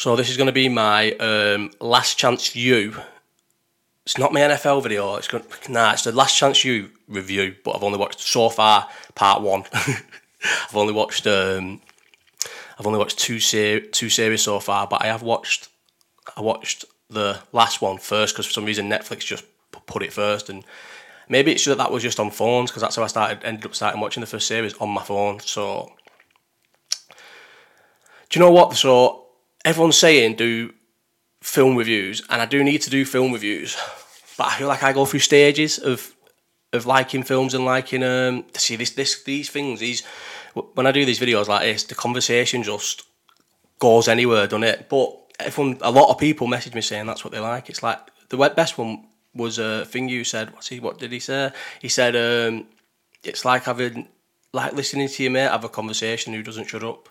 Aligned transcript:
So 0.00 0.16
this 0.16 0.30
is 0.30 0.38
going 0.38 0.46
to 0.46 0.52
be 0.52 0.70
my 0.70 1.12
um, 1.16 1.72
Last 1.78 2.16
Chance 2.16 2.56
U. 2.56 2.96
It's 4.06 4.16
not 4.16 4.32
my 4.32 4.40
NFL 4.40 4.82
video. 4.82 5.16
It's 5.16 5.28
going 5.28 5.44
nah. 5.68 5.92
It's 5.92 6.04
the 6.04 6.12
Last 6.12 6.38
Chance 6.38 6.64
U 6.64 6.88
review, 7.06 7.54
but 7.62 7.76
I've 7.76 7.82
only 7.82 7.98
watched 7.98 8.20
so 8.20 8.48
far 8.48 8.88
part 9.14 9.42
one. 9.42 9.64
I've 9.74 10.74
only 10.74 10.94
watched 10.94 11.26
um, 11.26 11.82
I've 12.78 12.86
only 12.86 12.98
watched 12.98 13.18
two 13.18 13.40
ser- 13.40 13.80
two 13.80 14.08
series 14.08 14.40
so 14.40 14.58
far, 14.58 14.86
but 14.86 15.02
I 15.02 15.08
have 15.08 15.22
watched 15.22 15.68
I 16.34 16.40
watched 16.40 16.86
the 17.10 17.38
last 17.52 17.82
one 17.82 17.98
first 17.98 18.34
because 18.34 18.46
for 18.46 18.54
some 18.54 18.64
reason 18.64 18.88
Netflix 18.88 19.18
just 19.18 19.44
put 19.84 20.02
it 20.02 20.14
first, 20.14 20.48
and 20.48 20.64
maybe 21.28 21.52
it's 21.52 21.64
just 21.64 21.76
that 21.76 21.92
was 21.92 22.02
just 22.02 22.18
on 22.18 22.30
phones 22.30 22.70
because 22.70 22.80
that's 22.80 22.96
how 22.96 23.02
I 23.02 23.06
started 23.06 23.44
ended 23.44 23.66
up 23.66 23.74
starting 23.74 24.00
watching 24.00 24.22
the 24.22 24.26
first 24.26 24.46
series 24.46 24.72
on 24.78 24.88
my 24.88 25.02
phone. 25.02 25.40
So 25.40 25.92
do 28.30 28.38
you 28.38 28.40
know 28.42 28.50
what? 28.50 28.78
So 28.78 29.19
everyone's 29.64 29.98
saying 29.98 30.36
do 30.36 30.72
film 31.42 31.76
reviews, 31.76 32.22
and 32.28 32.40
I 32.42 32.46
do 32.46 32.62
need 32.62 32.82
to 32.82 32.90
do 32.90 33.04
film 33.04 33.32
reviews, 33.32 33.76
but 34.38 34.48
I 34.48 34.58
feel 34.58 34.68
like 34.68 34.82
I 34.82 34.92
go 34.92 35.04
through 35.04 35.20
stages 35.20 35.78
of 35.78 36.14
of 36.72 36.86
liking 36.86 37.24
films 37.24 37.52
and 37.52 37.64
liking 37.64 38.02
um 38.02 38.44
to 38.52 38.60
see 38.60 38.76
this 38.76 38.90
this 38.90 39.22
these 39.24 39.50
things. 39.50 39.80
These 39.80 40.02
when 40.74 40.86
I 40.86 40.92
do 40.92 41.04
these 41.04 41.20
videos 41.20 41.48
like 41.48 41.62
this 41.62 41.84
the 41.84 41.94
conversation 41.94 42.62
just 42.62 43.02
goes 43.78 44.08
anywhere 44.08 44.46
doesn't 44.46 44.64
it? 44.64 44.88
But 44.88 45.16
everyone 45.40 45.78
a 45.80 45.90
lot 45.90 46.10
of 46.10 46.18
people 46.18 46.46
message 46.46 46.74
me 46.74 46.80
saying 46.80 47.06
that's 47.06 47.24
what 47.24 47.32
they 47.32 47.40
like. 47.40 47.68
It's 47.68 47.82
like 47.82 47.98
the 48.28 48.36
best 48.36 48.78
one 48.78 49.06
was 49.34 49.58
a 49.58 49.84
thing 49.84 50.08
you 50.08 50.24
said 50.24 50.52
what's 50.52 50.68
he 50.68 50.80
what 50.80 50.98
did 50.98 51.12
he 51.12 51.20
say? 51.20 51.50
He 51.80 51.88
said 51.88 52.14
um 52.14 52.66
it's 53.24 53.44
like 53.44 53.64
having 53.64 54.08
like 54.52 54.72
listening 54.72 55.08
to 55.08 55.22
your 55.22 55.32
mate 55.32 55.50
have 55.50 55.64
a 55.64 55.68
conversation 55.68 56.34
who 56.34 56.42
doesn't 56.42 56.68
shut 56.68 56.84
up 56.84 57.08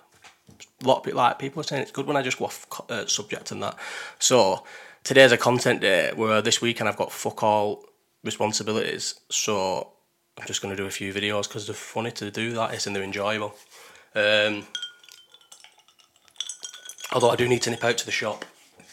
a 0.83 0.87
lot 0.87 0.97
of 0.97 1.03
people 1.03 1.17
like 1.17 1.39
people 1.39 1.59
are 1.59 1.63
saying 1.63 1.81
it's 1.81 1.91
good 1.91 2.07
when 2.07 2.17
I 2.17 2.21
just 2.21 2.39
go 2.39 2.45
off 2.45 2.65
uh, 2.89 3.05
subject 3.05 3.51
and 3.51 3.61
that 3.63 3.75
so 4.19 4.63
today's 5.03 5.31
a 5.31 5.37
content 5.37 5.81
day 5.81 6.11
where 6.15 6.41
this 6.41 6.61
weekend 6.61 6.89
I've 6.89 6.97
got 6.97 7.11
fuck 7.11 7.43
all 7.43 7.83
responsibilities. 8.23 9.19
So 9.29 9.91
I'm 10.37 10.47
just 10.47 10.61
going 10.61 10.75
to 10.75 10.81
do 10.81 10.87
a 10.87 10.91
few 10.91 11.13
videos 11.13 11.47
because 11.47 11.65
they're 11.65 11.75
funny 11.75 12.11
to 12.11 12.31
do 12.31 12.53
that 12.53 12.85
and 12.85 12.95
they're 12.95 13.03
enjoyable. 13.03 13.55
Um, 14.15 14.67
although 17.13 17.29
I 17.29 17.35
do 17.35 17.47
need 17.47 17.61
to 17.63 17.71
nip 17.71 17.83
out 17.83 17.97
to 17.99 18.05
the 18.05 18.11
shop 18.11 18.45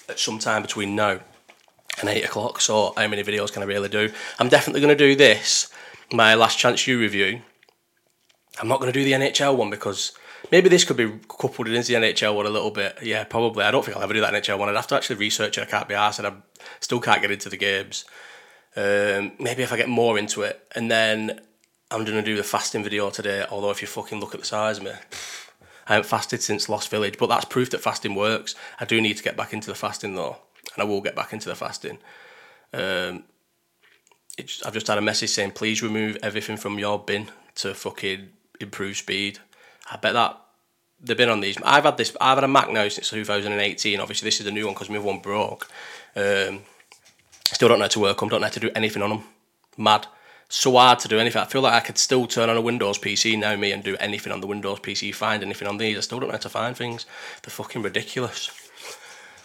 at 0.09 0.19
some 0.19 0.39
time 0.39 0.63
between 0.63 0.95
now 0.95 1.21
and 2.01 2.09
8 2.09 2.25
o'clock. 2.25 2.61
So 2.61 2.93
how 2.97 3.09
many 3.09 3.23
videos 3.23 3.53
can 3.53 3.63
I 3.63 3.67
really 3.67 3.89
do? 3.89 4.13
I'm 4.39 4.49
definitely 4.49 4.81
going 4.81 4.97
to 4.97 5.05
do 5.05 5.17
this, 5.17 5.73
my 6.13 6.35
Last 6.35 6.59
Chance 6.59 6.87
U 6.87 6.99
review. 6.99 7.41
I'm 8.61 8.69
not 8.69 8.81
going 8.81 8.93
to 8.93 8.99
do 8.99 9.05
the 9.05 9.13
NFL 9.13 9.57
one 9.57 9.71
because 9.71 10.13
maybe 10.51 10.69
this 10.69 10.85
could 10.85 10.97
be 10.97 11.13
coupled 11.29 11.69
into 11.69 11.93
the 11.93 11.95
NFL 11.95 12.35
one 12.35 12.47
a 12.47 12.51
little 12.51 12.71
bit. 12.71 12.99
Yeah, 13.03 13.25
probably. 13.25 13.65
I 13.65 13.71
don't 13.71 13.85
think 13.85 13.97
I'll 13.97 14.03
ever 14.03 14.15
do 14.15 14.21
that 14.21 14.35
NFL 14.35 14.59
one. 14.59 14.69
I'd 14.69 14.77
have 14.77 14.87
to 14.89 14.97
actually 14.97 15.17
research 15.17 15.59
it. 15.59 15.63
I 15.63 15.65
can't 15.67 15.89
be 15.89 15.95
and 15.95 16.27
I 16.27 16.33
still 16.81 17.01
can't 17.01 17.21
get 17.21 17.31
into 17.31 17.49
the 17.49 17.57
games. 17.57 18.05
Um, 18.77 19.33
maybe 19.39 19.63
if 19.63 19.73
I 19.73 19.77
get 19.77 19.89
more 19.89 20.19
into 20.19 20.43
it, 20.43 20.61
and 20.75 20.91
then 20.91 21.41
I'm 21.91 22.05
gonna 22.05 22.23
do 22.23 22.37
the 22.37 22.43
fasting 22.43 22.85
video 22.85 23.09
today. 23.11 23.47
Although 23.51 23.71
if 23.71 23.81
you 23.81 23.89
fucking 23.89 24.21
look 24.21 24.35
at 24.35 24.41
the 24.41 24.47
size 24.47 24.79
of 24.79 24.85
me, 24.85 24.93
I 25.87 25.95
haven't 25.95 26.09
fasted 26.09 26.43
since 26.43 26.69
Lost 26.69 26.91
Village, 26.91 27.17
but 27.19 27.29
that's 27.29 27.47
proof 27.47 27.71
that 27.71 27.81
fasting 27.81 28.15
works. 28.15 28.55
I 28.79 28.85
do 28.85 29.01
need 29.01 29.17
to 29.17 29.23
get 29.23 29.37
back 29.37 29.53
into 29.53 29.69
the 29.69 29.75
fasting 29.75 30.15
though, 30.15 30.37
and 30.75 30.83
I 30.83 30.85
will 30.85 31.01
get 31.01 31.17
back 31.17 31.33
into 31.33 31.49
the 31.49 31.55
fasting. 31.55 31.99
Um, 32.73 33.25
I've 34.39 34.75
just 34.75 34.89
had 34.89 34.99
a 34.99 35.03
message 35.03 35.31
saying 35.31 35.53
please 35.53 35.83
remove 35.83 36.19
everything 36.23 36.59
from 36.59 36.79
your 36.79 36.99
bin 36.99 37.31
to 37.57 37.73
fucking 37.73 38.29
improve 38.61 38.99
speed. 38.99 39.39
I 39.91 39.97
bet 39.97 40.15
that 40.15 40.41
they've 41.01 41.17
been 41.17 41.29
on 41.29 41.41
these. 41.41 41.57
I've 41.63 41.85
had 41.85 41.97
this. 41.97 42.17
I've 42.21 42.37
had 42.37 42.45
a 42.45 42.49
Mac 42.49 42.71
now 42.71 42.89
since 42.89 43.11
2018. 43.11 44.01
Obviously, 44.01 44.27
this 44.27 44.41
is 44.41 44.47
the 44.47 44.53
new 44.53 44.67
one 44.67 44.75
because 44.75 44.91
my 44.91 44.99
one 44.99 45.21
broke. 45.21 45.69
Um, 46.15 46.61
Still 47.53 47.69
don't 47.69 47.79
know 47.79 47.85
how 47.85 47.89
to 47.89 48.01
work 48.01 48.19
them, 48.19 48.29
don't 48.29 48.41
know 48.41 48.47
how 48.47 48.53
to 48.53 48.61
do 48.61 48.71
anything 48.75 49.03
on 49.03 49.11
them. 49.11 49.25
Mad. 49.77 50.07
So 50.49 50.73
hard 50.73 50.99
to 51.01 51.09
do 51.09 51.19
anything. 51.19 51.43
I 51.43 51.45
feel 51.45 51.61
like 51.61 51.73
I 51.73 51.81
could 51.81 51.99
still 51.99 52.27
turn 52.27 52.51
on 52.51 52.57
a 52.57 52.61
Windows 52.61 52.99
PC 52.99 53.39
now, 53.39 53.57
me, 53.57 53.73
and 53.73 53.83
do 53.83 53.97
anything 53.99 54.33
on 54.33 54.41
the 54.41 54.47
Windows 54.47 54.79
PC, 54.81 55.15
find 55.15 55.43
anything 55.43 55.67
on 55.67 55.79
these. 55.79 55.97
I 55.97 56.01
still 56.01 56.21
don't 56.21 56.29
know 56.29 56.35
how 56.35 56.39
to 56.39 56.49
find 56.49 56.77
things. 56.77 57.07
They're 57.43 57.51
fucking 57.51 57.83
ridiculous. 57.83 58.51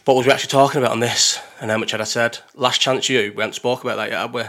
What 0.06 0.18
was 0.18 0.26
we 0.26 0.32
actually 0.32 0.50
talking 0.50 0.82
about 0.82 0.92
on 0.92 1.00
this? 1.00 1.40
And 1.60 1.72
how 1.72 1.78
much 1.78 1.92
had 1.92 2.02
I 2.02 2.06
said? 2.06 2.40
Last 2.56 2.82
Chance 2.82 3.10
U. 3.10 3.34
We 3.36 3.42
haven't 3.42 3.54
spoke 3.54 3.84
about 3.84 3.98
that 3.98 4.10
yet, 4.10 4.20
have 4.20 4.34
we? 4.34 4.44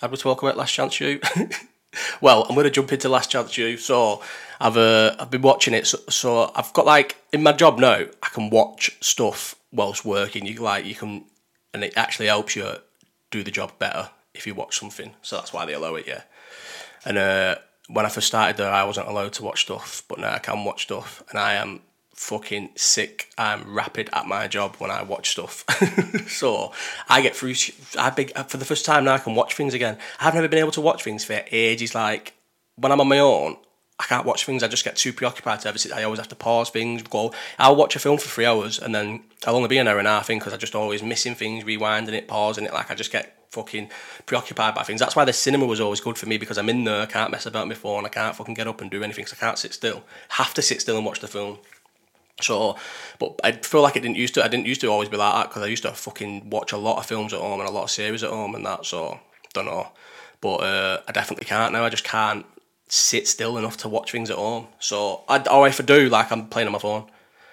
Have 0.00 0.10
we 0.10 0.16
spoke 0.16 0.42
about 0.42 0.56
Last 0.56 0.72
Chance 0.72 1.00
U? 1.00 1.20
well, 2.20 2.44
I'm 2.44 2.54
going 2.54 2.64
to 2.64 2.70
jump 2.70 2.92
into 2.92 3.08
Last 3.08 3.30
Chance 3.30 3.56
U. 3.58 3.76
So 3.76 4.22
I've 4.60 4.76
uh, 4.76 5.16
I've 5.18 5.30
been 5.30 5.42
watching 5.42 5.74
it. 5.74 5.86
So, 5.86 5.98
so 6.08 6.52
I've 6.54 6.72
got 6.72 6.86
like 6.86 7.16
in 7.32 7.42
my 7.42 7.52
job 7.52 7.78
now, 7.78 8.04
I 8.22 8.28
can 8.32 8.50
watch 8.50 8.96
stuff 9.00 9.54
whilst 9.72 10.04
working. 10.04 10.46
You 10.46 10.56
like 10.60 10.84
you 10.84 10.94
can 10.94 11.24
and 11.76 11.84
it 11.84 11.92
actually 11.94 12.26
helps 12.26 12.56
you 12.56 12.66
do 13.30 13.42
the 13.42 13.50
job 13.50 13.78
better 13.78 14.08
if 14.34 14.46
you 14.46 14.54
watch 14.54 14.78
something. 14.78 15.14
So 15.20 15.36
that's 15.36 15.52
why 15.52 15.66
they 15.66 15.74
allow 15.74 15.94
it, 15.96 16.06
yeah. 16.06 16.22
And 17.04 17.18
uh, 17.18 17.56
when 17.88 18.06
I 18.06 18.08
first 18.08 18.28
started 18.28 18.56
there, 18.56 18.72
I 18.72 18.84
wasn't 18.84 19.08
allowed 19.08 19.34
to 19.34 19.44
watch 19.44 19.62
stuff, 19.62 20.02
but 20.08 20.18
now 20.18 20.32
I 20.32 20.38
can 20.38 20.64
watch 20.64 20.84
stuff, 20.84 21.22
and 21.30 21.38
I 21.38 21.54
am 21.54 21.82
fucking 22.16 22.70
sick. 22.74 23.30
I'm 23.38 23.72
rapid 23.72 24.08
at 24.12 24.26
my 24.26 24.48
job 24.48 24.76
when 24.76 24.90
I 24.90 25.02
watch 25.02 25.30
stuff. 25.30 25.64
so 26.28 26.72
I 27.08 27.20
get 27.20 27.36
through. 27.36 27.54
I 27.98 28.10
big 28.10 28.36
for 28.48 28.56
the 28.56 28.64
first 28.64 28.84
time 28.84 29.04
now. 29.04 29.14
I 29.14 29.18
can 29.18 29.34
watch 29.34 29.54
things 29.54 29.74
again. 29.74 29.98
I've 30.20 30.34
never 30.34 30.48
been 30.48 30.58
able 30.58 30.72
to 30.72 30.80
watch 30.80 31.04
things 31.04 31.24
for 31.24 31.44
ages. 31.52 31.94
Like 31.94 32.34
when 32.76 32.90
I'm 32.90 33.00
on 33.00 33.08
my 33.08 33.18
own, 33.18 33.56
I 33.98 34.04
can't 34.04 34.26
watch 34.26 34.44
things. 34.44 34.62
I 34.62 34.68
just 34.68 34.84
get 34.84 34.96
too 34.96 35.12
preoccupied 35.12 35.60
to 35.60 35.68
ever 35.68 35.78
sit. 35.78 35.92
I 35.92 36.02
always 36.02 36.18
have 36.18 36.28
to 36.28 36.36
pause 36.36 36.70
things. 36.70 37.02
Go. 37.02 37.32
I'll 37.58 37.76
watch 37.76 37.96
a 37.96 37.98
film 37.98 38.18
for 38.18 38.28
three 38.28 38.46
hours 38.46 38.78
and 38.78 38.94
then 38.94 39.22
I'll 39.46 39.56
only 39.56 39.68
be 39.68 39.78
an 39.78 39.88
hour 39.88 39.98
and 39.98 40.08
a 40.08 40.10
half 40.10 40.30
in 40.30 40.38
because 40.38 40.52
I 40.52 40.56
just 40.56 40.74
always 40.74 41.02
missing 41.02 41.34
things, 41.34 41.64
rewinding 41.64 42.12
it, 42.12 42.28
pausing 42.28 42.64
it. 42.64 42.72
Like 42.72 42.90
I 42.90 42.94
just 42.94 43.12
get 43.12 43.36
fucking 43.50 43.90
preoccupied 44.26 44.74
by 44.74 44.82
things. 44.82 45.00
That's 45.00 45.16
why 45.16 45.24
the 45.24 45.32
cinema 45.32 45.64
was 45.66 45.80
always 45.80 46.00
good 46.00 46.18
for 46.18 46.26
me 46.26 46.36
because 46.36 46.58
I'm 46.58 46.68
in 46.68 46.84
there. 46.84 47.02
I 47.02 47.06
can't 47.06 47.30
mess 47.30 47.46
about 47.46 47.68
my 47.68 47.74
phone. 47.74 48.04
I 48.04 48.08
can't 48.08 48.36
fucking 48.36 48.54
get 48.54 48.68
up 48.68 48.80
and 48.80 48.90
do 48.90 49.02
anything 49.02 49.24
because 49.24 49.38
I 49.38 49.44
can't 49.44 49.58
sit 49.58 49.72
still. 49.72 50.02
Have 50.30 50.54
to 50.54 50.62
sit 50.62 50.80
still 50.80 50.96
and 50.96 51.06
watch 51.06 51.20
the 51.20 51.28
film. 51.28 51.58
So, 52.40 52.76
but 53.18 53.40
I 53.42 53.52
feel 53.52 53.80
like 53.80 53.96
it 53.96 54.02
didn't 54.02 54.16
used 54.16 54.34
to. 54.34 54.44
I 54.44 54.48
didn't 54.48 54.66
used 54.66 54.82
to 54.82 54.88
always 54.88 55.08
be 55.08 55.16
like 55.16 55.34
that 55.34 55.48
because 55.48 55.62
I 55.62 55.66
used 55.66 55.84
to 55.84 55.92
fucking 55.92 56.50
watch 56.50 56.72
a 56.72 56.76
lot 56.76 56.98
of 56.98 57.06
films 57.06 57.32
at 57.32 57.40
home 57.40 57.60
and 57.60 57.68
a 57.68 57.72
lot 57.72 57.84
of 57.84 57.90
series 57.90 58.22
at 58.22 58.30
home 58.30 58.54
and 58.54 58.66
that. 58.66 58.84
So, 58.84 59.18
don't 59.54 59.64
know. 59.64 59.88
But 60.40 60.56
uh, 60.56 61.00
I 61.08 61.12
definitely 61.12 61.46
can't 61.46 61.72
now. 61.72 61.84
I 61.84 61.88
just 61.88 62.04
can't 62.04 62.44
sit 62.88 63.26
still 63.26 63.56
enough 63.56 63.78
to 63.78 63.88
watch 63.88 64.12
things 64.12 64.30
at 64.30 64.36
home. 64.36 64.68
So, 64.78 65.24
I, 65.28 65.40
or 65.48 65.66
if 65.66 65.80
I 65.80 65.84
do, 65.84 66.08
like 66.08 66.30
I'm 66.30 66.48
playing 66.48 66.68
on 66.68 66.72
my 66.72 66.78
phone. 66.78 67.10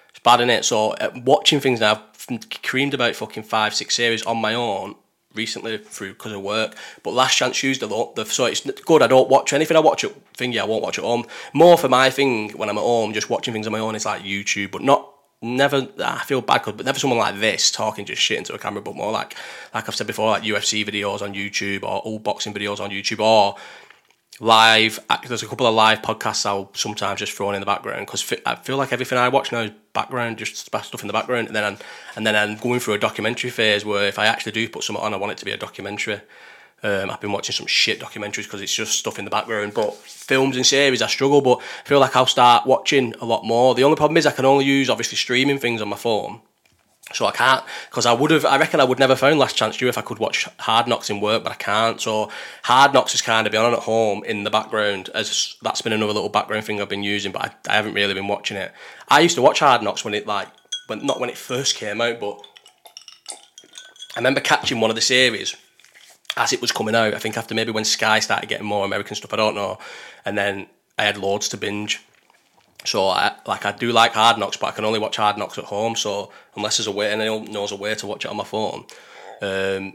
It's 0.10 0.20
bad 0.20 0.42
in 0.42 0.50
it. 0.50 0.66
So, 0.66 0.92
uh, 0.92 1.12
watching 1.24 1.62
things 1.62 1.80
now, 1.80 2.04
I've 2.30 2.62
creamed 2.62 2.94
about 2.94 3.16
fucking 3.16 3.44
five, 3.44 3.74
six 3.74 3.96
series 3.96 4.24
on 4.24 4.38
my 4.38 4.54
own 4.54 4.96
recently 5.36 5.78
through 5.78 6.14
because 6.14 6.32
of 6.32 6.42
work. 6.42 6.76
But 7.04 7.14
Last 7.14 7.38
Chance 7.38 7.60
Tuesday, 7.60 7.88
though, 7.88 8.14
the, 8.16 8.26
so 8.26 8.46
it's 8.46 8.62
good. 8.62 9.02
I 9.02 9.08
don't 9.08 9.30
watch 9.30 9.54
anything. 9.54 9.78
I 9.78 9.82
watch 9.82 10.04
it 10.04 10.16
thing. 10.36 10.52
Yeah, 10.52 10.64
I 10.64 10.66
won't 10.66 10.84
watch 10.84 10.98
it 10.98 11.04
home. 11.04 11.26
More 11.54 11.78
for 11.78 11.90
my 11.90 12.10
thing 12.10 12.52
when 12.52 12.70
I'm 12.70 12.78
at 12.78 12.84
home, 12.84 13.14
just 13.14 13.30
watching 13.30 13.54
things 13.54 13.68
on 13.68 13.74
my 13.74 13.80
own. 13.80 13.96
It's 13.96 14.06
like 14.06 14.24
YouTube, 14.24 14.72
but 14.72 14.82
not 14.82 15.10
never. 15.42 15.88
I 16.04 16.24
feel 16.26 16.42
bad, 16.42 16.64
but 16.66 16.86
never 16.86 17.00
someone 17.00 17.20
like 17.20 17.40
this 17.40 17.72
talking 17.72 18.06
just 18.06 18.22
shit 18.22 18.38
into 18.38 18.54
a 18.54 18.60
camera. 18.60 18.82
But 18.82 18.96
more 18.96 19.12
like, 19.12 19.36
like 19.74 19.88
I've 19.88 19.96
said 19.96 20.08
before, 20.08 20.32
like 20.32 20.44
UFC 20.44 20.86
videos 20.86 21.22
on 21.22 21.34
YouTube 21.34 21.84
or 21.84 22.00
all 22.00 22.20
boxing 22.20 22.54
videos 22.54 22.80
on 22.80 22.90
YouTube 22.90 23.20
or 23.20 23.56
live. 24.40 25.00
There's 25.28 25.44
a 25.44 25.48
couple 25.48 25.68
of 25.68 25.76
live 25.76 26.02
podcasts 26.02 26.46
I'll 26.46 26.70
sometimes 26.74 27.20
just 27.20 27.34
throw 27.34 27.52
in 27.52 27.60
the 27.60 27.66
background 27.66 28.08
because 28.08 28.34
I 28.46 28.56
feel 28.56 28.78
like 28.78 28.94
everything 28.94 29.18
I 29.18 29.30
watch 29.30 29.52
now 29.52 29.62
is 29.62 29.72
background, 29.94 30.38
just 30.38 30.58
stuff 30.58 31.02
in 31.02 31.08
the 31.08 31.14
background, 31.14 31.48
and 31.48 31.56
then 31.56 31.64
I'm, 31.64 31.78
and 32.16 32.26
then 32.26 32.36
I'm 32.36 32.58
going 32.58 32.80
through 32.80 32.96
a 32.96 33.00
documentary 33.00 33.50
phase 33.50 33.86
where 33.86 34.08
if 34.08 34.18
I 34.18 34.26
actually 34.26 34.54
do 34.54 34.68
put 34.70 34.84
something 34.84 35.04
on, 35.04 35.14
I 35.14 35.18
want 35.18 35.32
it 35.32 35.38
to 35.40 35.46
be 35.46 35.52
a 35.52 35.58
documentary. 35.58 36.22
Um, 36.84 37.10
I've 37.10 37.22
been 37.22 37.32
watching 37.32 37.54
some 37.54 37.68
shit 37.68 38.02
documentaries 38.02 38.44
because 38.44 38.62
it's 38.62 38.76
just 38.76 39.00
stuff 39.00 39.18
in 39.18 39.24
the 39.24 39.32
background. 39.32 39.74
But 39.74 39.96
films 39.96 40.58
and 40.58 40.66
series, 40.66 41.02
I 41.02 41.08
struggle. 41.08 41.40
But 41.40 41.60
I 41.60 41.88
feel 41.88 42.00
like 42.00 42.16
I'll 42.16 42.26
start 42.26 42.68
watching 42.68 43.14
a 43.22 43.26
lot 43.26 43.46
more. 43.46 43.74
The 43.74 43.86
only 43.86 43.96
problem 43.96 44.18
is 44.18 44.26
I 44.26 44.32
can 44.32 44.44
only 44.44 44.66
use 44.66 44.90
obviously 44.90 45.18
streaming 45.18 45.60
things 45.60 45.82
on 45.82 45.88
my 45.88 45.96
phone. 45.96 46.42
So 47.12 47.26
I 47.26 47.32
can't 47.32 47.64
because 47.90 48.06
I 48.06 48.14
would 48.14 48.32
have. 48.32 48.46
I 48.46 48.58
reckon 48.58 48.80
I 48.80 48.86
would 48.86 48.98
never 48.98 49.16
found 49.16 49.38
Last 49.38 49.58
Chance 49.58 49.80
U 49.82 49.90
if 49.90 49.98
I 49.98 50.02
could 50.02 50.20
watch 50.20 50.48
Hard 50.60 50.88
Knocks 50.88 51.10
in 51.10 51.20
work, 51.20 51.44
but 51.44 51.52
I 51.52 51.56
can't. 51.56 52.00
So 52.00 52.32
Hard 52.64 52.94
Knocks 52.94 53.14
is 53.14 53.22
kind 53.22 53.46
of 53.46 53.52
been 53.52 53.62
on 53.62 53.74
at 53.74 53.80
home 53.80 54.24
in 54.24 54.46
the 54.46 54.50
background 54.50 55.10
as 55.14 55.56
that's 55.62 55.82
been 55.82 55.94
another 55.94 56.14
little 56.14 56.30
background 56.30 56.66
thing 56.66 56.82
I've 56.82 56.90
been 56.90 57.04
using, 57.04 57.34
but 57.34 57.42
I, 57.42 57.72
I 57.72 57.76
haven't 57.76 57.94
really 57.94 58.14
been 58.14 58.28
watching 58.28 58.58
it. 58.58 58.72
I 59.10 59.20
used 59.20 59.36
to 59.36 59.42
watch 59.42 59.60
Hard 59.60 59.84
Knocks 59.84 60.06
when 60.06 60.14
it 60.14 60.26
like 60.26 60.48
when 60.88 61.06
not 61.06 61.20
when 61.20 61.30
it 61.30 61.38
first 61.38 61.76
came 61.76 62.00
out, 62.00 62.20
but 62.20 62.42
I 64.16 64.20
remember 64.20 64.40
catching 64.40 64.80
one 64.80 64.90
of 64.90 64.96
the 64.96 65.02
series 65.02 65.56
as 66.38 66.54
it 66.54 66.62
was 66.62 66.72
coming 66.72 66.96
out. 66.96 67.14
I 67.14 67.20
think 67.20 67.38
after 67.38 67.54
maybe 67.54 67.72
when 67.72 67.86
Sky 67.86 68.22
started 68.22 68.48
getting 68.48 68.66
more 68.66 68.86
American 68.86 69.16
stuff, 69.16 69.34
I 69.34 69.38
don't 69.38 69.56
know, 69.56 69.78
and 70.24 70.38
then 70.38 70.68
I 70.98 71.04
had 71.04 71.18
loads 71.18 71.50
to 71.50 71.58
binge. 71.58 72.02
So 72.86 73.08
I 73.08 73.36
like 73.48 73.66
I 73.66 73.72
do 73.72 73.92
like 73.92 74.14
Hard 74.14 74.38
Knocks, 74.38 74.58
but 74.58 74.68
I 74.68 74.72
can 74.72 74.86
only 74.86 75.00
watch 75.00 75.18
Hard 75.18 75.38
Knocks 75.38 75.58
at 75.58 75.66
home. 75.66 75.96
So 75.96 76.32
unless 76.56 76.78
there's 76.78 76.88
a 76.88 76.92
way, 76.92 77.12
and 77.12 77.22
anyone 77.22 77.52
knows 77.52 77.72
a 77.72 77.76
way 77.76 77.96
to 77.96 78.08
watch 78.08 78.26
it 78.26 78.32
on 78.32 78.38
my 78.38 78.44
phone. 78.44 78.86
Um, 79.42 79.94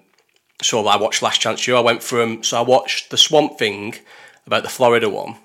so 0.63 0.87
I 0.87 0.97
watched 0.97 1.23
Last 1.23 1.41
Chance 1.41 1.67
U. 1.67 1.77
I 1.77 1.81
went 1.81 2.03
from 2.03 2.43
so 2.43 2.59
I 2.59 2.63
watched 2.63 3.11
the 3.11 3.19
Swamp 3.19 3.59
Thing 3.59 3.95
about 4.47 4.63
the 4.63 4.69
Florida 4.69 5.09
one. 5.09 5.37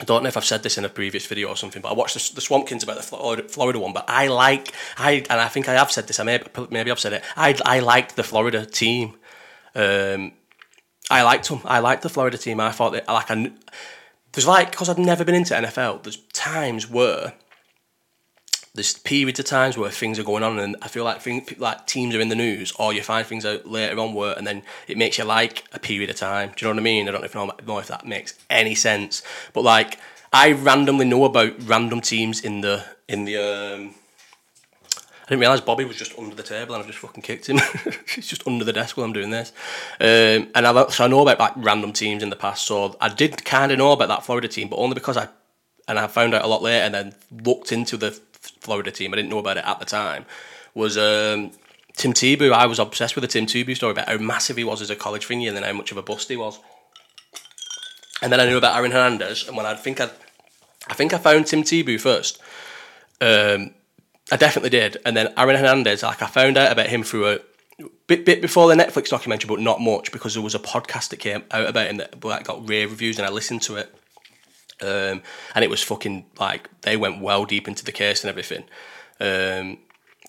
I 0.00 0.04
don't 0.04 0.22
know 0.22 0.28
if 0.28 0.36
I've 0.36 0.44
said 0.44 0.62
this 0.62 0.78
in 0.78 0.84
a 0.84 0.88
previous 0.88 1.26
video 1.26 1.48
or 1.48 1.56
something, 1.56 1.82
but 1.82 1.90
I 1.90 1.94
watched 1.94 2.14
the, 2.14 2.40
the 2.40 2.82
about 2.82 2.96
the 2.96 3.02
Florida, 3.02 3.48
Florida 3.48 3.78
one. 3.78 3.92
But 3.92 4.06
I 4.08 4.28
like 4.28 4.72
I 4.98 5.24
and 5.30 5.40
I 5.40 5.48
think 5.48 5.68
I 5.68 5.74
have 5.74 5.92
said 5.92 6.06
this. 6.06 6.18
I 6.18 6.24
may 6.24 6.40
maybe 6.70 6.90
I've 6.90 7.00
said 7.00 7.14
it. 7.14 7.24
I 7.36 7.58
I 7.64 7.80
liked 7.80 8.16
the 8.16 8.24
Florida 8.24 8.66
team. 8.66 9.14
Um, 9.74 10.32
I 11.10 11.22
liked 11.22 11.48
them. 11.48 11.60
I 11.64 11.80
liked 11.80 12.02
the 12.02 12.08
Florida 12.08 12.38
team. 12.38 12.60
I 12.60 12.72
thought 12.72 12.92
that 12.92 13.08
like 13.08 13.30
I 13.30 13.52
there's 14.32 14.46
like 14.46 14.70
because 14.70 14.88
I've 14.88 14.98
never 14.98 15.24
been 15.24 15.34
into 15.34 15.54
NFL. 15.54 16.02
There's 16.02 16.18
times 16.32 16.88
where 16.88 17.34
there's 18.74 18.94
periods 18.94 19.38
of 19.38 19.44
times 19.44 19.76
where 19.76 19.90
things 19.90 20.18
are 20.18 20.24
going 20.24 20.42
on, 20.42 20.58
and 20.58 20.76
I 20.80 20.88
feel 20.88 21.04
like 21.04 21.20
things, 21.20 21.58
like 21.58 21.86
teams 21.86 22.14
are 22.14 22.20
in 22.20 22.30
the 22.30 22.34
news, 22.34 22.72
or 22.78 22.92
you 22.92 23.02
find 23.02 23.26
things 23.26 23.44
out 23.44 23.66
later 23.66 23.98
on 24.00 24.14
where, 24.14 24.36
and 24.36 24.46
then 24.46 24.62
it 24.88 24.96
makes 24.96 25.18
you 25.18 25.24
like 25.24 25.64
a 25.72 25.78
period 25.78 26.08
of 26.08 26.16
time. 26.16 26.52
Do 26.56 26.64
you 26.64 26.68
know 26.68 26.76
what 26.76 26.80
I 26.80 26.84
mean? 26.84 27.08
I 27.08 27.12
don't 27.12 27.34
know 27.66 27.78
if, 27.78 27.88
that 27.88 28.06
makes 28.06 28.38
any 28.48 28.74
sense, 28.74 29.22
but 29.52 29.62
like 29.62 29.98
I 30.32 30.52
randomly 30.52 31.04
know 31.04 31.24
about 31.24 31.52
random 31.62 32.00
teams 32.00 32.40
in 32.40 32.62
the 32.62 32.84
in 33.08 33.24
the. 33.24 33.36
Um, 33.36 33.94
didn't 35.32 35.40
realise 35.40 35.60
Bobby 35.62 35.84
was 35.84 35.96
just 35.96 36.18
under 36.18 36.34
the 36.34 36.42
table 36.42 36.74
and 36.74 36.84
I 36.84 36.86
just 36.86 36.98
fucking 36.98 37.22
kicked 37.22 37.48
him. 37.48 37.58
He's 38.14 38.28
just 38.28 38.46
under 38.46 38.64
the 38.64 38.72
desk 38.72 38.96
while 38.96 39.06
I'm 39.06 39.14
doing 39.14 39.30
this. 39.30 39.50
Um, 39.98 40.50
and 40.54 40.66
I, 40.66 40.88
so 40.88 41.04
I 41.04 41.08
know 41.08 41.22
about 41.22 41.38
like 41.38 41.52
random 41.56 41.92
teams 41.92 42.22
in 42.22 42.28
the 42.28 42.36
past. 42.36 42.66
So 42.66 42.96
I 43.00 43.08
did 43.08 43.42
kind 43.44 43.72
of 43.72 43.78
know 43.78 43.92
about 43.92 44.08
that 44.08 44.26
Florida 44.26 44.46
team, 44.46 44.68
but 44.68 44.76
only 44.76 44.94
because 44.94 45.16
I 45.16 45.28
and 45.88 45.98
I 45.98 46.06
found 46.06 46.34
out 46.34 46.44
a 46.44 46.46
lot 46.46 46.62
later 46.62 46.84
and 46.84 46.94
then 46.94 47.14
looked 47.44 47.72
into 47.72 47.96
the 47.96 48.12
Florida 48.60 48.90
team. 48.90 49.12
I 49.12 49.16
didn't 49.16 49.30
know 49.30 49.38
about 49.38 49.56
it 49.56 49.64
at 49.66 49.78
the 49.78 49.86
time. 49.86 50.26
Was 50.74 50.96
um, 50.98 51.52
Tim 51.96 52.12
Tebow? 52.12 52.52
I 52.52 52.66
was 52.66 52.78
obsessed 52.78 53.16
with 53.16 53.22
the 53.22 53.28
Tim 53.28 53.46
Tebow 53.46 53.74
story 53.74 53.92
about 53.92 54.08
how 54.08 54.18
massive 54.18 54.58
he 54.58 54.64
was 54.64 54.82
as 54.82 54.90
a 54.90 54.96
college 54.96 55.26
thingy 55.26 55.48
and 55.48 55.56
then 55.56 55.64
how 55.64 55.72
much 55.72 55.90
of 55.90 55.96
a 55.96 56.02
bust 56.02 56.28
he 56.28 56.36
was. 56.36 56.60
And 58.20 58.32
then 58.32 58.38
I 58.38 58.46
knew 58.46 58.58
about 58.58 58.76
Aaron 58.76 58.92
Hernandez, 58.92 59.48
and 59.48 59.56
when 59.56 59.66
I 59.66 59.74
think 59.74 60.00
I, 60.00 60.10
I 60.88 60.94
think 60.94 61.12
I 61.12 61.18
found 61.18 61.46
Tim 61.46 61.62
Tebow 61.62 61.98
first. 61.98 62.40
Um, 63.20 63.74
I 64.32 64.36
definitely 64.36 64.70
did, 64.70 64.96
and 65.04 65.14
then 65.14 65.30
Aaron 65.36 65.56
Hernandez, 65.56 66.02
like 66.02 66.22
I 66.22 66.26
found 66.26 66.56
out 66.56 66.72
about 66.72 66.86
him 66.86 67.02
through 67.02 67.32
a 67.32 67.38
bit 68.06 68.24
bit 68.24 68.40
before 68.40 68.66
the 68.66 68.82
Netflix 68.82 69.10
documentary, 69.10 69.46
but 69.46 69.60
not 69.60 69.78
much 69.78 70.10
because 70.10 70.32
there 70.32 70.42
was 70.42 70.54
a 70.54 70.58
podcast 70.58 71.10
that 71.10 71.18
came 71.18 71.44
out 71.50 71.68
about 71.68 71.88
him 71.88 71.98
that 71.98 72.24
like, 72.24 72.44
got 72.44 72.66
rave 72.66 72.90
reviews, 72.90 73.18
and 73.18 73.26
I 73.26 73.30
listened 73.30 73.60
to 73.62 73.76
it. 73.76 73.94
Um, 74.80 75.22
and 75.54 75.62
it 75.62 75.68
was 75.68 75.82
fucking 75.82 76.24
like 76.40 76.70
they 76.80 76.96
went 76.96 77.20
well 77.20 77.44
deep 77.44 77.68
into 77.68 77.84
the 77.84 77.92
case 77.92 78.24
and 78.24 78.30
everything. 78.30 78.64
Um, 79.20 79.78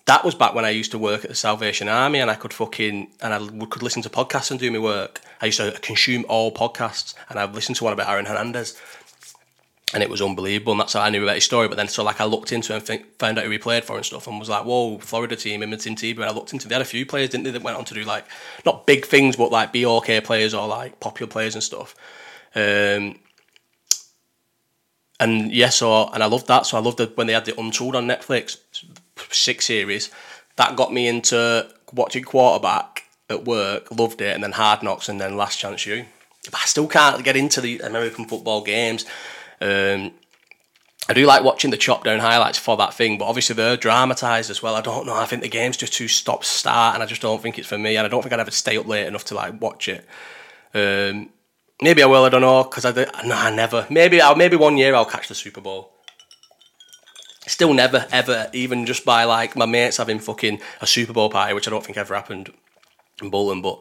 that 0.05 0.25
was 0.25 0.35
back 0.35 0.53
when 0.53 0.65
I 0.65 0.71
used 0.71 0.91
to 0.91 0.99
work 0.99 1.23
at 1.23 1.29
the 1.29 1.35
Salvation 1.35 1.87
Army, 1.87 2.19
and 2.19 2.29
I 2.29 2.35
could 2.35 2.51
fucking 2.51 3.09
and 3.21 3.33
I 3.33 3.65
could 3.67 3.83
listen 3.83 4.01
to 4.01 4.09
podcasts 4.09 4.51
and 4.51 4.59
do 4.59 4.69
my 4.69 4.79
work. 4.79 5.21
I 5.41 5.45
used 5.45 5.59
to 5.59 5.71
consume 5.81 6.25
all 6.27 6.51
podcasts, 6.51 7.13
and 7.29 7.39
I've 7.39 7.55
listened 7.55 7.77
to 7.77 7.85
one 7.85 7.93
about 7.93 8.09
Aaron 8.09 8.25
Hernandez, 8.25 8.77
and 9.93 10.01
it 10.01 10.09
was 10.09 10.21
unbelievable. 10.21 10.73
And 10.73 10.79
that's 10.79 10.93
how 10.93 11.01
I 11.01 11.09
knew 11.09 11.23
about 11.23 11.35
his 11.35 11.45
story. 11.45 11.67
But 11.67 11.77
then, 11.77 11.87
so 11.87 12.03
like 12.03 12.19
I 12.19 12.25
looked 12.25 12.51
into 12.51 12.73
and 12.73 13.05
found 13.19 13.37
out 13.37 13.45
who 13.45 13.51
he 13.51 13.57
played 13.57 13.83
for 13.83 13.95
and 13.95 14.05
stuff, 14.05 14.27
and 14.27 14.39
was 14.39 14.49
like, 14.49 14.65
"Whoa, 14.65 14.97
Florida 14.99 15.35
team, 15.35 15.61
him 15.61 15.71
and 15.71 15.81
Tebow." 15.81 16.17
And 16.17 16.25
I 16.25 16.31
looked 16.31 16.53
into 16.53 16.67
they 16.67 16.75
had 16.75 16.81
a 16.81 16.85
few 16.85 17.05
players, 17.05 17.29
didn't 17.29 17.45
they, 17.45 17.51
that 17.51 17.61
went 17.61 17.77
on 17.77 17.85
to 17.85 17.93
do 17.93 18.03
like 18.03 18.25
not 18.65 18.87
big 18.87 19.05
things, 19.05 19.35
but 19.35 19.51
like 19.51 19.71
be 19.71 19.85
okay 19.85 20.19
players 20.21 20.53
or 20.53 20.67
like 20.67 20.99
popular 20.99 21.29
players 21.29 21.53
and 21.53 21.63
stuff. 21.63 21.95
Um, 22.55 23.19
and 25.19 25.51
yeah, 25.51 25.69
so 25.69 26.09
and 26.09 26.23
I 26.23 26.25
loved 26.25 26.47
that. 26.47 26.65
So 26.65 26.77
I 26.77 26.81
loved 26.81 26.99
it 26.99 27.15
when 27.15 27.27
they 27.27 27.33
had 27.33 27.45
the 27.45 27.59
Untold 27.59 27.95
on 27.95 28.07
Netflix, 28.07 28.57
six 29.29 29.65
series. 29.65 30.09
That 30.55 30.75
got 30.75 30.93
me 30.93 31.07
into 31.07 31.69
watching 31.93 32.23
quarterback 32.23 33.03
at 33.29 33.45
work. 33.45 33.91
Loved 33.91 34.21
it, 34.21 34.33
and 34.33 34.43
then 34.43 34.53
Hard 34.53 34.83
Knocks, 34.83 35.07
and 35.07 35.21
then 35.21 35.37
Last 35.37 35.59
Chance 35.59 35.85
U. 35.85 36.05
But 36.51 36.61
I 36.61 36.65
still 36.65 36.87
can't 36.87 37.23
get 37.23 37.37
into 37.37 37.61
the 37.61 37.79
American 37.79 38.25
football 38.25 38.63
games. 38.63 39.05
Um, 39.63 40.11
I 41.09 41.13
do 41.13 41.25
like 41.25 41.43
watching 41.43 41.71
the 41.71 41.77
chop 41.77 42.03
down 42.03 42.19
highlights 42.19 42.57
for 42.57 42.77
that 42.77 42.93
thing, 42.93 43.17
but 43.17 43.25
obviously 43.25 43.55
they're 43.55 43.77
dramatised 43.77 44.49
as 44.49 44.61
well. 44.61 44.75
I 44.75 44.81
don't 44.81 45.05
know. 45.05 45.15
I 45.15 45.25
think 45.25 45.41
the 45.41 45.49
game's 45.49 45.77
just 45.77 45.93
too 45.93 46.07
stop 46.07 46.43
start, 46.43 46.93
and 46.93 47.03
I 47.03 47.05
just 47.05 47.21
don't 47.21 47.41
think 47.41 47.57
it's 47.57 47.67
for 47.67 47.77
me. 47.77 47.97
And 47.97 48.05
I 48.05 48.09
don't 48.09 48.21
think 48.21 48.33
I'd 48.33 48.39
ever 48.39 48.51
stay 48.51 48.77
up 48.77 48.87
late 48.87 49.07
enough 49.07 49.25
to 49.25 49.35
like 49.35 49.59
watch 49.59 49.89
it. 49.89 50.05
Um, 50.73 51.29
Maybe 51.83 52.01
I 52.01 52.05
will. 52.05 52.23
I 52.23 52.29
don't 52.29 52.41
know 52.41 52.63
because 52.63 52.85
I 52.85 52.91
no, 53.25 53.35
I 53.35 53.53
never. 53.53 53.85
Maybe 53.89 54.21
I'll 54.21 54.35
maybe 54.35 54.55
one 54.55 54.77
year 54.77 54.95
I'll 54.95 55.05
catch 55.05 55.27
the 55.27 55.35
Super 55.35 55.59
Bowl. 55.59 55.91
Still 57.45 57.73
never 57.73 58.07
ever 58.09 58.49
even 58.53 58.85
just 58.85 59.03
by 59.03 59.25
like 59.25 59.57
my 59.57 59.65
mates 59.65 59.97
having 59.97 60.19
fucking 60.19 60.61
a 60.79 60.87
Super 60.87 61.11
Bowl 61.11 61.29
party, 61.29 61.53
which 61.53 61.67
I 61.67 61.71
don't 61.71 61.83
think 61.83 61.97
ever 61.97 62.15
happened 62.15 62.53
in 63.21 63.29
Bolton, 63.29 63.61
but 63.61 63.79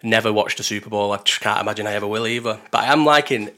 never 0.00 0.32
watched 0.32 0.60
a 0.60 0.62
Super 0.62 0.90
Bowl. 0.90 1.10
I 1.10 1.16
just 1.16 1.40
can't 1.40 1.60
imagine 1.60 1.88
I 1.88 1.94
ever 1.94 2.06
will 2.06 2.26
either. 2.26 2.60
But 2.70 2.84
I 2.84 2.92
am 2.92 3.04
liking 3.04 3.50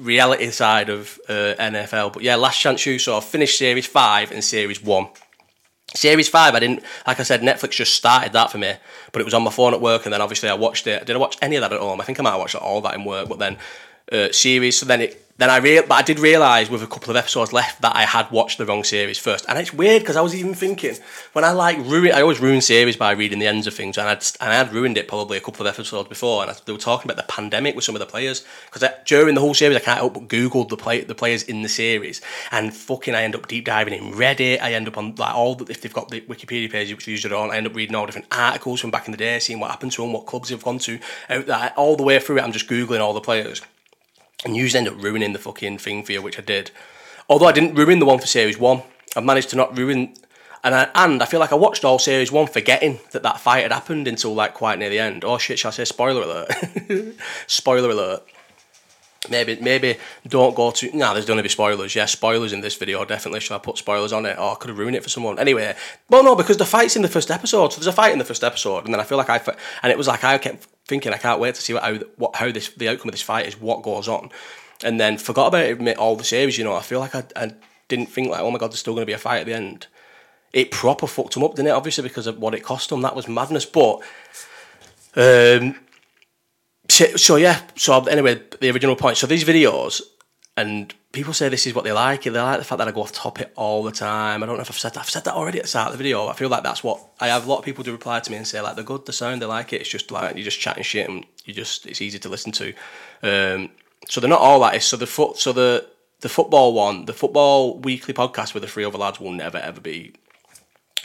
reality 0.00 0.50
side 0.50 0.88
of 0.88 1.18
uh, 1.28 1.54
NFL. 1.58 2.12
But 2.12 2.22
yeah, 2.22 2.36
Last 2.36 2.60
Chance 2.60 2.84
U 2.86 2.98
saw 2.98 3.20
finished 3.20 3.58
series 3.58 3.86
five 3.86 4.32
and 4.32 4.42
series 4.42 4.82
one. 4.82 5.08
Series 5.94 6.28
five, 6.28 6.54
I 6.54 6.60
didn't 6.60 6.84
like 7.06 7.18
I 7.18 7.24
said, 7.24 7.40
Netflix 7.40 7.72
just 7.72 7.94
started 7.94 8.32
that 8.32 8.50
for 8.50 8.58
me, 8.58 8.74
but 9.12 9.20
it 9.20 9.24
was 9.24 9.34
on 9.34 9.42
my 9.42 9.50
phone 9.50 9.74
at 9.74 9.80
work, 9.80 10.06
and 10.06 10.12
then 10.12 10.20
obviously 10.20 10.48
I 10.48 10.54
watched 10.54 10.86
it. 10.86 11.04
Did 11.04 11.16
I 11.16 11.18
watch 11.18 11.36
any 11.42 11.56
of 11.56 11.62
that 11.62 11.72
at 11.72 11.80
home? 11.80 12.00
I 12.00 12.04
think 12.04 12.20
I 12.20 12.22
might 12.22 12.30
have 12.30 12.38
watched 12.38 12.54
all 12.54 12.80
that 12.82 12.94
in 12.94 13.04
work, 13.04 13.28
but 13.28 13.38
then 13.38 13.58
uh, 14.12 14.32
series. 14.32 14.78
So 14.78 14.86
then 14.86 15.00
it 15.00 15.30
then 15.40 15.48
I 15.48 15.56
real, 15.56 15.84
but 15.88 15.94
I 15.94 16.02
did 16.02 16.18
realise 16.18 16.68
with 16.68 16.82
a 16.82 16.86
couple 16.86 17.08
of 17.08 17.16
episodes 17.16 17.50
left 17.50 17.80
that 17.80 17.96
I 17.96 18.02
had 18.02 18.30
watched 18.30 18.58
the 18.58 18.66
wrong 18.66 18.84
series 18.84 19.18
first, 19.18 19.46
and 19.48 19.58
it's 19.58 19.72
weird 19.72 20.02
because 20.02 20.16
I 20.16 20.20
was 20.20 20.34
even 20.34 20.52
thinking 20.52 20.98
when 21.32 21.46
I 21.46 21.52
like 21.52 21.78
ruin, 21.78 22.12
I 22.12 22.20
always 22.20 22.40
ruin 22.40 22.60
series 22.60 22.94
by 22.94 23.12
reading 23.12 23.38
the 23.38 23.46
ends 23.46 23.66
of 23.66 23.72
things, 23.72 23.96
and 23.96 24.06
I'd 24.06 24.22
and 24.38 24.52
I 24.52 24.56
had 24.56 24.70
ruined 24.70 24.98
it 24.98 25.08
probably 25.08 25.38
a 25.38 25.40
couple 25.40 25.66
of 25.66 25.72
episodes 25.72 26.10
before, 26.10 26.42
and 26.42 26.50
I, 26.50 26.56
they 26.66 26.72
were 26.72 26.78
talking 26.78 27.10
about 27.10 27.16
the 27.16 27.32
pandemic 27.32 27.74
with 27.74 27.84
some 27.86 27.94
of 27.94 28.00
the 28.00 28.06
players. 28.06 28.44
Because 28.70 28.86
during 29.06 29.34
the 29.34 29.40
whole 29.40 29.54
series 29.54 29.78
I 29.78 29.80
can't 29.80 29.96
help 29.96 30.12
but 30.12 30.28
Google 30.28 30.64
the 30.64 30.76
play 30.76 31.00
the 31.00 31.14
players 31.14 31.42
in 31.42 31.62
the 31.62 31.70
series, 31.70 32.20
and 32.50 32.74
fucking 32.74 33.14
I 33.14 33.22
end 33.22 33.34
up 33.34 33.48
deep 33.48 33.64
diving 33.64 33.94
in 33.94 34.12
Reddit, 34.12 34.60
I 34.60 34.74
end 34.74 34.88
up 34.88 34.98
on 34.98 35.14
like 35.14 35.34
all 35.34 35.54
the, 35.54 35.64
if 35.70 35.80
they've 35.80 35.94
got 35.94 36.10
the 36.10 36.20
Wikipedia 36.20 36.70
page 36.70 36.92
which 36.92 37.06
they 37.06 37.12
usually 37.12 37.30
don't, 37.30 37.50
I 37.50 37.56
end 37.56 37.66
up 37.66 37.74
reading 37.74 37.96
all 37.96 38.04
different 38.04 38.28
articles 38.30 38.82
from 38.82 38.90
back 38.90 39.06
in 39.06 39.12
the 39.12 39.16
day, 39.16 39.38
seeing 39.38 39.58
what 39.58 39.70
happened 39.70 39.92
to 39.92 40.02
them, 40.02 40.12
what 40.12 40.26
clubs 40.26 40.50
they've 40.50 40.62
gone 40.62 40.80
to, 40.80 41.00
all 41.78 41.96
the 41.96 42.02
way 42.02 42.18
through 42.18 42.36
it, 42.36 42.44
I'm 42.44 42.52
just 42.52 42.68
googling 42.68 43.00
all 43.00 43.14
the 43.14 43.22
players 43.22 43.62
and 44.44 44.56
you 44.56 44.64
just 44.64 44.76
end 44.76 44.88
up 44.88 45.02
ruining 45.02 45.32
the 45.32 45.38
fucking 45.38 45.78
thing 45.78 46.02
for 46.04 46.12
you, 46.12 46.22
which 46.22 46.38
I 46.38 46.42
did. 46.42 46.70
Although 47.28 47.46
I 47.46 47.52
didn't 47.52 47.74
ruin 47.74 47.98
the 47.98 48.06
one 48.06 48.18
for 48.18 48.26
series 48.26 48.58
one, 48.58 48.82
I 49.16 49.20
managed 49.20 49.50
to 49.50 49.56
not 49.56 49.76
ruin. 49.76 50.14
And 50.62 50.74
I, 50.74 50.88
and 50.94 51.22
I 51.22 51.26
feel 51.26 51.40
like 51.40 51.52
I 51.52 51.56
watched 51.56 51.84
all 51.84 51.98
series 51.98 52.30
one, 52.30 52.46
forgetting 52.46 52.98
that 53.12 53.22
that 53.22 53.40
fight 53.40 53.62
had 53.62 53.72
happened 53.72 54.06
until 54.06 54.34
like 54.34 54.52
quite 54.52 54.78
near 54.78 54.90
the 54.90 54.98
end. 54.98 55.24
Oh 55.24 55.38
shit! 55.38 55.58
Shall 55.58 55.70
I 55.70 55.72
say 55.72 55.84
spoiler 55.84 56.22
alert? 56.22 56.50
spoiler 57.46 57.90
alert. 57.90 58.22
Maybe 59.28 59.58
maybe 59.60 59.96
don't 60.26 60.56
go 60.56 60.70
to. 60.70 60.96
Nah, 60.96 61.12
there's 61.12 61.26
to 61.26 61.42
be 61.42 61.48
spoilers. 61.48 61.94
Yeah, 61.94 62.06
spoilers 62.06 62.52
in 62.52 62.62
this 62.62 62.76
video 62.76 63.04
definitely. 63.04 63.40
Should 63.40 63.54
I 63.54 63.58
put 63.58 63.78
spoilers 63.78 64.12
on 64.12 64.26
it? 64.26 64.36
Or 64.38 64.40
oh, 64.42 64.52
I 64.52 64.54
could 64.56 64.70
have 64.70 64.78
ruined 64.78 64.96
it 64.96 65.02
for 65.02 65.10
someone. 65.10 65.38
Anyway, 65.38 65.74
well 66.08 66.24
no, 66.24 66.34
because 66.34 66.56
the 66.56 66.64
fight's 66.64 66.96
in 66.96 67.02
the 67.02 67.08
first 67.08 67.30
episode. 67.30 67.72
So 67.72 67.80
there's 67.80 67.86
a 67.86 67.92
fight 67.92 68.12
in 68.12 68.18
the 68.18 68.24
first 68.24 68.42
episode, 68.42 68.84
and 68.86 68.94
then 68.94 69.00
I 69.00 69.04
feel 69.04 69.18
like 69.18 69.30
I 69.30 69.40
and 69.82 69.92
it 69.92 69.98
was 69.98 70.08
like 70.08 70.24
I 70.24 70.38
kept 70.38 70.66
thinking 70.90 71.14
I 71.14 71.18
can't 71.18 71.40
wait 71.40 71.54
to 71.54 71.62
see 71.62 71.72
what 71.72 71.82
how 71.82 71.94
what 72.16 72.36
how 72.36 72.52
this 72.52 72.68
the 72.68 72.88
outcome 72.90 73.08
of 73.08 73.12
this 73.12 73.22
fight 73.22 73.46
is, 73.46 73.58
what 73.58 73.82
goes 73.82 74.08
on, 74.08 74.30
and 74.84 75.00
then 75.00 75.16
forgot 75.16 75.46
about 75.46 75.64
it 75.64 75.96
all 75.96 76.16
the 76.16 76.24
series. 76.24 76.58
You 76.58 76.64
know, 76.64 76.74
I 76.74 76.82
feel 76.82 77.00
like 77.00 77.14
I, 77.14 77.24
I 77.34 77.54
didn't 77.88 78.10
think 78.10 78.28
like, 78.28 78.40
oh 78.40 78.50
my 78.50 78.58
god, 78.58 78.72
there's 78.72 78.80
still 78.80 78.94
going 78.94 79.02
to 79.02 79.10
be 79.10 79.14
a 79.14 79.18
fight 79.18 79.40
at 79.40 79.46
the 79.46 79.54
end. 79.54 79.86
It 80.52 80.70
proper 80.70 81.06
fucked 81.06 81.36
him 81.36 81.44
up, 81.44 81.54
didn't 81.54 81.68
it? 81.68 81.70
Obviously 81.70 82.02
because 82.02 82.26
of 82.26 82.38
what 82.38 82.54
it 82.54 82.64
cost 82.64 82.92
him. 82.92 83.02
That 83.02 83.16
was 83.16 83.28
madness. 83.28 83.64
But 83.64 84.00
um, 85.14 85.76
so, 86.88 87.16
so 87.16 87.36
yeah. 87.36 87.60
So 87.76 88.04
anyway, 88.04 88.42
the 88.60 88.70
original 88.70 88.96
point. 88.96 89.16
So 89.16 89.26
these 89.26 89.44
videos 89.44 90.02
and 90.56 90.92
people 91.12 91.32
say 91.32 91.48
this 91.48 91.66
is 91.66 91.74
what 91.74 91.84
they 91.84 91.92
like. 91.92 92.22
They 92.22 92.30
like 92.30 92.58
the 92.58 92.64
fact 92.64 92.78
that 92.78 92.88
I 92.88 92.92
go 92.92 93.02
off 93.02 93.12
topic 93.12 93.52
all 93.56 93.82
the 93.82 93.90
time. 93.90 94.42
I 94.42 94.46
don't 94.46 94.56
know 94.56 94.62
if 94.62 94.70
I've 94.70 94.78
said 94.78 94.94
that. 94.94 95.00
I've 95.00 95.10
said 95.10 95.24
that 95.24 95.34
already 95.34 95.58
at 95.58 95.64
the 95.64 95.68
start 95.68 95.86
of 95.88 95.92
the 95.92 95.98
video. 95.98 96.28
I 96.28 96.34
feel 96.34 96.48
like 96.48 96.62
that's 96.62 96.84
what 96.84 97.04
I 97.18 97.28
have. 97.28 97.46
A 97.46 97.50
lot 97.50 97.58
of 97.58 97.64
people 97.64 97.82
do 97.82 97.92
reply 97.92 98.20
to 98.20 98.30
me 98.30 98.36
and 98.36 98.46
say 98.46 98.60
like 98.60 98.76
they're 98.76 98.84
good, 98.84 99.06
the 99.06 99.12
sound, 99.12 99.42
they 99.42 99.46
like 99.46 99.72
it. 99.72 99.80
It's 99.80 99.90
just 99.90 100.10
like 100.10 100.36
you're 100.36 100.44
just 100.44 100.60
chatting 100.60 100.82
shit 100.82 101.08
and 101.08 101.26
you 101.44 101.54
just 101.54 101.86
it's 101.86 102.00
easy 102.00 102.18
to 102.20 102.28
listen 102.28 102.52
to. 102.52 102.72
Um, 103.22 103.70
so 104.08 104.20
they're 104.20 104.30
not 104.30 104.40
all 104.40 104.60
that. 104.60 104.74
Is 104.74 104.84
So 104.84 104.96
the 104.96 105.06
foot, 105.06 105.38
so 105.38 105.52
the 105.52 105.88
the 106.20 106.28
football 106.28 106.74
one, 106.74 107.06
the 107.06 107.12
football 107.12 107.78
weekly 107.78 108.14
podcast 108.14 108.54
with 108.54 108.62
the 108.62 108.68
three 108.68 108.84
other 108.84 108.98
lads 108.98 109.18
will 109.18 109.32
never 109.32 109.58
ever 109.58 109.80
be 109.80 110.14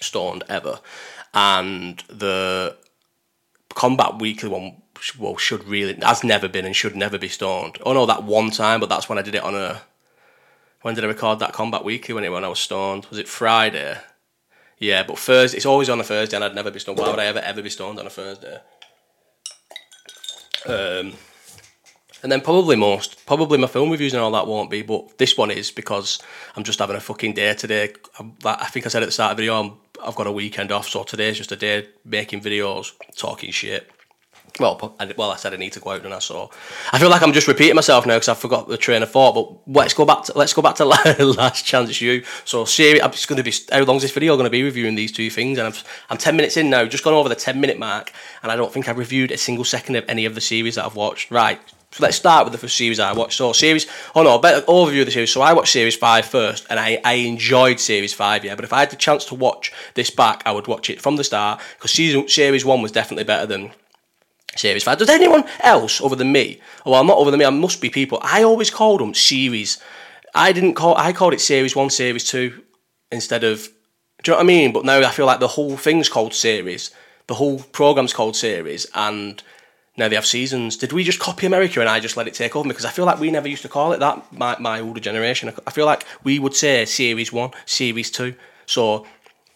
stoned 0.01 0.43
ever, 0.47 0.81
and 1.33 2.03
the 2.09 2.77
combat 3.74 4.19
weekly 4.19 4.50
one 4.50 4.81
well 5.19 5.35
should 5.35 5.63
really 5.65 5.93
has 6.01 6.24
never 6.24 6.47
been 6.47 6.65
and 6.65 6.75
should 6.75 6.95
never 6.95 7.17
be 7.17 7.27
stoned. 7.27 7.77
Oh 7.85 7.93
no, 7.93 8.05
that 8.05 8.24
one 8.24 8.51
time, 8.51 8.79
but 8.79 8.89
that's 8.89 9.09
when 9.09 9.17
I 9.17 9.21
did 9.21 9.35
it 9.35 9.43
on 9.43 9.55
a 9.55 9.81
when 10.86 10.94
did 10.94 11.04
I 11.04 11.08
record 11.08 11.39
that 11.39 11.51
Combat 11.51 11.84
Weekly 11.84 12.13
when 12.13 12.24
it 12.24 12.32
when 12.32 12.46
I 12.46 12.48
was 12.48 12.60
stoned? 12.60 13.08
Was 13.08 13.18
it 13.18 13.27
Friday? 13.27 13.98
Yeah, 14.77 15.01
but 15.01 15.18
Thursday. 15.18 15.58
It's 15.58 15.65
always 15.65 15.89
on 15.89 16.00
a 16.00 16.04
Thursday, 16.04 16.38
and 16.38 16.44
I'd 16.46 16.54
never 16.54 16.70
be 16.70 16.77
stoned. 16.77 17.00
Why 17.00 17.10
would 17.10 17.18
I 17.18 17.25
ever 17.25 17.39
ever 17.39 17.63
be 17.63 17.72
stoned 17.72 17.98
on 17.98 18.06
a 18.06 18.10
Thursday? 18.12 18.60
Um, 20.68 21.13
and 22.22 22.32
then 22.32 22.39
probably 22.39 22.75
most, 22.75 23.25
probably 23.25 23.58
my 23.58 23.65
film 23.65 23.89
reviews 23.89 24.13
and 24.13 24.22
all 24.22 24.30
that 24.34 24.46
won't 24.46 24.70
be, 24.70 24.84
but 24.84 25.18
this 25.18 25.36
one 25.36 25.50
is 25.50 25.72
because 25.72 26.20
I'm 26.56 26.63
just 26.63 26.77
having 26.77 26.96
a 26.96 27.00
fucking 27.00 27.34
day 27.34 27.56
today. 27.56 27.94
I 28.46 28.65
think 28.65 28.86
I 28.86 28.89
said 28.89 29.01
at 29.01 29.08
the 29.08 29.12
start 29.12 29.32
of 29.32 29.38
the 29.38 29.42
video, 29.42 29.80
i 30.04 30.06
have 30.06 30.13
got 30.13 30.27
a 30.27 30.32
weekend 30.32 30.72
off, 30.72 30.88
so 30.88 31.01
today's 31.01 31.38
just 31.38 31.51
a 31.51 31.56
day 31.56 31.88
making 32.04 32.42
videos, 32.42 32.92
talking 33.15 33.50
shit, 33.50 33.89
Well, 34.59 34.95
I, 35.00 35.13
well, 35.17 35.31
I 35.31 35.35
said 35.35 35.53
I 35.53 35.57
need 35.57 35.74
to 35.74 35.81
go 35.81 35.91
out, 35.91 36.05
and 36.05 36.13
I 36.13 36.19
saw. 36.19 36.47
I 36.93 37.00
feel 37.00 37.09
like 37.09 37.21
I'm 37.21 37.33
just 37.33 37.47
repeating 37.47 37.75
myself 37.75 38.05
now 38.05 38.15
because 38.15 38.29
I 38.29 38.35
forgot 38.35 38.69
the 38.69 38.77
train 38.77 39.03
of 39.03 39.12
thought. 39.12 39.33
But 39.33 39.74
let's 39.75 39.93
go 39.93 40.05
back. 40.05 40.24
To, 40.24 40.38
let's 40.38 40.53
go 40.53 40.62
back 40.62 40.75
to 40.75 40.85
Last 41.25 41.65
Chance 41.65 42.00
U. 42.00 42.24
So, 42.45 42.63
series. 42.63 43.01
I'm 43.01 43.12
just 43.12 43.27
going 43.27 43.38
to 43.38 43.43
be. 43.43 43.53
How 43.71 43.83
long's 43.83 44.03
this 44.03 44.12
video 44.12 44.35
going 44.35 44.45
to 44.45 44.50
be 44.50 44.63
reviewing 44.63 44.95
these 44.95 45.12
two 45.12 45.29
things? 45.29 45.57
And 45.57 45.67
I'm, 45.67 45.74
I'm 46.09 46.17
ten 46.17 46.38
minutes 46.38 46.55
in 46.55 46.69
now. 46.69 46.85
Just 46.85 47.03
gone 47.03 47.13
over 47.13 47.27
the 47.27 47.35
ten 47.35 47.59
minute 47.59 47.77
mark, 47.77 48.13
and 48.43 48.51
I 48.51 48.55
don't 48.55 48.71
think 48.71 48.88
I've 48.88 48.97
reviewed 48.97 49.31
a 49.31 49.38
single 49.38 49.65
second 49.65 49.97
of 49.97 50.05
any 50.07 50.24
of 50.24 50.35
the 50.35 50.41
series 50.41 50.75
that 50.75 50.85
I've 50.85 50.95
watched. 50.95 51.31
Right. 51.31 51.59
So 51.91 52.03
let's 52.03 52.17
start 52.17 52.45
with 52.45 52.51
the 52.51 52.57
first 52.57 52.75
series 52.75 53.00
I 53.00 53.13
watched. 53.13 53.38
So 53.38 53.53
series, 53.53 53.88
oh 54.15 54.24
no, 54.24 54.38
better 54.38 54.65
overview 54.65 55.00
of 55.00 55.05
the 55.05 55.13
series. 55.13 55.31
So 55.31 55.41
I 55.41 55.53
watched 55.53 55.71
series 55.71 55.95
five 55.95 56.25
first, 56.25 56.65
and 56.69 56.77
I, 56.77 57.00
I 57.05 57.13
enjoyed 57.13 57.79
series 57.79 58.13
five, 58.13 58.43
yeah. 58.43 58.55
But 58.55 58.65
if 58.65 58.74
I 58.74 58.81
had 58.81 58.89
the 58.89 58.97
chance 58.97 59.24
to 59.25 59.35
watch 59.35 59.71
this 59.93 60.09
back, 60.09 60.43
I 60.45 60.51
would 60.51 60.67
watch 60.67 60.89
it 60.89 61.01
from 61.01 61.15
the 61.15 61.24
start 61.24 61.62
because 61.77 61.91
season 61.91 62.27
series 62.27 62.65
one 62.65 62.81
was 62.81 62.91
definitely 62.91 63.24
better 63.24 63.45
than 63.45 63.71
series 64.55 64.83
five. 64.83 64.97
Does 64.97 65.09
anyone 65.09 65.43
else 65.61 66.01
other 66.01 66.15
than 66.15 66.31
me? 66.31 66.59
Well, 66.85 66.95
I'm 66.95 67.07
not 67.07 67.17
other 67.17 67.31
than 67.31 67.39
me. 67.39 67.45
I 67.45 67.49
must 67.49 67.81
be 67.81 67.89
people. 67.89 68.19
I 68.21 68.43
always 68.43 68.69
called 68.69 69.01
them 69.01 69.13
series. 69.13 69.79
I 70.33 70.51
didn't 70.51 70.75
call. 70.75 70.95
I 70.97 71.13
called 71.13 71.33
it 71.33 71.41
series 71.41 71.75
one, 71.75 71.89
series 71.89 72.25
two, 72.25 72.63
instead 73.11 73.43
of. 73.43 73.69
Do 74.23 74.31
you 74.31 74.33
know 74.33 74.37
what 74.37 74.43
I 74.43 74.47
mean? 74.47 74.73
But 74.73 74.85
now 74.85 74.99
I 74.99 75.11
feel 75.11 75.25
like 75.25 75.39
the 75.39 75.47
whole 75.49 75.77
thing's 75.77 76.09
called 76.09 76.33
series. 76.33 76.91
The 77.27 77.35
whole 77.35 77.59
program's 77.59 78.13
called 78.13 78.35
series, 78.35 78.87
and 78.93 79.41
now 79.97 80.07
they 80.07 80.15
have 80.15 80.25
seasons. 80.25 80.77
Did 80.77 80.93
we 80.93 81.03
just 81.03 81.19
copy 81.19 81.45
America 81.45 81.79
and 81.79 81.89
I 81.89 81.99
just 81.99 82.17
let 82.17 82.27
it 82.27 82.33
take 82.33 82.55
over? 82.55 82.67
Because 82.67 82.85
I 82.85 82.91
feel 82.91 83.05
like 83.05 83.19
we 83.19 83.31
never 83.31 83.47
used 83.47 83.63
to 83.63 83.69
call 83.69 83.93
it 83.93 83.99
that. 83.99 84.31
My 84.31 84.55
my 84.59 84.79
older 84.79 84.99
generation. 84.99 85.51
I 85.65 85.71
feel 85.71 85.85
like 85.85 86.05
we 86.23 86.39
would 86.39 86.55
say 86.55 86.85
series 86.85 87.31
one, 87.31 87.51
series 87.65 88.11
two. 88.11 88.35
So 88.65 89.05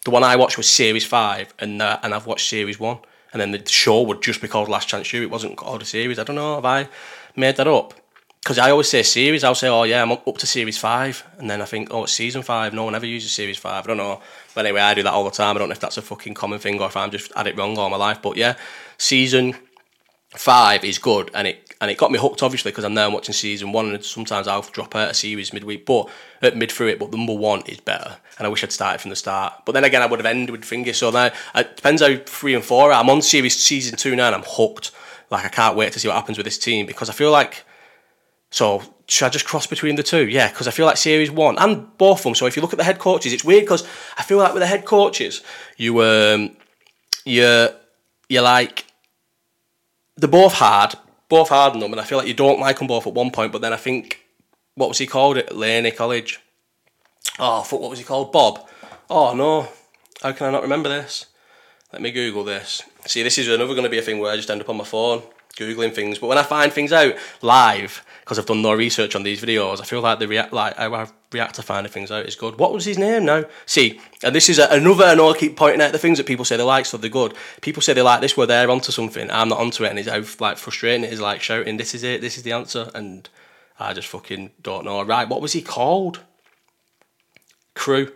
the 0.05 0.11
one 0.11 0.23
I 0.23 0.35
watched 0.35 0.57
was 0.57 0.69
series 0.69 1.05
five, 1.05 1.53
and 1.59 1.81
uh, 1.81 1.99
and 2.03 2.13
I've 2.13 2.25
watched 2.25 2.47
series 2.47 2.79
one, 2.79 2.99
and 3.31 3.41
then 3.41 3.51
the 3.51 3.67
show 3.67 4.01
would 4.01 4.21
just 4.21 4.41
be 4.41 4.47
called 4.47 4.69
Last 4.69 4.87
Chance 4.87 5.11
U. 5.13 5.21
It 5.21 5.31
wasn't 5.31 5.57
called 5.57 5.81
a 5.81 5.85
series. 5.85 6.19
I 6.19 6.23
don't 6.23 6.35
know. 6.35 6.55
Have 6.55 6.65
I 6.65 6.87
made 7.35 7.57
that 7.57 7.67
up? 7.67 7.93
Because 8.41 8.57
I 8.57 8.71
always 8.71 8.89
say 8.89 9.03
series. 9.03 9.43
I'll 9.43 9.53
say, 9.53 9.67
oh 9.67 9.83
yeah, 9.83 10.01
I'm 10.01 10.11
up 10.11 10.37
to 10.37 10.47
series 10.47 10.77
five, 10.77 11.23
and 11.37 11.49
then 11.49 11.61
I 11.61 11.65
think, 11.65 11.89
oh, 11.91 12.03
it's 12.03 12.13
season 12.13 12.41
five. 12.41 12.73
No 12.73 12.85
one 12.85 12.95
ever 12.95 13.05
uses 13.05 13.31
series 13.31 13.57
five. 13.57 13.83
I 13.83 13.87
don't 13.87 13.97
know. 13.97 14.21
But 14.55 14.65
anyway, 14.65 14.81
I 14.81 14.93
do 14.93 15.03
that 15.03 15.13
all 15.13 15.25
the 15.25 15.31
time. 15.31 15.55
I 15.55 15.59
don't 15.59 15.69
know 15.69 15.73
if 15.73 15.79
that's 15.79 15.97
a 15.97 16.01
fucking 16.01 16.33
common 16.33 16.59
thing 16.59 16.79
or 16.79 16.87
if 16.87 16.97
I'm 16.97 17.11
just 17.11 17.33
had 17.35 17.47
it 17.47 17.57
wrong 17.57 17.77
all 17.77 17.89
my 17.89 17.97
life. 17.97 18.21
But 18.21 18.37
yeah, 18.37 18.55
season 18.97 19.55
five 20.35 20.83
is 20.83 20.99
good, 20.99 21.31
and 21.33 21.47
it 21.47 21.73
and 21.81 21.89
it 21.89 21.97
got 21.97 22.11
me 22.11 22.19
hooked 22.19 22.43
obviously 22.43 22.71
because 22.71 22.83
I'm 22.83 22.93
now 22.93 23.09
watching 23.09 23.33
season 23.33 23.71
one, 23.71 23.93
and 23.93 24.03
sometimes 24.03 24.47
I'll 24.47 24.61
drop 24.61 24.95
out 24.95 25.11
a 25.11 25.13
series 25.13 25.53
midweek, 25.53 25.85
but 25.85 26.09
at 26.41 26.57
mid 26.57 26.71
through 26.71 26.89
it. 26.89 26.99
But 26.99 27.11
the 27.11 27.17
number 27.17 27.33
one 27.33 27.61
is 27.65 27.79
better, 27.79 28.17
and 28.37 28.45
I 28.45 28.49
wish 28.49 28.63
I'd 28.63 28.71
started 28.71 29.01
from 29.01 29.09
the 29.09 29.15
start. 29.15 29.53
But 29.65 29.71
then 29.73 29.83
again, 29.83 30.01
I 30.01 30.05
would 30.05 30.19
have 30.19 30.25
ended 30.25 30.51
with 30.51 30.65
Finger. 30.65 30.93
So 30.93 31.09
now 31.09 31.31
it 31.55 31.75
depends 31.75 32.01
how 32.01 32.15
three 32.17 32.53
and 32.53 32.63
four. 32.63 32.91
I'm 32.91 33.09
on 33.09 33.21
series 33.21 33.57
season 33.57 33.97
two 33.97 34.15
now, 34.15 34.27
and 34.27 34.35
I'm 34.35 34.43
hooked. 34.45 34.91
Like 35.31 35.45
I 35.45 35.49
can't 35.49 35.75
wait 35.75 35.93
to 35.93 35.99
see 35.99 36.07
what 36.07 36.15
happens 36.15 36.37
with 36.37 36.45
this 36.45 36.57
team 36.57 36.85
because 36.85 37.09
I 37.09 37.13
feel 37.13 37.31
like. 37.31 37.63
So 38.51 38.81
should 39.07 39.25
I 39.25 39.29
just 39.29 39.45
cross 39.45 39.67
between 39.67 39.95
the 39.95 40.01
two? 40.01 40.27
Yeah, 40.27 40.49
because 40.49 40.67
I 40.67 40.71
feel 40.71 40.87
like 40.87 40.97
series 40.97 41.29
one 41.29 41.57
and 41.59 41.95
both 41.99 42.19
of 42.19 42.23
them. 42.23 42.35
So 42.35 42.47
if 42.47 42.55
you 42.55 42.63
look 42.63 42.73
at 42.73 42.77
the 42.77 42.83
head 42.83 42.97
coaches, 42.97 43.31
it's 43.31 43.45
weird 43.45 43.63
because 43.63 43.87
I 44.17 44.23
feel 44.23 44.39
like 44.39 44.53
with 44.53 44.61
the 44.61 44.67
head 44.67 44.85
coaches, 44.85 45.43
you 45.77 46.01
um, 46.01 46.55
you 47.25 47.69
you 48.27 48.41
like 48.41 48.85
they're 50.19 50.29
both 50.29 50.53
hard, 50.53 50.95
both 51.27 51.49
hard 51.49 51.73
on 51.73 51.79
them, 51.79 51.91
and 51.91 52.01
I 52.01 52.03
feel 52.03 52.17
like 52.17 52.27
you 52.27 52.33
don't 52.33 52.59
like 52.59 52.79
them 52.79 52.87
both 52.87 53.07
at 53.07 53.13
one 53.13 53.31
point. 53.31 53.51
But 53.51 53.61
then 53.61 53.73
I 53.73 53.77
think 53.77 54.25
what 54.75 54.89
was 54.89 54.97
he 54.97 55.07
called 55.07 55.37
at 55.37 55.55
Laney 55.55 55.91
College? 55.91 56.39
Oh, 57.37 57.61
fuck, 57.61 57.79
what 57.79 57.89
was 57.89 57.99
he 57.99 58.05
called? 58.05 58.31
Bob. 58.31 58.67
Oh 59.09 59.33
no, 59.33 59.67
how 60.21 60.31
can 60.31 60.47
I 60.47 60.51
not 60.51 60.61
remember 60.61 60.89
this? 60.89 61.27
Let 61.91 62.01
me 62.01 62.11
Google 62.11 62.43
this. 62.43 62.83
See, 63.05 63.23
this 63.23 63.37
is 63.37 63.47
another 63.47 63.73
going 63.73 63.83
to 63.83 63.89
be 63.89 63.97
a 63.97 64.03
thing 64.03 64.19
where 64.19 64.31
I 64.31 64.35
just 64.35 64.49
end 64.49 64.61
up 64.61 64.69
on 64.69 64.77
my 64.77 64.83
phone 64.83 65.23
googling 65.57 65.93
things. 65.93 66.19
But 66.19 66.27
when 66.27 66.37
I 66.37 66.43
find 66.43 66.71
things 66.71 66.93
out 66.93 67.15
live, 67.41 68.05
because 68.29 68.37
I've 68.37 68.45
done 68.45 68.61
no 68.61 68.75
research 68.75 69.15
on 69.15 69.23
these 69.23 69.41
videos, 69.41 69.81
I 69.81 69.85
feel 69.85 70.01
like 70.01 70.19
the 70.19 70.27
react 70.27 70.53
like 70.53 70.77
I 70.77 71.07
react 71.33 71.55
to 71.55 71.63
finding 71.63 71.91
things 71.91 72.11
out 72.11 72.27
is 72.27 72.35
good. 72.35 72.59
What 72.59 72.71
was 72.71 72.85
his 72.85 72.99
name 72.99 73.25
now? 73.25 73.45
See, 73.65 73.99
and 74.21 74.35
this 74.35 74.49
is 74.49 74.59
a, 74.59 74.67
another, 74.69 75.05
I 75.05 75.15
know 75.15 75.31
I 75.31 75.35
keep 75.35 75.57
pointing 75.57 75.81
out 75.81 75.93
the 75.93 75.97
things 75.97 76.19
that 76.19 76.27
people 76.27 76.45
say 76.45 76.55
they 76.55 76.61
like, 76.61 76.85
so 76.85 76.97
they're 76.97 77.09
good. 77.09 77.33
People 77.61 77.81
say 77.81 77.93
they 77.93 78.03
like 78.03 78.21
this, 78.21 78.37
where 78.37 78.45
they're 78.45 78.69
onto 78.69 78.91
something. 78.91 79.31
I'm 79.31 79.49
not 79.49 79.57
onto 79.57 79.83
it, 79.83 79.89
and 79.89 79.97
it's 79.97 80.07
how 80.07 80.21
like 80.45 80.59
frustrating 80.59 81.05
it 81.05 81.11
is, 81.11 81.19
like 81.19 81.41
shouting, 81.41 81.77
"This 81.77 81.95
is 81.95 82.03
it, 82.03 82.21
this 82.21 82.37
is 82.37 82.43
the 82.43 82.51
answer," 82.51 82.91
and 82.93 83.27
I 83.79 83.93
just 83.93 84.09
fucking 84.09 84.51
don't 84.61 84.85
know. 84.85 85.01
Right, 85.01 85.27
what 85.27 85.41
was 85.41 85.53
he 85.53 85.63
called? 85.63 86.19
Crew, 87.73 88.11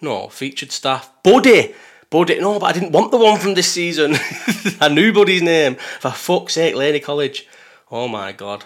no, 0.00 0.28
featured 0.28 0.70
staff, 0.70 1.10
Buddy. 1.24 1.74
Buddy, 2.08 2.38
no, 2.38 2.60
but 2.60 2.66
I 2.66 2.72
didn't 2.72 2.92
want 2.92 3.10
the 3.10 3.16
one 3.16 3.40
from 3.40 3.54
this 3.54 3.72
season. 3.72 4.14
I 4.80 4.88
knew 4.88 5.12
Buddy's 5.12 5.42
name. 5.42 5.74
For 5.74 6.12
fuck's 6.12 6.54
sake, 6.54 6.76
Laney 6.76 7.00
College. 7.00 7.48
Oh 7.90 8.06
my 8.06 8.30
god. 8.30 8.64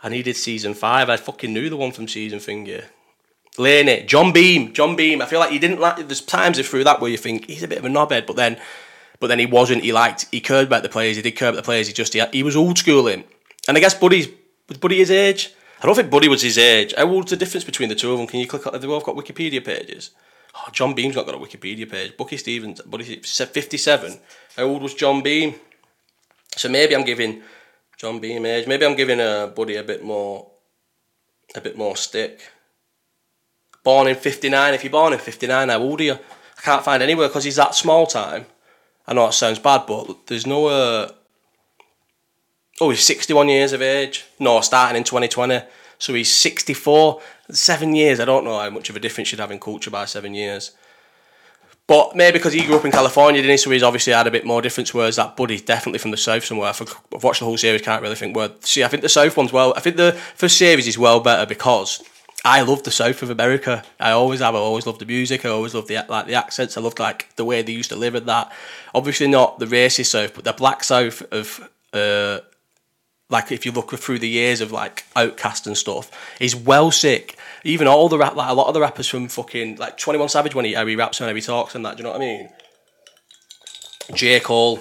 I 0.00 0.08
needed 0.08 0.36
season 0.36 0.74
five. 0.74 1.10
I 1.10 1.16
fucking 1.16 1.52
knew 1.52 1.68
the 1.68 1.76
one 1.76 1.92
from 1.92 2.08
season 2.08 2.40
finger. 2.40 2.84
it. 3.58 4.08
John 4.08 4.32
Beam, 4.32 4.72
John 4.72 4.94
Beam. 4.94 5.20
I 5.20 5.26
feel 5.26 5.40
like 5.40 5.50
he 5.50 5.58
didn't 5.58 5.80
like. 5.80 5.96
There's 5.96 6.20
times 6.20 6.58
through 6.66 6.84
that 6.84 7.00
where 7.00 7.10
you 7.10 7.16
think 7.16 7.46
he's 7.46 7.62
a 7.62 7.68
bit 7.68 7.78
of 7.78 7.84
a 7.84 7.88
knobhead, 7.88 8.26
but 8.26 8.36
then, 8.36 8.58
but 9.18 9.26
then 9.26 9.38
he 9.38 9.46
wasn't. 9.46 9.82
He 9.82 9.92
liked. 9.92 10.26
He 10.30 10.40
cared 10.40 10.68
about 10.68 10.82
the 10.82 10.88
players. 10.88 11.16
He 11.16 11.22
did 11.22 11.32
care 11.32 11.48
about 11.48 11.56
the 11.56 11.62
players. 11.62 11.88
He 11.88 11.92
just 11.92 12.14
he, 12.14 12.22
he 12.32 12.42
was 12.42 12.56
old 12.56 12.78
schooling. 12.78 13.24
And 13.66 13.76
I 13.76 13.80
guess 13.80 13.94
Buddy's 13.94 14.28
was 14.68 14.78
Buddy 14.78 14.98
his 14.98 15.10
age. 15.10 15.52
I 15.82 15.86
don't 15.86 15.94
think 15.94 16.10
Buddy 16.10 16.28
was 16.28 16.42
his 16.42 16.58
age. 16.58 16.94
How 16.96 17.08
old's 17.08 17.30
the 17.30 17.36
difference 17.36 17.64
between 17.64 17.88
the 17.88 17.94
two 17.94 18.12
of 18.12 18.18
them? 18.18 18.26
Can 18.26 18.40
you 18.40 18.46
click? 18.46 18.64
Have 18.64 18.80
they 18.80 18.86
both 18.86 19.04
got 19.04 19.16
Wikipedia 19.16 19.64
pages? 19.64 20.10
Oh, 20.54 20.70
John 20.72 20.94
Beam's 20.94 21.14
not 21.14 21.26
got 21.26 21.34
a 21.34 21.38
Wikipedia 21.38 21.88
page. 21.88 22.16
Buddy 22.16 22.36
Stephens, 22.36 22.80
Buddy, 22.82 23.20
57. 23.20 24.18
How 24.56 24.64
old 24.64 24.82
was 24.82 24.94
John 24.94 25.22
Beam? 25.22 25.54
So 26.56 26.68
maybe 26.68 26.96
I'm 26.96 27.04
giving 27.04 27.42
John 27.98 28.20
Beam 28.20 28.46
age. 28.46 28.68
Maybe 28.68 28.86
I'm 28.86 28.94
giving 28.94 29.18
a 29.18 29.52
Buddy 29.54 29.74
a 29.74 29.82
bit 29.82 30.04
more, 30.04 30.46
a 31.54 31.60
bit 31.60 31.76
more 31.76 31.96
stick. 31.96 32.40
Born 33.82 34.06
in 34.06 34.14
59. 34.14 34.74
If 34.74 34.84
you're 34.84 34.92
born 34.92 35.12
in 35.12 35.18
59, 35.18 35.68
how 35.68 35.78
old 35.80 36.00
are 36.00 36.04
you? 36.04 36.14
I 36.14 36.60
can't 36.62 36.84
find 36.84 37.02
anywhere 37.02 37.28
because 37.28 37.44
he's 37.44 37.56
that 37.56 37.74
small 37.74 38.06
time. 38.06 38.46
I 39.06 39.14
know 39.14 39.26
it 39.26 39.32
sounds 39.32 39.58
bad, 39.58 39.84
but 39.86 40.26
there's 40.26 40.46
no. 40.46 40.66
Uh... 40.66 41.10
Oh, 42.80 42.90
he's 42.90 43.04
61 43.04 43.48
years 43.48 43.72
of 43.72 43.82
age. 43.82 44.26
No, 44.38 44.60
starting 44.60 44.96
in 44.96 45.04
2020. 45.04 45.60
So 45.98 46.14
he's 46.14 46.32
64. 46.32 47.20
Seven 47.50 47.96
years, 47.96 48.20
I 48.20 48.24
don't 48.24 48.44
know 48.44 48.58
how 48.58 48.70
much 48.70 48.90
of 48.90 48.96
a 48.96 49.00
difference 49.00 49.32
you'd 49.32 49.40
have 49.40 49.50
in 49.50 49.58
culture 49.58 49.90
by 49.90 50.04
seven 50.04 50.34
years. 50.34 50.72
But 51.88 52.14
maybe 52.14 52.38
because 52.38 52.52
he 52.52 52.64
grew 52.64 52.76
up 52.76 52.84
in 52.84 52.92
California, 52.92 53.40
didn't 53.40 53.52
he? 53.52 53.56
So 53.56 53.70
he's 53.70 53.82
obviously 53.82 54.12
had 54.12 54.26
a 54.26 54.30
bit 54.30 54.44
more 54.44 54.60
difference. 54.60 54.92
Whereas 54.92 55.16
that 55.16 55.36
buddy, 55.36 55.58
definitely 55.58 55.98
from 55.98 56.10
the 56.10 56.18
south 56.18 56.44
somewhere. 56.44 56.68
I've 56.68 57.24
watched 57.24 57.40
the 57.40 57.46
whole 57.46 57.56
series, 57.56 57.80
can't 57.80 58.02
really 58.02 58.14
think 58.14 58.36
where. 58.36 58.50
See, 58.60 58.84
I 58.84 58.88
think 58.88 59.02
the 59.02 59.08
south 59.08 59.36
one's 59.36 59.52
well. 59.52 59.72
I 59.74 59.80
think 59.80 59.96
the 59.96 60.12
first 60.12 60.58
series 60.58 60.86
is 60.86 60.98
well 60.98 61.18
better 61.18 61.46
because 61.46 62.02
I 62.44 62.60
love 62.60 62.82
the 62.82 62.90
south 62.90 63.22
of 63.22 63.30
America. 63.30 63.82
I 63.98 64.10
always 64.10 64.40
have. 64.40 64.54
I 64.54 64.58
always 64.58 64.86
loved 64.86 65.00
the 65.00 65.06
music. 65.06 65.46
I 65.46 65.48
always 65.48 65.74
loved 65.74 65.88
the 65.88 66.04
like 66.10 66.26
the 66.26 66.34
accents. 66.34 66.76
I 66.76 66.82
loved 66.82 66.98
like 66.98 67.34
the 67.36 67.44
way 67.46 67.62
they 67.62 67.72
used 67.72 67.90
to 67.90 67.96
live 67.96 68.14
at 68.14 68.26
that. 68.26 68.52
Obviously 68.94 69.26
not 69.26 69.58
the 69.58 69.66
racist 69.66 70.06
south, 70.06 70.34
but 70.34 70.44
the 70.44 70.52
black 70.52 70.84
south 70.84 71.22
of 71.32 71.70
uh, 71.94 72.40
like 73.30 73.52
if 73.52 73.66
you 73.66 73.72
look 73.72 73.90
through 73.90 74.18
the 74.18 74.28
years 74.28 74.60
of 74.60 74.72
like 74.72 75.04
OutKast 75.14 75.66
and 75.66 75.76
stuff, 75.76 76.10
he's 76.38 76.56
well 76.56 76.90
sick. 76.90 77.36
Even 77.64 77.86
all 77.86 78.08
the 78.08 78.18
rap, 78.18 78.36
like 78.36 78.50
a 78.50 78.54
lot 78.54 78.68
of 78.68 78.74
the 78.74 78.80
rappers 78.80 79.08
from 79.08 79.28
fucking 79.28 79.76
like 79.76 79.98
Twenty 79.98 80.18
One 80.18 80.28
Savage 80.28 80.54
when 80.54 80.64
he 80.64 80.74
he 80.74 80.96
raps 80.96 81.20
and 81.20 81.36
he 81.36 81.42
talks 81.42 81.74
and 81.74 81.84
that. 81.84 81.96
Do 81.96 82.02
you 82.02 82.04
know 82.04 82.12
what 82.12 82.22
I 82.22 82.24
mean? 82.24 82.48
J 84.14 84.40
Cole, 84.40 84.80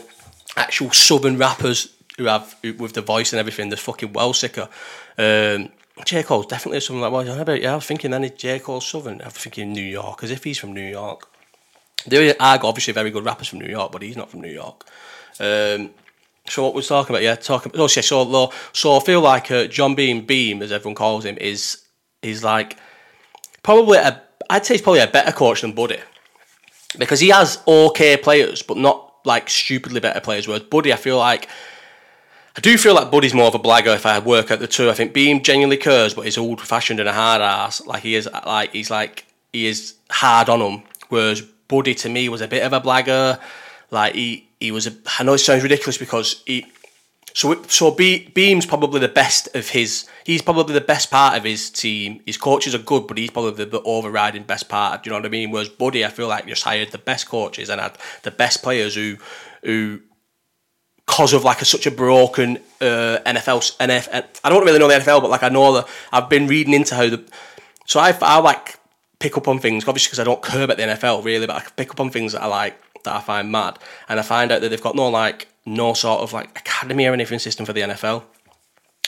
actual 0.56 0.92
southern 0.92 1.38
rappers 1.38 1.94
who 2.18 2.26
have 2.26 2.56
with 2.78 2.94
the 2.94 3.02
voice 3.02 3.34
and 3.34 3.40
everything, 3.40 3.70
they're 3.70 3.78
fucking 3.78 4.14
well 4.14 4.34
sicker. 4.34 4.70
Um, 5.18 5.70
J 6.06 6.24
Cole's 6.24 6.46
definitely 6.46 6.80
something 6.80 7.02
like 7.02 7.12
well, 7.12 7.42
about 7.42 7.62
yeah. 7.62 7.74
I 7.74 7.76
was 7.76 7.86
thinking 7.86 8.12
then 8.12 8.32
J 8.38 8.60
Cole 8.60 8.82
southern. 8.82 9.22
I 9.22 9.26
was 9.26 9.34
thinking 9.34 9.74
New 9.74 9.82
York 9.82 10.24
as 10.24 10.32
if 10.32 10.44
he's 10.44 10.58
from 10.58 10.74
New 10.74 10.88
York. 10.88 11.28
There 12.06 12.34
are 12.40 12.60
obviously 12.64 12.94
very 12.94 13.12
good 13.12 13.26
rappers 13.26 13.50
from 13.50 13.60
New 13.60 13.70
York, 13.70 13.92
but 13.92 14.02
he's 14.02 14.16
not 14.16 14.30
from 14.30 14.42
New 14.42 14.52
York. 14.52 14.86
Um, 15.40 15.90
so 16.50 16.64
what 16.64 16.76
we're 16.76 16.82
talking 16.82 17.16
about, 17.16 17.24
yeah, 17.24 17.36
talking. 17.36 17.72
Oh, 17.76 17.90
yeah, 17.96 18.02
so 18.02 18.52
so 18.74 18.98
I 18.98 19.00
feel 19.02 19.22
like 19.22 19.52
uh, 19.52 19.68
John 19.68 19.96
Beam, 19.96 20.26
Beam 20.26 20.62
as 20.62 20.72
everyone 20.72 20.96
calls 20.96 21.26
him, 21.26 21.38
is 21.40 21.84
is 22.22 22.44
like 22.44 22.78
probably 23.64 23.98
a. 23.98 24.22
I'd 24.50 24.66
say 24.66 24.76
he's 24.76 24.82
probably 24.82 25.02
a 25.02 25.08
better 25.08 25.32
coach 25.32 25.62
than 25.62 25.74
Buddy 25.74 26.00
because 26.98 27.20
he 27.20 27.30
has 27.30 27.62
okay 27.68 28.18
players, 28.18 28.62
but 28.62 28.78
not 28.78 29.14
like 29.26 29.50
stupidly 29.50 30.00
better 30.00 30.22
players. 30.22 30.48
Whereas 30.48 30.64
Buddy, 30.64 30.94
I 30.94 30.96
feel 30.96 31.18
like 31.18 31.50
I 32.58 32.62
do 32.62 32.78
feel 32.78 32.96
like 32.96 33.12
Buddy's 33.12 33.34
more 33.34 33.48
of 33.48 33.56
a 33.56 33.60
blagger 33.60 33.94
if 33.94 34.06
I 34.06 34.20
work 34.20 34.50
out 34.50 34.60
the 34.60 34.68
two. 34.68 34.90
I 34.90 34.94
think 34.94 35.14
Beam 35.14 35.44
genuinely 35.44 35.78
cares, 35.78 36.14
but 36.14 36.24
he's 36.24 36.38
old 36.38 36.62
fashioned 36.62 37.00
and 37.00 37.10
a 37.10 37.14
hard 37.14 37.42
ass. 37.42 37.86
Like 37.86 38.04
he 38.04 38.16
is, 38.16 38.28
like 38.46 38.72
he's 38.72 38.90
like 38.90 39.26
he 39.54 39.68
is 39.68 39.96
hard 40.10 40.50
on 40.50 40.62
him. 40.62 40.84
Whereas 41.10 41.42
Buddy 41.68 41.94
to 41.96 42.10
me 42.10 42.30
was 42.30 42.42
a 42.42 42.48
bit 42.48 42.64
of 42.64 42.74
a 42.74 42.82
blagger. 42.82 43.40
Like 43.92 44.16
he 44.16 44.47
he 44.60 44.72
was 44.72 44.88
a. 44.88 44.94
I 45.20 45.24
know 45.24 45.34
it 45.34 45.40
sounds 45.40 45.64
ridiculous 45.64 45.98
because 45.98 46.44
he. 46.46 46.66
So 47.34 47.62
so 47.64 47.92
Be, 47.92 48.30
Beam's 48.30 48.66
probably 48.66 49.00
the 49.00 49.08
best 49.08 49.56
of 49.56 49.70
his. 49.70 50.08
He's 50.26 50.42
probably 50.42 50.74
the 50.74 50.82
best 50.82 51.12
part 51.12 51.38
of 51.38 51.44
his 51.44 51.70
team. 51.70 52.22
His 52.26 52.38
coaches 52.38 52.74
are 52.74 52.80
good, 52.80 53.06
but 53.08 53.18
he's 53.18 53.30
probably 53.30 53.66
the, 53.66 53.82
overriding 53.82 54.44
best 54.44 54.70
part. 54.70 55.04
Do 55.04 55.10
you 55.10 55.12
know 55.12 55.20
what 55.20 55.26
I 55.28 55.30
mean? 55.30 55.52
Whereas 55.52 55.70
Buddy, 55.70 56.04
I 56.04 56.10
feel 56.10 56.28
like 56.28 56.48
just 56.48 56.64
hired 56.64 56.92
the 56.92 56.98
best 56.98 57.28
coaches 57.28 57.70
and 57.70 57.80
had 57.80 57.98
the 58.24 58.32
best 58.32 58.64
players 58.64 58.96
who 58.96 59.18
who 59.64 60.02
because 61.06 61.34
of 61.34 61.44
like 61.44 61.62
a, 61.62 61.66
such 61.66 61.86
a 61.86 61.92
broken 61.92 62.58
uh, 62.82 63.20
NFL, 63.26 63.78
NFL. 63.78 64.26
I 64.44 64.50
don't 64.50 64.66
really 64.66 64.80
know 64.80 64.88
the 64.88 64.96
NFL, 64.96 65.22
but 65.22 65.30
like 65.30 65.44
I 65.44 65.50
know 65.50 65.74
that 65.74 65.88
I've 66.12 66.30
been 66.30 66.48
reading 66.48 66.74
into 66.74 66.96
how 66.96 67.10
the. 67.10 67.24
So 67.86 68.00
I, 68.00 68.18
I 68.22 68.40
like 68.40 68.78
pick 69.20 69.38
up 69.38 69.48
on 69.48 69.60
things, 69.60 69.88
obviously 69.88 70.10
because 70.10 70.20
I 70.20 70.24
don't 70.24 70.44
care 70.44 70.64
about 70.64 70.78
the 70.78 70.84
NFL 70.84 71.24
really, 71.24 71.48
but 71.48 71.56
I 71.56 71.64
pick 71.76 71.92
up 71.92 72.00
on 72.00 72.10
things 72.10 72.34
that 72.34 72.44
I 72.44 72.48
like 72.48 72.80
that 73.04 73.16
I 73.16 73.22
find 73.22 73.52
mad, 73.52 73.80
and 74.10 74.20
I 74.20 74.24
find 74.24 74.52
out 74.52 74.62
that 74.62 74.70
they've 74.70 74.82
got 74.82 74.96
no 74.96 75.10
like 75.10 75.48
no 75.66 75.94
sort 75.94 76.22
of 76.22 76.34
like 76.34 76.58
academy 76.58 77.06
or 77.06 77.14
anything 77.14 77.40
system 77.40 77.66
for 77.66 77.74
the 77.74 77.82
NFL. 77.82 78.24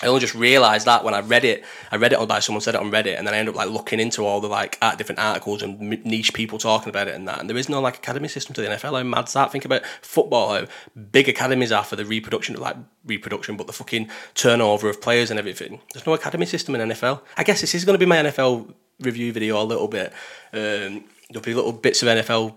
I 0.01 0.08
only 0.08 0.22
just 0.22 0.36
realised 0.36 0.86
that 0.86 1.03
when 1.03 1.13
I 1.13 1.19
read 1.19 1.43
it. 1.43 1.63
I 1.91 1.98
read 1.98 2.13
it 2.13 2.19
on 2.19 2.27
by 2.27 2.39
someone 2.39 2.62
said 2.62 2.75
it 2.75 2.79
on 2.79 2.89
Reddit, 2.89 3.17
and 3.17 3.27
then 3.27 3.34
I 3.34 3.38
end 3.38 3.50
up 3.50 3.55
like 3.55 3.69
looking 3.69 4.00
into 4.00 4.25
all 4.25 4.39
the 4.39 4.48
like 4.48 4.77
at 4.81 4.98
different 4.98 5.19
articles 5.19 5.62
and 5.62 5.79
niche 6.05 6.34
people 6.34 6.58
talking 6.58 6.89
about 6.89 7.10
it 7.10 7.15
and 7.15 7.27
that. 7.27 7.39
And 7.39 7.50
there 7.50 7.58
is 7.58 7.67
no 7.67 7.81
like 7.81 7.98
academy 7.98 8.29
system 8.29 8.53
to 8.55 8.62
the 8.62 8.67
NFL. 8.69 8.98
How 8.98 9.03
mad's 9.03 9.34
that? 9.34 9.51
Think 9.51 9.65
about 9.65 9.86
football. 10.01 10.53
How 10.53 10.67
big 11.12 11.27
academies 11.27 11.74
are 11.74 11.84
for 11.84 11.98
the 11.98 12.05
reproduction, 12.05 12.55
like 12.55 12.77
reproduction, 13.05 13.58
but 13.58 13.67
the 13.67 13.74
fucking 13.74 14.10
turnover 14.36 14.89
of 14.89 15.01
players 15.01 15.31
and 15.31 15.39
everything. 15.39 15.81
There's 15.93 16.05
no 16.05 16.13
academy 16.13 16.46
system 16.46 16.75
in 16.75 16.89
NFL. 16.89 17.22
I 17.36 17.43
guess 17.43 17.60
this 17.60 17.75
is 17.75 17.84
going 17.84 17.96
to 17.96 18.00
be 18.00 18.05
my 18.05 18.17
NFL 18.17 18.74
review 19.01 19.34
video 19.34 19.62
a 19.62 19.63
little 19.63 19.89
bit. 19.89 20.13
Um, 20.53 21.03
there'll 21.29 21.43
be 21.43 21.53
little 21.53 21.74
bits 21.74 22.01
of 22.03 22.08
NFL 22.08 22.55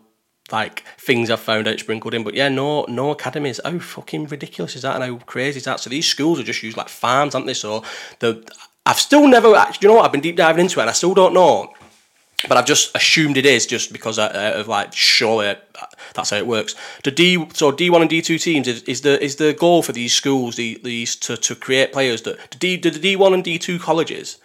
like 0.53 0.85
things 0.99 1.31
I've 1.31 1.41
found 1.41 1.67
out 1.67 1.79
sprinkled 1.81 2.15
in. 2.15 2.25
But 2.25 2.35
yeah, 2.35 2.49
no 2.49 2.85
no 2.85 3.11
academies. 3.11 3.61
How 3.65 3.79
fucking 3.79 4.27
ridiculous 4.27 4.77
is 4.77 4.83
that 4.83 5.01
and 5.01 5.05
how 5.05 5.25
crazy 5.25 5.59
is 5.59 5.65
that? 5.65 5.81
So 5.81 5.91
these 5.91 6.07
schools 6.07 6.39
are 6.39 6.45
just 6.45 6.63
used 6.63 6.77
like 6.77 6.89
farms, 6.89 7.35
aren't 7.35 7.47
they? 7.47 7.55
So 7.55 7.83
the 8.21 8.47
I've 8.85 8.99
still 8.99 9.27
never 9.29 9.55
actually 9.55 9.87
you 9.87 9.93
know 9.93 9.99
what, 9.99 10.07
I've 10.07 10.13
been 10.13 10.21
deep 10.21 10.37
diving 10.37 10.65
into 10.65 10.81
it 10.81 10.83
and 10.83 10.91
I 10.91 10.95
still 10.95 11.15
don't 11.15 11.35
know. 11.35 11.73
But 12.49 12.57
I've 12.57 12.67
just 12.67 12.95
assumed 12.97 13.37
it 13.37 13.47
is 13.47 13.67
just 13.67 13.93
because 13.93 14.19
uh, 14.19 14.53
of 14.57 14.67
like 14.67 14.93
surely 14.93 15.55
that's 16.15 16.31
how 16.31 16.37
it 16.37 16.47
works. 16.47 16.75
The 17.05 17.13
D 17.13 17.47
so 17.53 17.71
D 17.71 17.89
one 17.89 18.01
and 18.01 18.11
D 18.11 18.21
two 18.21 18.39
teams 18.39 18.67
is, 18.67 18.83
is 18.83 19.03
the 19.03 19.23
is 19.23 19.37
the 19.37 19.53
goal 19.53 19.83
for 19.83 19.93
these 19.93 20.13
schools 20.13 20.57
the, 20.57 20.81
these 20.83 21.15
to, 21.17 21.37
to 21.37 21.55
create 21.55 21.93
players 21.93 22.23
that 22.23 22.51
the 22.51 22.59
D 22.59 22.77
the 22.77 22.91
D 22.91 23.17
one 23.17 23.33
and 23.33 23.45
D 23.45 23.59
two 23.59 23.79
colleges 23.79 24.39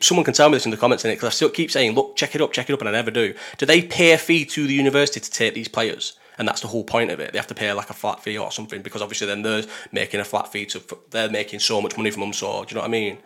someone 0.00 0.24
can 0.24 0.34
tell 0.34 0.48
me 0.48 0.56
this 0.56 0.64
in 0.64 0.70
the 0.70 0.76
comments 0.76 1.04
in 1.04 1.10
it 1.10 1.14
because 1.14 1.28
I 1.28 1.30
still 1.30 1.50
keep 1.50 1.70
saying, 1.70 1.94
look, 1.94 2.16
check 2.16 2.34
it 2.34 2.40
up, 2.40 2.52
check 2.52 2.68
it 2.68 2.72
up, 2.72 2.80
and 2.80 2.88
I 2.88 2.92
never 2.92 3.10
do. 3.10 3.34
Do 3.58 3.66
they 3.66 3.82
pay 3.82 4.12
a 4.12 4.18
fee 4.18 4.44
to 4.46 4.66
the 4.66 4.74
university 4.74 5.20
to 5.20 5.30
take 5.30 5.54
these 5.54 5.68
players? 5.68 6.18
And 6.38 6.46
that's 6.46 6.60
the 6.60 6.68
whole 6.68 6.84
point 6.84 7.10
of 7.10 7.18
it. 7.18 7.32
They 7.32 7.38
have 7.38 7.48
to 7.48 7.54
pay 7.54 7.72
like 7.72 7.90
a 7.90 7.94
flat 7.94 8.22
fee 8.22 8.38
or 8.38 8.52
something 8.52 8.80
because 8.80 9.02
obviously 9.02 9.26
then 9.26 9.42
they're 9.42 9.64
making 9.90 10.20
a 10.20 10.24
flat 10.24 10.52
fee 10.52 10.66
to 10.66 10.82
they're 11.10 11.28
making 11.28 11.58
so 11.58 11.82
much 11.82 11.96
money 11.96 12.12
from 12.12 12.20
them. 12.20 12.32
So 12.32 12.64
do 12.64 12.70
you 12.70 12.74
know 12.76 12.82
what 12.82 12.88
I 12.88 12.90
mean? 12.90 13.18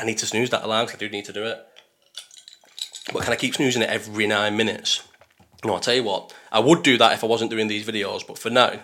I 0.00 0.04
need 0.04 0.18
to 0.18 0.26
snooze 0.26 0.48
that 0.50 0.64
alarm 0.64 0.88
I 0.92 0.96
do 0.96 1.08
need 1.10 1.26
to 1.26 1.32
do 1.32 1.44
it. 1.44 1.58
But 3.12 3.22
can 3.22 3.32
I 3.32 3.36
keep 3.36 3.54
snoozing 3.54 3.82
it 3.82 3.90
every 3.90 4.26
nine 4.26 4.56
minutes? 4.56 5.02
No, 5.64 5.74
I'll 5.74 5.80
tell 5.80 5.94
you 5.94 6.04
what. 6.04 6.32
I 6.52 6.60
would 6.60 6.82
do 6.82 6.96
that 6.98 7.12
if 7.12 7.24
I 7.24 7.26
wasn't 7.26 7.50
doing 7.50 7.68
these 7.68 7.86
videos, 7.86 8.26
but 8.26 8.38
for 8.38 8.50
now, 8.50 8.80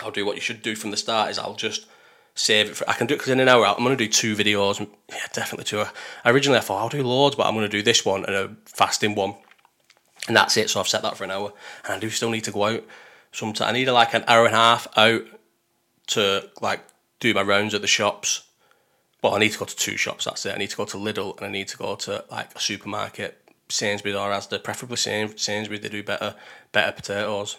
I'll 0.00 0.10
do 0.10 0.24
what 0.24 0.36
you 0.36 0.40
should 0.40 0.62
do 0.62 0.76
from 0.76 0.90
the 0.90 0.96
start. 0.96 1.30
Is 1.30 1.38
I'll 1.38 1.54
just 1.54 1.86
save 2.38 2.70
it 2.70 2.76
for. 2.76 2.88
I 2.88 2.94
can 2.94 3.06
do 3.06 3.14
it 3.14 3.18
because 3.18 3.32
in 3.32 3.40
an 3.40 3.48
hour 3.48 3.66
I'm 3.66 3.84
going 3.84 3.96
to 3.96 4.04
do 4.04 4.10
two 4.10 4.36
videos. 4.36 4.80
Yeah, 5.10 5.26
definitely 5.32 5.64
two. 5.64 5.84
Originally 6.24 6.58
I 6.58 6.62
thought 6.62 6.80
I'll 6.80 6.88
do 6.88 7.02
loads, 7.02 7.36
but 7.36 7.46
I'm 7.46 7.54
going 7.54 7.68
to 7.68 7.76
do 7.76 7.82
this 7.82 8.04
one 8.04 8.24
and 8.24 8.34
a 8.34 8.56
fasting 8.64 9.14
one, 9.14 9.34
and 10.26 10.36
that's 10.36 10.56
it. 10.56 10.70
So 10.70 10.80
I've 10.80 10.88
set 10.88 11.02
that 11.02 11.16
for 11.16 11.24
an 11.24 11.30
hour, 11.30 11.52
and 11.84 11.94
I 11.94 11.98
do 11.98 12.10
still 12.10 12.30
need 12.30 12.44
to 12.44 12.52
go 12.52 12.64
out. 12.64 12.84
Sometimes 13.32 13.68
I 13.68 13.72
need 13.72 13.88
like 13.90 14.14
an 14.14 14.24
hour 14.26 14.46
and 14.46 14.54
a 14.54 14.58
half 14.58 14.86
out 14.96 15.22
to 16.08 16.48
like 16.62 16.80
do 17.20 17.34
my 17.34 17.42
rounds 17.42 17.74
at 17.74 17.80
the 17.80 17.86
shops. 17.86 18.44
Well, 19.22 19.34
I 19.34 19.40
need 19.40 19.52
to 19.52 19.58
go 19.58 19.64
to 19.64 19.76
two 19.76 19.96
shops. 19.96 20.24
That's 20.24 20.46
it. 20.46 20.54
I 20.54 20.58
need 20.58 20.70
to 20.70 20.76
go 20.76 20.84
to 20.84 20.96
Lidl 20.96 21.36
and 21.38 21.46
I 21.46 21.50
need 21.50 21.68
to 21.68 21.76
go 21.76 21.96
to 21.96 22.24
like 22.30 22.54
a 22.54 22.60
supermarket, 22.60 23.42
Sainsbury's 23.68 24.14
or 24.14 24.30
Asda, 24.30 24.62
preferably 24.62 24.96
Sainsbury's. 24.96 25.80
They 25.80 25.88
do 25.88 26.04
better 26.04 26.36
better 26.70 26.92
potatoes. 26.92 27.56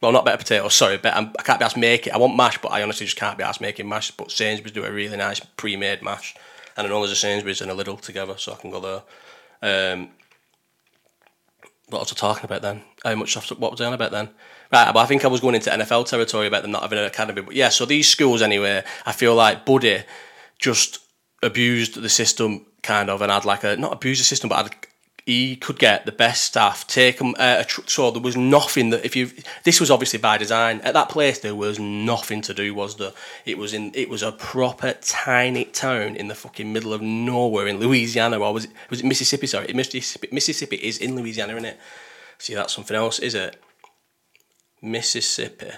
Well, 0.00 0.12
not 0.12 0.24
better 0.24 0.36
potatoes, 0.36 0.74
sorry, 0.74 0.98
but 0.98 1.14
I 1.14 1.24
can 1.24 1.32
not 1.48 1.58
be 1.58 1.64
asked 1.64 1.76
make 1.76 2.06
it. 2.06 2.12
I 2.12 2.18
want 2.18 2.36
mash, 2.36 2.58
but 2.58 2.70
I 2.70 2.82
honestly 2.82 3.06
just 3.06 3.16
can't 3.16 3.38
be 3.38 3.44
asked 3.44 3.60
making 3.60 3.88
mash. 3.88 4.10
But 4.10 4.30
Sainsbury's 4.30 4.72
do 4.72 4.84
a 4.84 4.92
really 4.92 5.16
nice 5.16 5.40
pre-made 5.40 6.02
mash, 6.02 6.34
and 6.76 6.86
I 6.86 6.90
know 6.90 7.00
there's 7.00 7.12
a 7.12 7.16
Sainsbury's 7.16 7.62
and 7.62 7.70
a 7.70 7.74
Lidl 7.74 8.00
together, 8.00 8.34
so 8.36 8.52
I 8.52 8.56
can 8.56 8.70
go 8.70 9.02
there. 9.62 9.96
Um, 9.96 10.10
what 11.88 12.00
was 12.00 12.12
I 12.12 12.16
talking 12.16 12.44
about 12.44 12.62
then? 12.62 12.82
How 13.04 13.14
much? 13.14 13.36
What 13.52 13.70
was 13.70 13.80
I 13.80 13.86
on 13.86 13.94
about 13.94 14.10
then? 14.10 14.28
Right, 14.72 14.92
but 14.92 15.00
I 15.00 15.06
think 15.06 15.24
I 15.24 15.28
was 15.28 15.40
going 15.40 15.54
into 15.54 15.70
NFL 15.70 16.06
territory 16.06 16.48
about 16.48 16.62
them 16.62 16.72
not 16.72 16.82
having 16.82 16.98
an 16.98 17.04
academy. 17.04 17.42
But 17.42 17.54
yeah, 17.54 17.68
so 17.68 17.86
these 17.86 18.08
schools 18.08 18.42
anyway, 18.42 18.82
I 19.06 19.12
feel 19.12 19.34
like 19.34 19.64
Buddy 19.64 20.02
just 20.58 20.98
abused 21.42 22.00
the 22.00 22.08
system 22.08 22.66
kind 22.82 23.08
of 23.08 23.22
and 23.22 23.30
had 23.30 23.44
like 23.44 23.62
a 23.62 23.76
not 23.76 23.92
abused 23.92 24.20
the 24.20 24.24
system, 24.24 24.48
but 24.48 24.62
had 24.62 24.85
he 25.26 25.56
could 25.56 25.80
get 25.80 26.06
the 26.06 26.12
best 26.12 26.44
staff, 26.44 26.86
take 26.86 27.18
them. 27.18 27.34
Uh, 27.36 27.64
tr- 27.64 27.80
so 27.86 28.12
there 28.12 28.22
was 28.22 28.36
nothing 28.36 28.90
that 28.90 29.04
if 29.04 29.16
you. 29.16 29.32
This 29.64 29.80
was 29.80 29.90
obviously 29.90 30.20
by 30.20 30.38
design. 30.38 30.80
At 30.82 30.94
that 30.94 31.08
place, 31.08 31.40
there 31.40 31.56
was 31.56 31.80
nothing 31.80 32.42
to 32.42 32.54
do. 32.54 32.72
Was 32.72 32.96
there? 32.96 33.10
It 33.44 33.58
was 33.58 33.74
in. 33.74 33.90
It 33.96 34.08
was 34.08 34.22
a 34.22 34.30
proper 34.30 34.92
tiny 35.00 35.64
town 35.64 36.14
in 36.14 36.28
the 36.28 36.36
fucking 36.36 36.72
middle 36.72 36.92
of 36.92 37.02
nowhere 37.02 37.66
in 37.66 37.78
Louisiana, 37.80 38.38
or 38.38 38.54
was 38.54 38.66
it? 38.66 38.70
Was 38.88 39.00
it 39.00 39.06
Mississippi? 39.06 39.48
Sorry, 39.48 39.72
Mississippi. 39.74 40.28
Mississippi 40.30 40.76
is 40.76 40.98
in 40.98 41.16
Louisiana, 41.16 41.54
isn't 41.54 41.64
it? 41.64 41.80
See, 42.38 42.54
that's 42.54 42.72
something 42.72 42.96
else, 42.96 43.18
is 43.18 43.34
it? 43.34 43.60
Mississippi, 44.80 45.72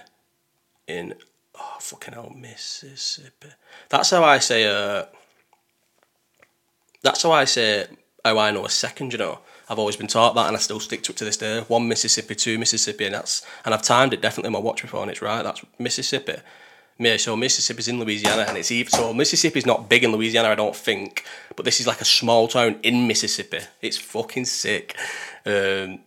in 0.86 1.14
oh 1.58 1.76
fucking 1.80 2.12
hell, 2.12 2.34
Mississippi. 2.36 3.48
That's 3.88 4.10
how 4.10 4.24
I 4.24 4.40
say. 4.40 4.66
Uh, 4.66 5.06
that's 7.02 7.22
how 7.22 7.32
I 7.32 7.46
say 7.46 7.86
how 8.28 8.38
I 8.38 8.50
know 8.50 8.64
a 8.64 8.70
second, 8.70 9.12
you 9.12 9.18
know. 9.18 9.40
I've 9.68 9.78
always 9.78 9.96
been 9.96 10.06
taught 10.06 10.34
that 10.34 10.46
and 10.46 10.56
I 10.56 10.60
still 10.60 10.80
stick 10.80 11.02
to 11.04 11.12
it 11.12 11.18
to 11.18 11.24
this 11.24 11.36
day. 11.36 11.60
One 11.68 11.88
Mississippi, 11.88 12.34
two 12.34 12.58
Mississippi, 12.58 13.04
and 13.04 13.14
that's 13.14 13.44
and 13.64 13.74
I've 13.74 13.82
timed 13.82 14.14
it 14.14 14.22
definitely 14.22 14.50
my 14.50 14.58
watch 14.58 14.82
before 14.82 15.02
and 15.02 15.10
it's 15.10 15.20
right. 15.20 15.42
That's 15.42 15.62
Mississippi. 15.78 16.36
So 17.18 17.36
Mississippi's 17.36 17.86
in 17.86 18.00
Louisiana 18.00 18.44
and 18.48 18.58
it's 18.58 18.72
even 18.72 18.90
so 18.90 19.12
Mississippi's 19.12 19.66
not 19.66 19.88
big 19.88 20.02
in 20.02 20.10
Louisiana, 20.10 20.48
I 20.48 20.56
don't 20.56 20.74
think, 20.74 21.24
but 21.54 21.64
this 21.64 21.78
is 21.78 21.86
like 21.86 22.00
a 22.00 22.04
small 22.04 22.48
town 22.48 22.80
in 22.82 23.06
Mississippi. 23.06 23.60
It's 23.80 23.96
fucking 23.96 24.46
sick. 24.46 24.96
Um, 25.46 26.00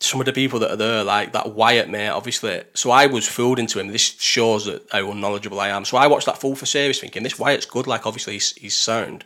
some 0.00 0.20
of 0.20 0.26
the 0.26 0.32
people 0.32 0.60
that 0.60 0.70
are 0.70 0.76
there, 0.76 1.04
like 1.04 1.32
that 1.32 1.52
Wyatt 1.52 1.90
mate, 1.90 2.08
obviously. 2.08 2.62
So 2.72 2.90
I 2.90 3.06
was 3.06 3.28
fooled 3.28 3.58
into 3.58 3.78
him. 3.78 3.88
This 3.88 4.16
shows 4.20 4.64
that 4.64 4.86
how 4.90 5.10
unknowledgeable 5.10 5.60
I 5.60 5.68
am. 5.68 5.84
So 5.84 5.98
I 5.98 6.06
watched 6.06 6.26
that 6.26 6.38
full 6.38 6.54
for 6.54 6.66
series 6.66 7.00
thinking 7.00 7.24
this 7.24 7.38
Wyatt's 7.38 7.66
good. 7.66 7.86
Like 7.86 8.06
obviously 8.06 8.34
he's, 8.34 8.52
he's 8.54 8.76
sound 8.76 9.24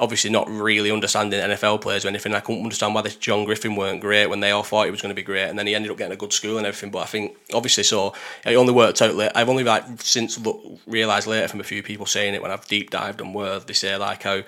obviously 0.00 0.30
not 0.30 0.48
really 0.48 0.90
understanding 0.90 1.40
NFL 1.40 1.80
players 1.80 2.04
or 2.04 2.08
anything. 2.08 2.34
I 2.34 2.40
couldn't 2.40 2.62
understand 2.62 2.94
why 2.94 3.02
this 3.02 3.16
John 3.16 3.44
Griffin 3.44 3.76
weren't 3.76 4.00
great 4.00 4.26
when 4.26 4.40
they 4.40 4.50
all 4.50 4.62
thought 4.62 4.84
he 4.84 4.90
was 4.90 5.02
going 5.02 5.10
to 5.10 5.20
be 5.20 5.22
great, 5.22 5.48
and 5.48 5.58
then 5.58 5.66
he 5.66 5.74
ended 5.74 5.90
up 5.90 5.98
getting 5.98 6.12
a 6.12 6.16
good 6.16 6.32
school 6.32 6.58
and 6.58 6.66
everything. 6.66 6.90
But 6.90 7.00
I 7.00 7.06
think 7.06 7.36
obviously 7.52 7.84
so 7.84 8.14
it 8.44 8.56
only 8.56 8.72
worked 8.72 9.02
out. 9.02 9.14
Late. 9.14 9.32
I've 9.34 9.48
only 9.48 9.64
like 9.64 9.84
since 10.00 10.38
look, 10.38 10.60
realised 10.86 11.26
later 11.26 11.48
from 11.48 11.60
a 11.60 11.64
few 11.64 11.82
people 11.82 12.06
saying 12.06 12.34
it 12.34 12.42
when 12.42 12.50
I've 12.50 12.66
deep 12.66 12.90
dived 12.90 13.20
on 13.20 13.32
Word. 13.32 13.66
They 13.66 13.74
say 13.74 13.96
like 13.96 14.22
how 14.22 14.42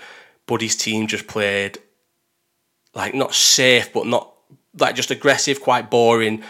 Buddy's 0.47 0.77
team 0.77 1.07
just 1.07 1.27
played 1.27 1.79
like 2.95 3.15
not 3.15 3.35
safe, 3.35 3.93
but 3.93 4.07
not 4.07 4.33
like 4.79 4.95
just 4.95 5.11
aggressive, 5.11 5.61
quite 5.61 5.91
boring, 5.91 6.43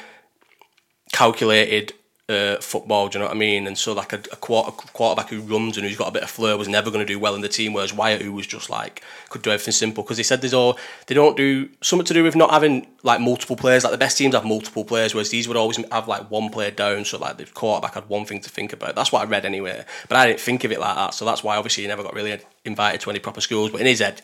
calculated 1.12 1.92
uh, 2.28 2.56
football. 2.56 3.08
Do 3.08 3.18
you 3.18 3.20
know 3.20 3.28
what 3.28 3.36
I 3.36 3.38
mean? 3.38 3.66
And 3.66 3.76
so 3.76 3.94
like 3.94 4.12
a, 4.12 4.16
a, 4.16 4.36
quarter, 4.36 4.70
quarterback 4.70 5.30
who 5.30 5.40
runs 5.40 5.78
and 5.78 5.86
who's 5.86 5.96
got 5.96 6.08
a 6.08 6.12
bit 6.12 6.22
of 6.22 6.30
flair 6.30 6.58
was 6.58 6.68
never 6.68 6.90
going 6.90 7.04
to 7.04 7.10
do 7.10 7.18
well 7.18 7.34
in 7.34 7.40
the 7.40 7.48
team. 7.48 7.72
Whereas 7.72 7.94
Wyatt, 7.94 8.20
who 8.20 8.32
was 8.32 8.46
just 8.46 8.68
like 8.68 9.02
could 9.30 9.42
do 9.42 9.50
everything 9.50 9.72
simple, 9.72 10.04
because 10.04 10.18
they 10.18 10.22
said 10.22 10.42
there's 10.42 10.54
all 10.54 10.78
they 11.06 11.14
don't 11.14 11.36
do 11.36 11.68
something 11.80 12.04
to 12.04 12.14
do 12.14 12.22
with 12.22 12.36
not 12.36 12.50
having 12.50 12.86
like 13.02 13.20
multiple 13.20 13.56
players. 13.56 13.82
Like 13.82 13.92
the 13.92 13.98
best 13.98 14.18
teams 14.18 14.34
have 14.34 14.44
multiple 14.44 14.84
players, 14.84 15.14
whereas 15.14 15.30
these 15.30 15.48
would 15.48 15.56
always 15.56 15.78
have 15.90 16.06
like 16.06 16.30
one 16.30 16.50
player 16.50 16.70
down. 16.70 17.04
So 17.06 17.18
like 17.18 17.38
the 17.38 17.46
quarterback 17.46 17.94
had 17.94 18.08
one 18.08 18.26
thing 18.26 18.40
to 18.40 18.50
think 18.50 18.72
about. 18.74 18.94
That's 18.94 19.10
what 19.10 19.26
I 19.26 19.30
read 19.30 19.46
anyway. 19.46 19.84
But 20.08 20.18
I 20.18 20.26
didn't 20.26 20.40
think 20.40 20.64
of 20.64 20.72
it 20.72 20.80
like 20.80 20.96
that. 20.96 21.14
So 21.14 21.24
that's 21.24 21.42
why 21.42 21.56
obviously 21.56 21.84
he 21.84 21.88
never 21.88 22.02
got 22.02 22.14
really 22.14 22.38
invited 22.64 23.00
to 23.02 23.10
any 23.10 23.20
proper 23.20 23.40
schools. 23.40 23.70
But 23.70 23.80
in 23.80 23.86
his 23.86 24.00
head, 24.00 24.20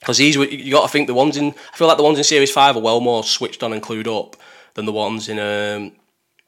because 0.00 0.18
these 0.18 0.34
you 0.34 0.72
got 0.72 0.82
to 0.82 0.88
think 0.88 1.06
the 1.06 1.14
ones 1.14 1.36
in 1.36 1.54
I 1.72 1.76
feel 1.76 1.86
like 1.86 1.98
the 1.98 2.02
ones 2.02 2.18
in 2.18 2.24
Series 2.24 2.50
Five 2.50 2.76
are 2.76 2.82
well 2.82 3.00
more 3.00 3.22
switched 3.22 3.62
on 3.62 3.72
and 3.72 3.82
clued 3.82 4.08
up 4.08 4.36
than 4.74 4.86
the 4.86 4.92
ones 4.92 5.28
in 5.28 5.38
um, 5.38 5.92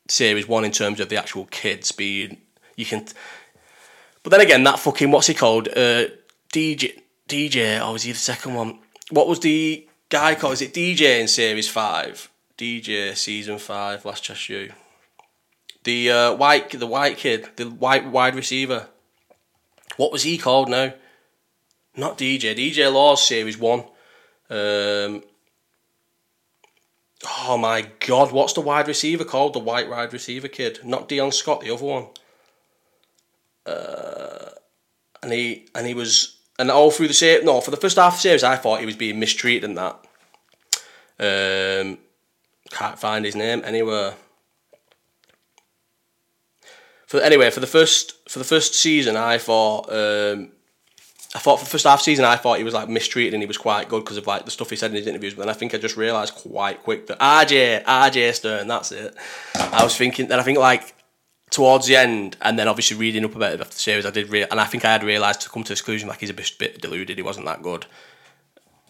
series 0.09 0.49
one 0.49 0.65
in 0.65 0.73
terms 0.73 1.01
of 1.01 1.09
the 1.09 1.17
actual 1.17 1.47
kids 1.47 1.93
being 1.93 2.39
you 2.77 2.85
can. 2.85 3.07
But 4.23 4.31
then 4.31 4.41
again, 4.41 4.65
that 4.65 4.79
fucking 4.79 5.11
what's 5.11 5.27
he 5.27 5.35
called? 5.35 5.69
Uh, 5.69 6.07
DJ 6.53 7.01
DJ. 7.29 7.81
Oh, 7.81 7.93
was 7.93 8.03
he 8.03 8.13
the 8.13 8.19
second 8.19 8.55
one? 8.55 8.79
What 9.11 9.29
was 9.29 9.41
the 9.41 9.87
guy 10.09 10.35
called? 10.35 10.55
Is 10.55 10.63
it 10.63 10.75
DJ 10.75 11.21
in 11.21 11.29
series 11.29 11.69
five? 11.69 12.31
DJ 12.57 13.17
season 13.17 13.59
five. 13.59 14.05
Last 14.05 14.25
Chance 14.25 14.49
U. 14.49 14.73
The 15.85 16.11
uh, 16.11 16.35
white 16.35 16.71
the 16.71 16.87
white 16.87 17.17
kid, 17.17 17.49
the 17.57 17.67
white 17.67 18.07
wide 18.07 18.35
receiver. 18.35 18.89
What 19.97 20.13
was 20.13 20.23
he 20.23 20.39
called 20.39 20.69
now? 20.69 20.95
Not 21.97 22.19
DJ. 22.19 22.57
DJ 22.57 22.93
Laws 22.93 23.27
series 23.27 23.59
one. 23.59 23.85
Um, 24.51 25.23
Oh 27.27 27.59
my 27.59 27.91
god, 28.07 28.31
what's 28.31 28.53
the 28.53 28.61
wide 28.61 28.87
receiver 28.87 29.25
called? 29.25 29.55
The 29.55 29.59
white 29.59 29.89
wide 29.89 30.13
receiver 30.13 30.49
kid, 30.49 30.81
not 30.85 31.09
Dion 31.09 31.33
Scott, 31.33 31.61
the 31.61 31.73
other 31.73 31.85
one. 31.85 32.07
Uh, 33.67 34.51
and 35.23 35.33
he 35.33 35.67
and 35.75 35.87
he 35.87 35.95
was 35.95 36.37
and 36.59 36.71
all 36.71 36.91
through 36.91 37.09
the 37.09 37.15
series. 37.15 37.45
No, 37.45 37.61
for 37.61 37.71
the 37.71 37.77
first 37.77 37.97
half 37.97 38.15
of 38.15 38.19
the 38.19 38.23
series, 38.23 38.45
I 38.45 38.57
thought 38.57 38.81
he 38.81 38.87
was 38.87 38.97
being 38.97 39.19
mistreated 39.19 39.65
and 39.65 39.79
that. 39.79 40.05
Um, 41.21 41.99
can't 42.71 42.99
find 42.99 43.25
his 43.25 43.35
name 43.35 43.63
anywhere. 43.65 44.15
for 47.09 47.21
anyway 47.21 47.51
for 47.51 47.61
the 47.61 47.67
first 47.67 48.29
for 48.29 48.39
the 48.39 48.45
first 48.45 48.75
season, 48.75 49.17
I 49.17 49.39
thought 49.39 49.91
um, 49.91 50.53
I 51.39 51.41
thought 51.41 51.61
for 51.61 51.67
the 51.67 51.71
first 51.71 51.87
half 51.87 52.03
season, 52.03 52.25
I 52.25 52.35
thought 52.35 52.59
he 52.59 52.65
was 52.65 52.75
like 52.75 52.89
mistreated 52.89 53.33
and 53.33 53.41
he 53.41 53.47
was 53.47 53.57
quite 53.57 53.89
good 53.89 54.03
because 54.03 54.17
of 54.17 54.27
like 54.27 54.45
the 54.45 54.51
stuff 54.51 54.71
he 54.71 54.75
said 54.75 54.91
in 54.91 54.97
his 54.97 55.07
interviews. 55.07 55.35
But 55.35 55.43
then 55.43 55.51
I 55.51 55.53
think 55.53 55.73
I 55.73 55.79
just 55.79 55.97
realised 55.97 56.35
quite 56.35 56.83
quick 56.83 57.07
that 57.07 57.21
RJ, 57.21 57.85
RJ 57.85 58.35
Stern, 58.35 58.67
that's 58.67 58.91
it. 58.91 59.15
I 59.55 59.85
was 59.85 59.97
thinking, 59.97 60.27
then 60.27 60.41
I 60.41 60.43
think 60.43 60.59
like 60.59 60.97
towards 61.51 61.87
the 61.87 61.95
end, 61.95 62.37
and 62.43 62.59
then 62.59 62.67
obviously 62.67 62.97
reading 62.97 63.25
up 63.25 63.37
about 63.37 63.53
it 63.53 63.61
after 63.61 63.73
the 63.75 63.79
series, 63.79 64.05
I 64.05 64.11
did, 64.11 64.31
re- 64.31 64.49
and 64.51 64.61
I 64.61 64.65
think 64.65 64.85
I 64.85 64.91
had 64.91 65.05
realised 65.05 65.43
to 65.43 65.49
come 65.49 65.63
to 65.63 65.73
the 65.73 65.77
conclusion 65.77 66.09
like 66.09 66.19
he's 66.19 66.31
a 66.31 66.35
bit, 66.35 66.51
bit 66.59 66.81
deluded. 66.81 67.17
He 67.17 67.23
wasn't 67.23 67.47
that 67.47 67.63
good 67.63 67.87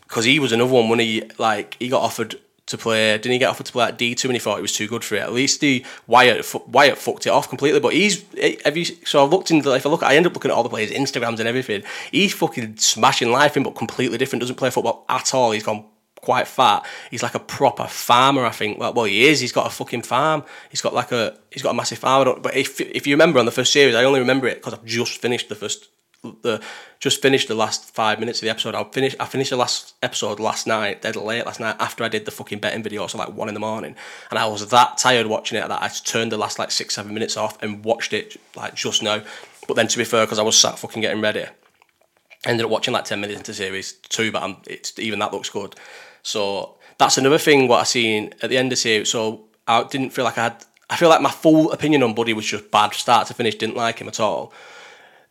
because 0.05 0.25
he 0.25 0.39
was 0.39 0.51
another 0.51 0.73
one 0.73 0.89
when 0.89 1.01
he 1.01 1.31
like 1.37 1.77
he 1.79 1.91
got 1.91 2.01
offered 2.01 2.41
to 2.69 2.79
play. 2.79 3.13
Didn't 3.13 3.33
he 3.33 3.39
get 3.39 3.49
offered 3.51 3.67
to 3.67 3.73
play 3.73 3.87
at 3.87 3.99
D 3.99 4.15
two 4.15 4.29
and 4.29 4.35
he 4.35 4.41
thought 4.41 4.57
he 4.57 4.63
was 4.63 4.73
too 4.73 4.89
good 4.89 5.05
for 5.05 5.17
it? 5.17 5.23
At 5.23 5.33
least 5.33 5.61
the 5.61 5.85
Wyatt 6.07 6.47
Wyatt 6.69 6.99
fucked 6.99 7.27
it 7.27 7.31
off 7.31 7.49
completely. 7.49 7.81
But 7.81 7.95
he's 7.95 8.25
eh, 8.37 8.57
have 8.65 8.77
you? 8.77 8.85
So 8.85 9.25
I've 9.25 9.31
looked 9.31 9.51
into 9.51 9.73
if 9.75 9.87
I 9.87 9.89
look, 9.89 10.03
I 10.03 10.17
end 10.17 10.27
up 10.27 10.35
looking 10.35 10.51
at 10.51 10.57
all 10.57 10.63
the 10.63 10.69
players' 10.69 10.91
Instagrams 10.91 11.39
and 11.39 11.49
everything. 11.49 11.83
He's 12.11 12.33
fucking 12.35 12.77
smashing 12.77 13.31
life 13.31 13.57
in, 13.57 13.63
but 13.63 13.75
completely 13.75 14.19
different. 14.19 14.41
Doesn't 14.41 14.57
play 14.57 14.71
football 14.71 15.05
at 15.09 15.35
all. 15.35 15.53
He's 15.53 15.63
gone 15.63 15.85
quite 16.21 16.49
fat. 16.49 16.85
He's 17.11 17.23
like 17.23 17.35
a 17.35 17.41
proper 17.41 17.87
farmer, 17.87 18.45
I 18.45 18.51
think. 18.51 18.79
Well, 18.79 18.93
well, 18.93 19.05
he 19.05 19.27
is. 19.27 19.41
He's 19.41 19.53
got 19.53 19.67
a 19.67 19.71
fucking 19.71 20.03
farm. 20.03 20.45
He's 20.71 20.81
got 20.81 20.95
like 20.95 21.13
a 21.13 21.39
he's 21.51 21.63
got 21.63 21.71
a 21.71 21.75
massive 21.75 21.99
farm. 21.99 22.41
But 22.43 22.57
if 22.57 22.81
if 22.81 23.07
you 23.07 23.15
remember 23.15 23.39
on 23.39 23.47
the 23.47 23.53
first 23.53 23.73
series, 23.73 23.95
I 23.95 24.05
only 24.05 24.21
remember 24.21 24.47
it 24.47 24.57
because 24.57 24.75
I've 24.75 24.85
just 24.85 25.21
finished 25.21 25.49
the 25.49 25.55
first 25.55 25.89
the 26.23 26.61
just 26.99 27.23
finished 27.23 27.47
the 27.49 27.55
last 27.55 27.95
five 27.95 28.19
minutes 28.19 28.41
of 28.41 28.47
the 28.47 28.51
episode. 28.51 28.75
I 28.75 28.85
finished 28.85 29.17
I 29.21 29.27
finished 29.27 29.51
the 29.51 29.57
last 29.57 29.95
episode 30.03 30.41
last 30.41 30.67
night, 30.67 31.03
dead 31.03 31.17
late 31.17 31.47
last 31.47 31.61
night 31.61 31.77
after 31.79 32.05
I 32.05 32.09
did 32.09 32.25
the 32.25 32.31
fucking 32.31 32.59
betting 32.59 32.83
video, 32.83 33.07
so 33.07 33.19
like 33.19 33.33
one 33.33 33.49
in 33.49 33.55
the 33.55 33.61
morning, 33.61 33.95
and 34.31 34.39
I 34.39 34.47
was 34.47 34.69
that 34.69 34.99
tired 34.99 35.27
watching 35.27 35.59
it 35.59 35.69
that 35.69 35.83
I 35.83 35.89
turned 35.89 36.33
the 36.33 36.39
last 36.39 36.59
like 36.59 36.71
six 36.71 36.95
seven 36.95 37.15
minutes 37.15 37.37
off 37.37 37.63
and 37.63 37.85
watched 37.85 38.13
it 38.13 38.37
like 38.57 38.75
just 38.75 39.03
now. 39.03 39.23
But 39.67 39.75
then 39.75 39.89
to 39.89 39.99
be 39.99 40.05
fair, 40.05 40.25
because 40.25 40.39
I 40.39 40.43
was 40.43 40.59
sat 40.59 40.79
fucking 40.79 41.03
getting 41.03 41.21
ready, 41.21 41.45
ended 42.45 42.65
up 42.65 42.71
watching 42.71 42.95
like 42.95 43.05
ten 43.05 43.21
minutes 43.21 43.39
into 43.39 43.55
series 43.55 43.93
two, 43.93 44.33
but 44.33 44.43
I'm, 44.43 44.57
it's 44.67 44.99
even 44.99 45.19
that 45.21 45.33
looks 45.33 45.51
good. 45.51 45.77
So 46.23 46.77
that's 46.99 47.17
another 47.17 47.39
thing 47.39 47.69
what 47.69 47.81
I 47.81 47.85
seen 47.85 48.35
at 48.43 48.51
the 48.51 48.59
end 48.59 48.73
of 48.73 48.79
series. 48.79 49.11
So 49.11 49.45
I 49.67 49.85
didn't 49.85 50.11
feel 50.11 50.25
like 50.25 50.39
I 50.39 50.45
had. 50.45 50.65
I 50.91 50.97
feel 50.97 51.11
like 51.11 51.21
my 51.21 51.31
full 51.31 51.71
opinion 51.71 52.03
on 52.03 52.15
Buddy 52.15 52.33
was 52.33 52.47
just 52.47 52.71
bad 52.71 52.95
start 52.95 53.29
to 53.29 53.35
finish. 53.35 53.55
Didn't 53.55 53.77
like 53.77 54.01
him 54.01 54.09
at 54.09 54.19
all. 54.19 54.53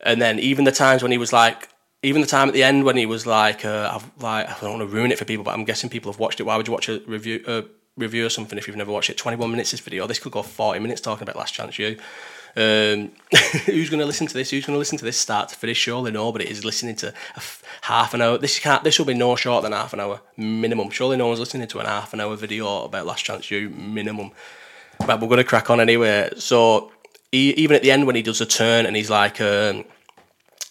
And 0.00 0.20
then 0.20 0.38
even 0.38 0.64
the 0.64 0.72
times 0.72 1.02
when 1.02 1.12
he 1.12 1.18
was 1.18 1.32
like, 1.32 1.68
even 2.02 2.20
the 2.20 2.28
time 2.28 2.48
at 2.48 2.54
the 2.54 2.62
end 2.62 2.84
when 2.84 2.96
he 2.96 3.06
was 3.06 3.26
like, 3.26 3.64
uh, 3.64 3.90
I've, 3.94 4.22
like 4.22 4.48
I 4.48 4.60
don't 4.60 4.78
want 4.78 4.88
to 4.88 4.96
ruin 4.96 5.10
it 5.10 5.18
for 5.18 5.24
people, 5.24 5.44
but 5.44 5.54
I'm 5.54 5.64
guessing 5.64 5.90
people 5.90 6.12
have 6.12 6.20
watched 6.20 6.40
it. 6.40 6.44
Why 6.44 6.56
would 6.56 6.66
you 6.66 6.72
watch 6.72 6.88
a 6.88 7.00
review, 7.06 7.42
a 7.46 7.64
review 7.96 8.24
or 8.24 8.28
something 8.28 8.56
if 8.58 8.68
you've 8.68 8.76
never 8.76 8.92
watched 8.92 9.10
it? 9.10 9.16
21 9.16 9.50
minutes 9.50 9.72
this 9.72 9.80
video. 9.80 10.06
This 10.06 10.18
could 10.18 10.32
go 10.32 10.42
40 10.42 10.78
minutes 10.78 11.00
talking 11.00 11.24
about 11.24 11.36
Last 11.36 11.54
Chance 11.54 11.78
U 11.78 11.96
Um, 12.56 13.10
who's 13.66 13.90
going 13.90 13.98
to 13.98 14.06
listen 14.06 14.28
to 14.28 14.34
this? 14.34 14.50
Who's 14.50 14.64
going 14.64 14.74
to 14.74 14.78
listen 14.78 14.98
to 14.98 15.04
this 15.04 15.18
start 15.18 15.48
to 15.48 15.56
finish? 15.56 15.78
Surely 15.78 16.12
nobody 16.12 16.48
is 16.48 16.64
listening 16.64 16.94
to 16.96 17.12
half 17.82 18.14
an 18.14 18.22
hour. 18.22 18.38
This 18.38 18.60
can't. 18.60 18.84
This 18.84 18.98
will 18.98 19.06
be 19.06 19.14
no 19.14 19.34
shorter 19.34 19.62
than 19.62 19.72
half 19.72 19.92
an 19.92 20.00
hour 20.00 20.20
minimum. 20.36 20.90
Surely 20.90 21.16
no 21.16 21.26
one's 21.26 21.40
listening 21.40 21.66
to 21.66 21.80
an 21.80 21.86
half 21.86 22.12
an 22.12 22.20
hour 22.20 22.36
video 22.36 22.84
about 22.84 23.06
Last 23.06 23.24
Chance 23.24 23.50
U 23.50 23.70
minimum. 23.70 24.30
But 25.04 25.20
we're 25.20 25.28
going 25.28 25.38
to 25.38 25.44
crack 25.44 25.68
on 25.70 25.80
anyway. 25.80 26.30
So 26.36 26.92
he, 27.32 27.50
even 27.52 27.76
at 27.76 27.82
the 27.82 27.90
end 27.90 28.06
when 28.06 28.16
he 28.16 28.22
does 28.22 28.40
a 28.40 28.46
turn 28.46 28.86
and 28.86 28.96
he's 28.96 29.10
like, 29.10 29.40
um, 29.40 29.84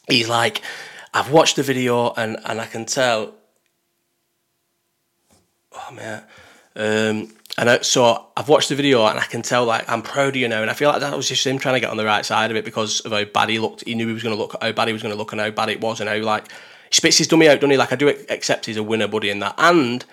he's 0.08 0.30
like, 0.30 0.62
I've 1.14 1.32
watched 1.32 1.56
the 1.56 1.64
video 1.64 2.14
and 2.14 2.38
and 2.46 2.62
I 2.62 2.66
can 2.66 2.86
tell. 2.86 3.34
Oh 5.74 5.92
man, 5.94 6.24
um, 6.76 7.34
and 7.58 7.70
I, 7.70 7.80
so 7.82 8.28
I've 8.36 8.50
watched 8.50 8.70
the 8.70 8.76
video 8.76 9.06
and 9.06 9.20
I 9.20 9.24
can 9.24 9.42
tell 9.42 9.66
like 9.66 9.90
I'm 9.90 10.02
proud 10.02 10.30
of 10.30 10.36
you 10.36 10.48
now, 10.48 10.62
and 10.62 10.70
I 10.70 10.74
feel 10.74 10.90
like 10.90 11.02
that 11.02 11.16
was 11.16 11.28
just 11.28 11.46
him 11.46 11.58
trying 11.58 11.76
to 11.76 11.80
get 11.80 11.90
on 11.90 11.98
the 11.98 12.06
right 12.06 12.26
side 12.26 12.52
of 12.52 12.58
it 12.58 12.66
because 12.66 13.00
of 13.02 13.12
how 13.12 13.26
bad 13.26 13.50
he 13.50 13.60
looked. 13.60 13.84
He 13.84 13.96
knew 13.96 14.08
he 14.08 14.14
was 14.14 14.24
going 14.24 14.36
to 14.36 14.42
look, 14.42 14.56
how 14.62 14.72
bad 14.72 14.88
he 14.88 14.94
was 14.94 15.02
going 15.02 15.14
to 15.14 15.18
look, 15.18 15.32
and 15.32 15.42
how 15.42 15.52
bad 15.52 15.70
it 15.70 15.82
was, 15.82 16.00
and 16.00 16.10
how 16.10 16.18
like 16.18 16.52
he 16.90 16.96
spits 16.96 17.18
his 17.18 17.28
dummy 17.28 17.48
out, 17.48 17.56
doesn't 17.56 17.72
he? 17.72 17.78
Like 17.78 17.94
I 17.94 17.96
do 17.96 18.10
accept 18.10 18.66
he's 18.66 18.78
a 18.78 18.84
winner, 18.84 19.08
buddy, 19.08 19.30
in 19.30 19.40
that. 19.40 19.56
And 19.58 20.06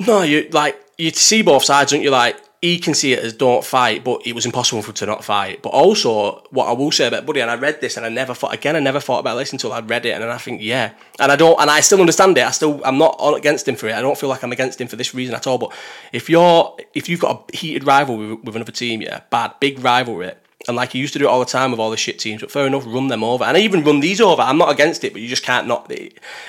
no, 0.00 0.22
you 0.22 0.48
like 0.50 0.80
you 0.96 1.10
see 1.10 1.42
both 1.42 1.64
sides, 1.64 1.92
don't 1.92 2.02
you? 2.02 2.10
Like 2.10 2.38
he 2.60 2.78
can 2.78 2.92
see 2.92 3.12
it 3.12 3.20
as 3.20 3.32
don't 3.32 3.64
fight, 3.64 4.02
but 4.02 4.26
it 4.26 4.34
was 4.34 4.44
impossible 4.44 4.82
for 4.82 4.90
him 4.90 4.94
to 4.94 5.06
not 5.06 5.24
fight. 5.24 5.62
But 5.62 5.70
also, 5.70 6.42
what 6.50 6.66
I 6.66 6.72
will 6.72 6.90
say 6.90 7.06
about 7.06 7.24
Buddy, 7.24 7.40
and 7.40 7.50
I 7.50 7.54
read 7.54 7.80
this, 7.80 7.96
and 7.96 8.04
I 8.04 8.08
never 8.08 8.34
thought 8.34 8.52
again, 8.52 8.74
I 8.74 8.80
never 8.80 8.98
thought 8.98 9.20
about 9.20 9.36
this 9.36 9.52
until 9.52 9.72
I 9.72 9.80
read 9.80 10.04
it, 10.06 10.10
and 10.10 10.22
then 10.22 10.30
I 10.30 10.38
think, 10.38 10.60
yeah, 10.60 10.92
and 11.20 11.30
I 11.30 11.36
don't, 11.36 11.60
and 11.60 11.70
I 11.70 11.80
still 11.80 12.00
understand 12.00 12.36
it. 12.36 12.44
I 12.44 12.50
still, 12.50 12.80
I'm 12.84 12.98
not 12.98 13.16
against 13.36 13.68
him 13.68 13.76
for 13.76 13.86
it. 13.86 13.94
I 13.94 14.00
don't 14.00 14.18
feel 14.18 14.28
like 14.28 14.42
I'm 14.42 14.50
against 14.50 14.80
him 14.80 14.88
for 14.88 14.96
this 14.96 15.14
reason 15.14 15.36
at 15.36 15.46
all. 15.46 15.58
But 15.58 15.72
if 16.12 16.28
you're, 16.28 16.76
if 16.94 17.08
you've 17.08 17.20
got 17.20 17.48
a 17.52 17.56
heated 17.56 17.86
rivalry 17.86 18.34
with, 18.34 18.44
with 18.44 18.56
another 18.56 18.72
team, 18.72 19.02
yeah, 19.02 19.20
bad, 19.30 19.52
big 19.60 19.78
rivalry, 19.78 20.32
and 20.66 20.76
like 20.76 20.92
he 20.92 20.98
used 20.98 21.12
to 21.12 21.20
do 21.20 21.26
it 21.26 21.28
all 21.28 21.38
the 21.38 21.46
time 21.46 21.70
with 21.70 21.78
all 21.78 21.90
the 21.90 21.96
shit 21.96 22.18
teams, 22.18 22.40
but 22.40 22.50
fair 22.50 22.66
enough, 22.66 22.84
run 22.86 23.06
them 23.06 23.22
over, 23.22 23.44
and 23.44 23.56
I 23.56 23.60
even 23.60 23.84
run 23.84 24.00
these 24.00 24.20
over. 24.20 24.42
I'm 24.42 24.58
not 24.58 24.72
against 24.72 25.04
it, 25.04 25.12
but 25.12 25.22
you 25.22 25.28
just 25.28 25.44
can't 25.44 25.68
not. 25.68 25.92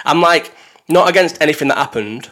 I'm 0.05 0.21
like 0.21 0.53
not 0.87 1.07
against 1.07 1.39
anything 1.39 1.67
that 1.67 1.77
happened, 1.77 2.31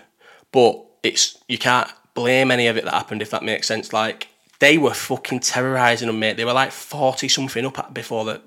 but 0.51 0.83
it's 1.03 1.37
you 1.47 1.59
can't 1.59 1.89
blame 2.17 2.49
any 2.49 2.65
of 2.65 2.77
it 2.77 2.83
that 2.83 2.95
happened, 2.95 3.21
if 3.21 3.29
that 3.29 3.43
makes 3.43 3.67
sense. 3.67 3.93
Like, 3.93 4.27
they 4.57 4.79
were 4.79 4.93
fucking 4.93 5.41
terrorising 5.41 6.07
them, 6.07 6.19
mate. 6.19 6.35
They 6.35 6.45
were 6.45 6.53
like 6.53 6.71
40 6.71 7.27
something 7.27 7.63
up 7.63 7.93
before 7.93 8.25
the 8.25 8.41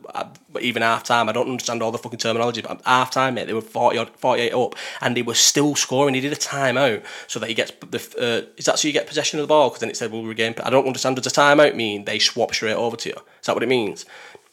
even 0.61 0.83
half 0.83 1.05
time. 1.05 1.29
I 1.29 1.33
don't 1.33 1.49
understand 1.49 1.81
all 1.81 1.93
the 1.93 1.99
fucking 1.99 2.19
terminology, 2.19 2.63
but 2.63 2.83
half 2.85 3.13
time, 3.13 3.35
mate, 3.35 3.47
they 3.47 3.55
were 3.55 3.61
40 3.61 4.07
48 4.17 4.53
up 4.53 4.75
and 5.01 5.17
they 5.17 5.23
were 5.23 5.35
still 5.35 5.77
scoring. 5.77 6.15
He 6.15 6.21
did 6.21 6.33
a 6.33 6.37
timeout 6.37 7.05
so 7.29 7.39
that 7.39 7.49
he 7.49 7.55
gets 7.55 7.71
the. 7.89 7.99
Uh, 8.19 8.51
is 8.57 8.65
that 8.65 8.81
so 8.81 8.89
you 8.89 8.93
get 8.93 9.07
possession 9.07 9.39
of 9.39 9.45
the 9.45 9.49
ball? 9.49 9.69
Because 9.69 9.81
then 9.81 9.91
it 9.91 9.97
said 9.97 10.11
we'll 10.11 10.25
regain. 10.25 10.57
I 10.65 10.71
don't 10.71 10.87
understand. 10.87 11.15
Does 11.15 11.29
a 11.29 11.31
timeout 11.31 11.77
mean 11.77 12.07
they 12.07 12.19
swap 12.19 12.53
straight 12.53 12.75
over 12.75 12.97
to 12.97 13.09
you? 13.11 13.15
Is 13.15 13.47
that 13.47 13.55
what 13.55 13.63
it 13.63 13.69
means? 13.69 14.05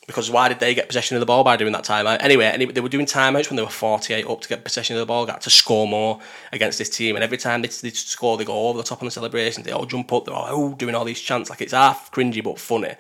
Because 0.08 0.32
why 0.32 0.48
did 0.48 0.60
they 0.60 0.74
get 0.74 0.88
possession 0.88 1.18
of 1.18 1.20
the 1.20 1.26
ball 1.26 1.44
by 1.44 1.58
doing 1.58 1.74
that 1.74 1.84
timeout? 1.84 2.18
Anyway, 2.22 2.46
anyway, 2.46 2.72
they 2.72 2.80
were 2.80 2.90
doing 2.90 3.06
timeouts 3.06 3.50
when 3.50 3.58
they 3.58 3.62
were 3.62 3.70
48 3.70 4.26
up 4.26 4.42
to 4.42 4.50
get 4.50 4.64
possession 4.64 4.96
of 4.96 5.02
the 5.02 5.06
ball, 5.06 5.26
got 5.26 5.42
to 5.42 5.50
score 5.50 5.86
more 5.86 6.20
against 6.54 6.78
this 6.80 6.90
team. 6.90 7.16
And 7.16 7.24
every 7.24 7.38
time 7.38 7.62
they, 7.62 7.68
they 7.68 7.90
score, 7.90 8.38
they 8.38 8.46
go 8.46 8.70
over 8.70 8.78
the 8.78 8.86
top 8.86 9.02
on 9.02 9.06
the 9.06 9.12
celebrations. 9.12 9.66
They 9.66 9.74
all 9.74 9.86
jump 9.86 10.12
up, 10.14 10.26
they're 10.26 10.34
all 10.34 10.48
oh, 10.50 10.74
doing 10.76 10.96
all 10.96 11.04
these 11.04 11.20
chants. 11.20 11.50
Like 11.50 11.62
it's 11.62 11.74
half 11.74 12.10
cringy 12.12 12.42
but 12.42 12.58
funny. 12.58 12.96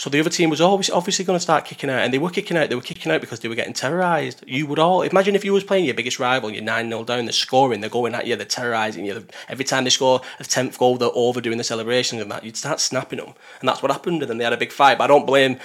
So 0.00 0.08
the 0.08 0.18
other 0.18 0.30
team 0.30 0.48
was 0.48 0.62
always 0.62 0.88
obviously 0.88 1.26
going 1.26 1.36
to 1.36 1.42
start 1.42 1.66
kicking 1.66 1.90
out, 1.90 1.98
and 1.98 2.10
they 2.10 2.16
were 2.16 2.30
kicking 2.30 2.56
out. 2.56 2.70
They 2.70 2.74
were 2.74 2.80
kicking 2.80 3.12
out 3.12 3.20
because 3.20 3.40
they 3.40 3.50
were 3.50 3.54
getting 3.54 3.74
terrorised. 3.74 4.42
You 4.46 4.66
would 4.66 4.78
all 4.78 5.02
imagine 5.02 5.34
if 5.34 5.44
you 5.44 5.52
was 5.52 5.62
playing 5.62 5.84
your 5.84 5.92
biggest 5.92 6.18
rival, 6.18 6.50
you're 6.50 6.62
nine 6.62 6.88
0 6.88 7.04
down, 7.04 7.26
they're 7.26 7.32
scoring, 7.34 7.82
they're 7.82 7.90
going 7.90 8.14
at 8.14 8.26
you, 8.26 8.34
they're 8.34 8.46
terrorising 8.46 9.04
you. 9.04 9.26
Every 9.50 9.66
time 9.66 9.84
they 9.84 9.90
score 9.90 10.22
a 10.38 10.44
tenth 10.44 10.78
goal, 10.78 10.96
they're 10.96 11.10
overdoing 11.12 11.58
the 11.58 11.64
celebrations 11.64 12.22
and 12.22 12.30
that. 12.30 12.44
You'd 12.44 12.56
start 12.56 12.80
snapping 12.80 13.18
them, 13.18 13.34
and 13.60 13.68
that's 13.68 13.82
what 13.82 13.92
happened. 13.92 14.22
And 14.22 14.30
then 14.30 14.38
they 14.38 14.44
had 14.44 14.54
a 14.54 14.56
big 14.56 14.72
fight. 14.72 14.96
But 14.96 15.04
I 15.04 15.08
don't 15.08 15.26
blame 15.26 15.58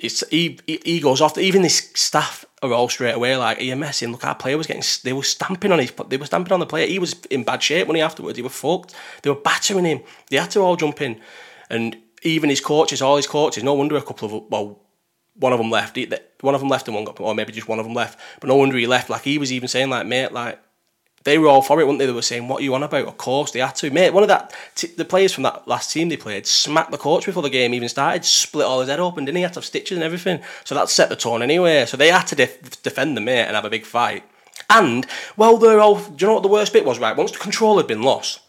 it's 0.00 0.26
he, 0.28 0.58
he 0.66 1.00
goes 1.00 1.20
off. 1.20 1.36
Even 1.38 1.62
this 1.62 1.90
staff 1.94 2.44
are 2.62 2.72
all 2.72 2.88
straight 2.88 3.14
away 3.14 3.36
like, 3.36 3.58
"Are 3.58 3.64
you 3.64 3.76
messing?" 3.76 4.12
Look, 4.12 4.24
our 4.24 4.34
player 4.34 4.56
was 4.56 4.66
getting. 4.66 4.82
They 5.04 5.12
were 5.12 5.22
stamping 5.22 5.72
on 5.72 5.78
his. 5.78 5.92
They 6.08 6.16
were 6.16 6.26
stamping 6.26 6.52
on 6.52 6.60
the 6.60 6.66
player. 6.66 6.86
He 6.86 6.98
was 6.98 7.14
in 7.30 7.44
bad 7.44 7.62
shape 7.62 7.86
when 7.86 7.96
he 7.96 8.02
afterwards. 8.02 8.36
He 8.36 8.42
was 8.42 8.52
fucked. 8.52 8.94
They 9.22 9.30
were 9.30 9.36
battering 9.36 9.84
him. 9.84 10.00
They 10.30 10.36
had 10.36 10.50
to 10.52 10.60
all 10.60 10.76
jump 10.76 11.00
in, 11.00 11.20
and 11.70 11.96
even 12.22 12.50
his 12.50 12.60
coaches, 12.60 13.02
all 13.02 13.16
his 13.16 13.26
coaches. 13.26 13.62
No 13.62 13.74
wonder 13.74 13.96
a 13.96 14.02
couple 14.02 14.26
of 14.26 14.50
well, 14.50 14.80
one 15.34 15.52
of 15.52 15.58
them 15.58 15.70
left. 15.70 15.98
One 16.40 16.54
of 16.54 16.60
them 16.60 16.68
left 16.68 16.88
and 16.88 16.94
one 16.94 17.04
got, 17.04 17.20
or 17.20 17.34
maybe 17.34 17.52
just 17.52 17.68
one 17.68 17.78
of 17.78 17.84
them 17.84 17.94
left. 17.94 18.18
But 18.40 18.48
no 18.48 18.56
wonder 18.56 18.76
he 18.76 18.86
left. 18.86 19.10
Like 19.10 19.22
he 19.22 19.38
was 19.38 19.52
even 19.52 19.68
saying, 19.68 19.90
like, 19.90 20.06
mate, 20.06 20.32
like 20.32 20.60
they 21.28 21.38
were 21.38 21.48
all 21.48 21.62
for 21.62 21.80
it, 21.80 21.86
weren't 21.86 21.98
they? 21.98 22.06
They 22.06 22.12
were 22.12 22.22
saying, 22.22 22.48
"What 22.48 22.60
are 22.60 22.64
you 22.64 22.74
on 22.74 22.82
about?" 22.82 23.06
Of 23.06 23.18
course, 23.18 23.50
they 23.50 23.60
had 23.60 23.74
to, 23.76 23.90
mate. 23.90 24.12
One 24.12 24.22
of 24.22 24.28
that, 24.28 24.54
t- 24.74 24.88
the 24.96 25.04
players 25.04 25.32
from 25.32 25.44
that 25.44 25.68
last 25.68 25.92
team 25.92 26.08
they 26.08 26.16
played 26.16 26.46
smacked 26.46 26.90
the 26.90 26.98
coach 26.98 27.26
before 27.26 27.42
the 27.42 27.50
game 27.50 27.74
even 27.74 27.88
started, 27.88 28.24
split 28.24 28.66
all 28.66 28.80
his 28.80 28.88
head 28.88 29.00
open, 29.00 29.24
didn't 29.24 29.36
he? 29.36 29.42
had 29.42 29.52
to 29.52 29.58
have 29.58 29.64
stitches 29.64 29.96
and 29.96 30.04
everything. 30.04 30.40
So 30.64 30.74
that 30.74 30.88
set 30.88 31.08
the 31.08 31.16
tone 31.16 31.42
anyway. 31.42 31.86
So 31.86 31.96
they 31.96 32.08
had 32.08 32.26
to 32.28 32.34
def- 32.34 32.82
defend 32.82 33.16
the 33.16 33.20
mate 33.20 33.44
and 33.44 33.54
have 33.54 33.64
a 33.64 33.70
big 33.70 33.84
fight. 33.84 34.24
And 34.70 35.06
well, 35.36 35.56
they're 35.56 35.80
all. 35.80 35.96
Do 35.96 36.14
you 36.18 36.26
know 36.26 36.34
what 36.34 36.42
the 36.42 36.48
worst 36.48 36.72
bit 36.72 36.84
was? 36.84 36.98
Right, 36.98 37.16
once 37.16 37.32
the 37.32 37.38
control 37.38 37.76
had 37.76 37.86
been 37.86 38.02
lost. 38.02 38.40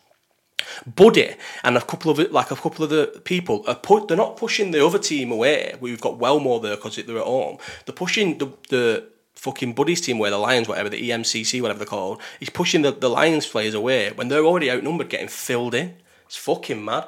Buddy 0.95 1.35
and 1.63 1.77
a 1.77 1.81
couple 1.81 2.11
of 2.11 2.19
like 2.31 2.51
a 2.51 2.55
couple 2.55 2.83
of 2.83 2.89
the 2.89 3.21
people 3.23 3.63
are 3.67 3.75
put. 3.75 4.07
They're 4.07 4.17
not 4.17 4.37
pushing 4.37 4.71
the 4.71 4.85
other 4.85 4.99
team 4.99 5.31
away. 5.31 5.75
We've 5.79 6.01
got 6.01 6.19
Wellmore 6.19 6.61
there 6.61 6.75
because 6.75 6.95
they're 6.97 7.17
at 7.17 7.23
home. 7.23 7.57
They're 7.85 7.95
pushing 7.95 8.37
the 8.37 8.53
the 8.69 9.07
fucking 9.39 9.73
buddies 9.73 10.01
team 10.01 10.19
where 10.19 10.31
the 10.31 10.37
Lions, 10.37 10.67
whatever, 10.67 10.89
the 10.89 11.09
EMCC, 11.09 11.61
whatever 11.61 11.79
they're 11.79 11.87
called, 11.87 12.21
he's 12.39 12.49
pushing 12.49 12.81
the, 12.81 12.91
the 12.91 13.09
Lions 13.09 13.47
players 13.47 13.73
away 13.73 14.11
when 14.11 14.27
they're 14.27 14.43
already 14.43 14.69
outnumbered, 14.69 15.09
getting 15.09 15.29
filled 15.29 15.73
in. 15.73 15.95
It's 16.25 16.35
fucking 16.35 16.83
mad. 16.83 17.05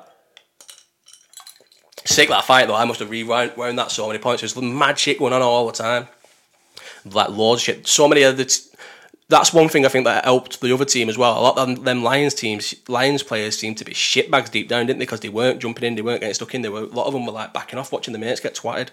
Sick 2.05 2.29
that 2.29 2.45
fight 2.45 2.67
though, 2.67 2.75
I 2.75 2.85
must 2.85 3.01
have 3.01 3.09
rewound 3.09 3.77
that 3.77 3.91
so 3.91 4.07
many 4.07 4.17
points. 4.17 4.41
There's 4.41 4.55
mad 4.55 4.97
shit 4.97 5.19
going 5.19 5.33
on 5.33 5.41
all 5.41 5.67
the 5.67 5.73
time. 5.73 6.07
Like 7.03 7.29
loads 7.29 7.61
shit. 7.61 7.85
So 7.85 8.07
many 8.07 8.23
other. 8.23 8.45
T- 8.45 8.61
that's 9.27 9.53
one 9.53 9.69
thing 9.69 9.85
I 9.85 9.89
think 9.89 10.05
that 10.05 10.25
helped 10.25 10.59
the 10.59 10.73
other 10.73 10.85
team 10.85 11.09
as 11.09 11.17
well. 11.17 11.37
A 11.37 11.41
lot 11.41 11.57
of 11.57 11.83
them 11.83 12.03
Lions 12.03 12.33
teams, 12.33 12.75
Lions 12.87 13.23
players 13.23 13.57
seemed 13.57 13.77
to 13.77 13.85
be 13.85 13.93
shitbags 13.93 14.51
deep 14.51 14.67
down, 14.67 14.85
didn't 14.85 14.99
they? 14.99 15.05
Because 15.05 15.21
they 15.21 15.29
weren't 15.29 15.61
jumping 15.61 15.85
in, 15.85 15.95
they 15.95 16.01
weren't 16.01 16.21
getting 16.21 16.33
stuck 16.33 16.53
in. 16.53 16.61
They 16.61 16.69
were 16.69 16.81
a 16.81 16.85
lot 16.85 17.07
of 17.07 17.13
them 17.13 17.25
were 17.25 17.31
like 17.31 17.53
backing 17.53 17.79
off, 17.79 17.91
watching 17.91 18.13
the 18.13 18.19
mates 18.19 18.39
get 18.39 18.55
twatted. 18.55 18.89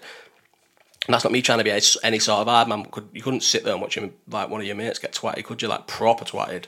And 1.07 1.13
that's 1.13 1.23
not 1.23 1.33
me 1.33 1.41
trying 1.41 1.59
to 1.59 1.63
be 1.63 1.71
any 1.71 2.19
sort 2.19 2.41
of 2.41 2.47
hard 2.47 2.67
man. 2.67 2.85
Could, 2.85 3.09
you 3.13 3.21
couldn't 3.21 3.41
sit 3.41 3.63
there 3.63 3.73
and 3.73 3.81
watch 3.81 3.95
him 3.95 4.13
like 4.27 4.49
one 4.49 4.61
of 4.61 4.67
your 4.67 4.75
mates 4.75 4.99
get 4.99 5.13
twatted, 5.13 5.43
could 5.45 5.61
you? 5.61 5.67
Like 5.67 5.87
proper 5.87 6.25
twatted. 6.25 6.65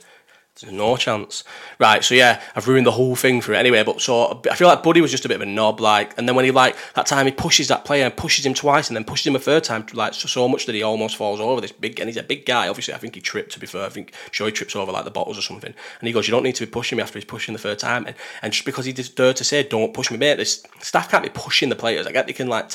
There's 0.59 0.73
no 0.73 0.97
chance. 0.97 1.45
Right, 1.79 2.03
so 2.03 2.13
yeah, 2.13 2.41
I've 2.55 2.67
ruined 2.67 2.85
the 2.85 2.91
whole 2.91 3.15
thing 3.15 3.39
for 3.39 3.53
it 3.53 3.57
anyway. 3.57 3.83
But 3.83 4.01
so 4.01 4.41
I 4.49 4.55
feel 4.55 4.67
like 4.67 4.83
Buddy 4.83 4.99
was 4.99 5.09
just 5.09 5.23
a 5.23 5.29
bit 5.29 5.35
of 5.35 5.41
a 5.41 5.45
knob, 5.45 5.79
like, 5.79 6.15
and 6.17 6.27
then 6.27 6.35
when 6.35 6.43
he 6.43 6.51
like 6.51 6.75
that 6.93 7.05
time 7.05 7.25
he 7.25 7.31
pushes 7.31 7.69
that 7.69 7.85
player 7.85 8.05
and 8.05 8.15
pushes 8.15 8.45
him 8.45 8.53
twice 8.53 8.89
and 8.89 8.97
then 8.97 9.05
pushes 9.05 9.27
him 9.27 9.35
a 9.35 9.39
third 9.39 9.63
time, 9.63 9.85
like 9.93 10.13
so, 10.13 10.27
so 10.27 10.49
much 10.49 10.65
that 10.65 10.75
he 10.75 10.83
almost 10.83 11.15
falls 11.15 11.39
over. 11.39 11.61
This 11.61 11.71
big 11.71 11.99
and 11.99 12.09
he's 12.09 12.17
a 12.17 12.23
big 12.23 12.45
guy. 12.45 12.67
Obviously, 12.67 12.93
I 12.93 12.97
think 12.97 13.15
he 13.15 13.21
tripped. 13.21 13.53
To 13.53 13.59
be 13.59 13.65
fair, 13.65 13.85
I 13.85 13.89
think 13.89 14.13
sure 14.31 14.45
he 14.45 14.51
trips 14.51 14.75
over 14.75 14.91
like 14.91 15.05
the 15.05 15.11
bottles 15.11 15.37
or 15.37 15.41
something. 15.41 15.73
And 15.99 16.07
he 16.07 16.13
goes, 16.13 16.27
"You 16.27 16.31
don't 16.31 16.43
need 16.43 16.55
to 16.55 16.65
be 16.65 16.71
pushing 16.71 16.97
me 16.97 17.03
after 17.03 17.17
he's 17.17 17.25
pushing 17.25 17.53
the 17.53 17.59
third 17.59 17.79
time." 17.79 18.05
And, 18.05 18.15
and 18.41 18.51
just 18.51 18.65
because 18.65 18.85
he 18.85 18.91
dared 18.91 19.37
to 19.37 19.43
say, 19.45 19.63
"Don't 19.63 19.93
push 19.93 20.11
me, 20.11 20.17
mate," 20.17 20.35
this 20.35 20.63
staff 20.81 21.09
can't 21.09 21.23
be 21.23 21.29
pushing 21.29 21.69
the 21.69 21.75
players. 21.77 22.05
I 22.05 22.11
get 22.11 22.27
they 22.27 22.33
can 22.33 22.47
like 22.47 22.73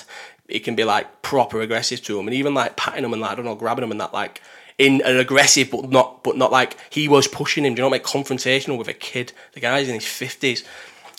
it 0.49 0.61
can 0.61 0.75
be 0.75 0.85
like 0.85 1.23
proper 1.23 1.61
aggressive 1.61 2.03
to 2.03 2.19
him 2.19 2.27
and 2.27 2.35
even 2.35 2.55
like 2.55 2.77
patting 2.77 3.05
him 3.05 3.13
and 3.13 3.23
like 3.23 3.33
I 3.33 3.35
don't 3.35 3.45
know 3.45 3.55
grabbing 3.55 3.85
him 3.85 3.91
and 3.91 4.01
that 4.01 4.13
like 4.13 4.41
in 4.79 5.01
an 5.03 5.17
aggressive 5.17 5.71
but 5.71 5.91
not 5.91 6.23
but 6.23 6.37
not 6.37 6.53
like 6.53 6.77
he 6.91 7.09
was 7.09 7.29
pushing 7.29 7.65
him. 7.65 7.75
Do 7.75 7.83
you 7.83 7.85
know, 7.85 7.91
like 7.91 8.05
confrontational 8.05 8.79
with 8.79 8.89
a 8.89 8.95
kid. 8.95 9.33
The 9.53 9.61
guy's 9.61 9.89
in 9.89 9.95
his 9.95 10.07
fifties, 10.07 10.65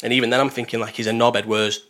and 0.03 0.13
even 0.13 0.29
then 0.29 0.39
I'm 0.39 0.49
thinking 0.49 0.79
like 0.79 0.95
he's 0.95 1.07
a 1.07 1.11
knobhead. 1.11 1.45
Whereas 1.45 1.81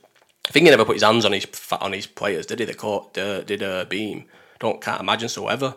I 0.48 0.52
think 0.52 0.66
he 0.66 0.70
never 0.70 0.86
put 0.86 0.96
his 0.96 1.04
hands 1.04 1.26
on 1.26 1.34
his 1.34 1.48
on 1.72 1.94
his 1.94 2.08
players. 2.08 2.46
Did 2.46 2.60
he? 2.60 2.66
The 2.66 2.74
court 2.74 3.18
uh, 3.18 3.42
did 3.42 3.62
a 3.62 3.82
uh, 3.82 3.86
beam. 3.86 4.26
Don't 4.60 4.82
can't 4.82 5.02
imagine 5.02 5.30
so 5.30 5.48
ever. 5.48 5.76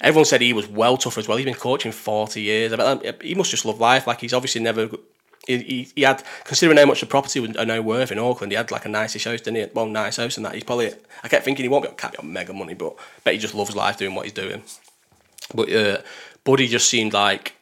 Everyone 0.00 0.26
said 0.26 0.42
he 0.42 0.52
was 0.52 0.68
well 0.68 0.96
tougher 0.96 1.20
as 1.20 1.28
well. 1.28 1.38
He's 1.38 1.46
been 1.46 1.54
coaching 1.54 1.92
forty 1.92 2.42
years. 2.42 2.72
I 2.72 2.76
bet 2.76 3.22
he 3.22 3.34
must 3.34 3.50
just 3.50 3.64
love 3.64 3.80
life. 3.80 4.06
Like 4.06 4.20
he's 4.20 4.34
obviously 4.34 4.60
never 4.60 4.88
he, 5.46 5.88
he, 5.94 6.02
had 6.02 6.22
considering 6.44 6.78
how 6.78 6.86
much 6.86 7.00
the 7.00 7.06
property 7.06 7.40
was 7.40 7.50
now 7.50 7.80
worth 7.80 8.12
in 8.12 8.18
Oakland, 8.18 8.52
he 8.52 8.56
had 8.56 8.70
like 8.70 8.84
a 8.84 8.88
nice 8.88 9.12
house, 9.24 9.40
didn't 9.40 9.56
he? 9.56 9.66
Well, 9.72 9.86
nice 9.86 10.16
house 10.16 10.36
and 10.36 10.46
that. 10.46 10.54
He's 10.54 10.64
probably 10.64 10.92
I 11.22 11.28
kept 11.28 11.44
thinking 11.44 11.64
he 11.64 11.68
won't 11.68 11.84
be 11.84 11.90
can't 11.96 12.12
be 12.12 12.18
on 12.18 12.32
mega 12.32 12.52
money, 12.52 12.74
but 12.74 12.94
I 12.98 13.20
bet 13.24 13.34
he 13.34 13.40
just 13.40 13.54
loves 13.54 13.74
life 13.74 13.96
doing 13.96 14.14
what 14.14 14.26
he's 14.26 14.32
doing. 14.32 14.62
But 15.54 15.72
uh, 15.72 15.98
Buddy 16.44 16.68
just 16.68 16.88
seemed 16.88 17.12
like 17.12 17.55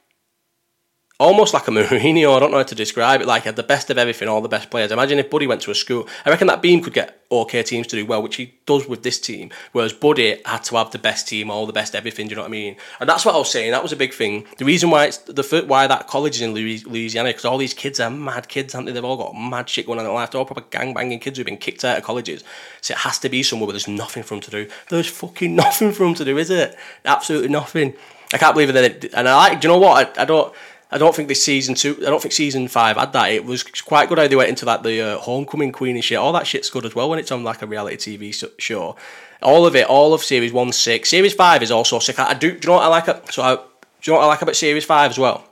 almost 1.20 1.54
like 1.54 1.68
a 1.68 1.70
Mourinho. 1.70 2.36
I 2.36 2.40
don't 2.40 2.50
know 2.50 2.56
how 2.58 2.64
to 2.64 2.74
describe 2.74 3.20
it. 3.20 3.26
Like 3.26 3.44
had 3.44 3.56
the 3.56 3.62
best 3.62 3.90
of 3.90 3.98
everything, 3.98 4.28
all 4.28 4.40
the 4.40 4.48
best 4.48 4.70
players. 4.70 4.90
Imagine 4.90 5.18
if 5.18 5.30
Buddy 5.30 5.46
went 5.46 5.62
to 5.62 5.70
a 5.70 5.74
school. 5.74 6.08
I 6.24 6.30
reckon 6.30 6.48
that 6.48 6.62
Beam 6.62 6.82
could 6.82 6.92
get 6.92 7.20
okay 7.30 7.62
teams 7.62 7.86
to 7.88 7.96
do 7.96 8.04
well, 8.04 8.22
which 8.22 8.36
he 8.36 8.54
does 8.66 8.88
with 8.88 9.02
this 9.02 9.20
team. 9.20 9.50
Whereas 9.72 9.92
Buddy 9.92 10.40
had 10.44 10.64
to 10.64 10.76
have 10.76 10.90
the 10.90 10.98
best 10.98 11.28
team, 11.28 11.50
all 11.50 11.66
the 11.66 11.72
best 11.72 11.94
everything. 11.94 12.26
Do 12.26 12.30
you 12.30 12.36
know 12.36 12.42
what 12.42 12.48
I 12.48 12.52
mean? 12.52 12.76
And 13.00 13.08
that's 13.08 13.24
what 13.24 13.34
I 13.34 13.38
was 13.38 13.50
saying. 13.50 13.70
That 13.70 13.82
was 13.82 13.92
a 13.92 13.96
big 13.96 14.12
thing. 14.12 14.46
The 14.58 14.64
reason 14.64 14.90
why 14.90 15.06
it's 15.06 15.18
the 15.18 15.64
why 15.66 15.86
that 15.86 16.08
college 16.08 16.36
is 16.36 16.42
in 16.42 16.52
Louisiana 16.52 17.28
because 17.28 17.44
all 17.44 17.58
these 17.58 17.74
kids 17.74 18.00
are 18.00 18.10
mad 18.10 18.48
kids, 18.48 18.74
aren't 18.74 18.86
they? 18.86 18.92
They've 18.92 19.04
all 19.04 19.16
got 19.16 19.34
mad 19.34 19.68
shit 19.68 19.86
going 19.86 19.98
on 19.98 20.04
in 20.04 20.08
their 20.08 20.14
life. 20.14 20.30
They're 20.30 20.40
all 20.40 20.46
proper 20.46 20.68
gang 20.70 20.94
banging 20.94 21.20
kids 21.20 21.38
who've 21.38 21.46
been 21.46 21.56
kicked 21.56 21.84
out 21.84 21.98
of 21.98 22.04
colleges. 22.04 22.42
So 22.80 22.92
it 22.92 22.98
has 22.98 23.18
to 23.20 23.28
be 23.28 23.42
somewhere 23.42 23.66
where 23.66 23.72
there's 23.72 23.88
nothing 23.88 24.24
for 24.24 24.34
them 24.34 24.42
to 24.42 24.50
do. 24.50 24.68
There's 24.88 25.08
fucking 25.08 25.54
nothing 25.64 25.92
for 25.92 26.04
them 26.04 26.14
to 26.14 26.24
do, 26.24 26.38
is 26.38 26.50
it? 26.50 26.76
Absolutely 27.04 27.48
nothing. 27.48 27.94
I 28.32 28.38
can't 28.38 28.54
believe 28.54 28.74
it. 28.74 29.14
And 29.14 29.28
I. 29.28 29.54
Do 29.54 29.68
you 29.68 29.74
know 29.74 29.78
what? 29.78 30.18
I, 30.18 30.22
I 30.22 30.24
don't. 30.24 30.52
I 30.90 30.98
don't 30.98 31.14
think 31.14 31.28
this 31.28 31.42
season 31.42 31.74
two. 31.74 31.96
I 31.98 32.10
don't 32.10 32.22
think 32.22 32.32
season 32.32 32.68
five 32.68 32.96
had 32.96 33.12
that. 33.14 33.32
It 33.32 33.44
was 33.44 33.62
quite 33.62 34.08
good 34.08 34.18
how 34.18 34.28
they 34.28 34.36
went 34.36 34.50
into 34.50 34.64
that 34.66 34.82
the 34.82 35.00
uh, 35.00 35.18
homecoming 35.18 35.72
queen 35.72 35.96
and 35.96 36.04
shit. 36.04 36.18
All 36.18 36.32
that 36.32 36.46
shit's 36.46 36.70
good 36.70 36.86
as 36.86 36.94
well 36.94 37.10
when 37.10 37.18
it's 37.18 37.32
on 37.32 37.42
like 37.42 37.62
a 37.62 37.66
reality 37.66 38.16
TV 38.16 38.48
show. 38.58 38.96
All 39.42 39.66
of 39.66 39.74
it, 39.74 39.86
all 39.86 40.14
of 40.14 40.22
series 40.22 40.52
one, 40.52 40.72
six, 40.72 41.08
series 41.08 41.34
five 41.34 41.62
is 41.62 41.70
also 41.70 41.98
sick. 41.98 42.18
I 42.18 42.34
do. 42.34 42.50
Do 42.50 42.54
you 42.54 42.60
know 42.66 42.74
what 42.74 42.84
I 42.84 42.88
like? 42.88 43.08
It? 43.08 43.32
So 43.32 43.42
I, 43.42 43.56
do 43.56 43.62
you 44.04 44.12
know 44.12 44.18
what 44.18 44.24
I 44.24 44.28
like 44.28 44.42
about 44.42 44.56
series 44.56 44.84
five 44.84 45.10
as 45.10 45.18
well? 45.18 45.44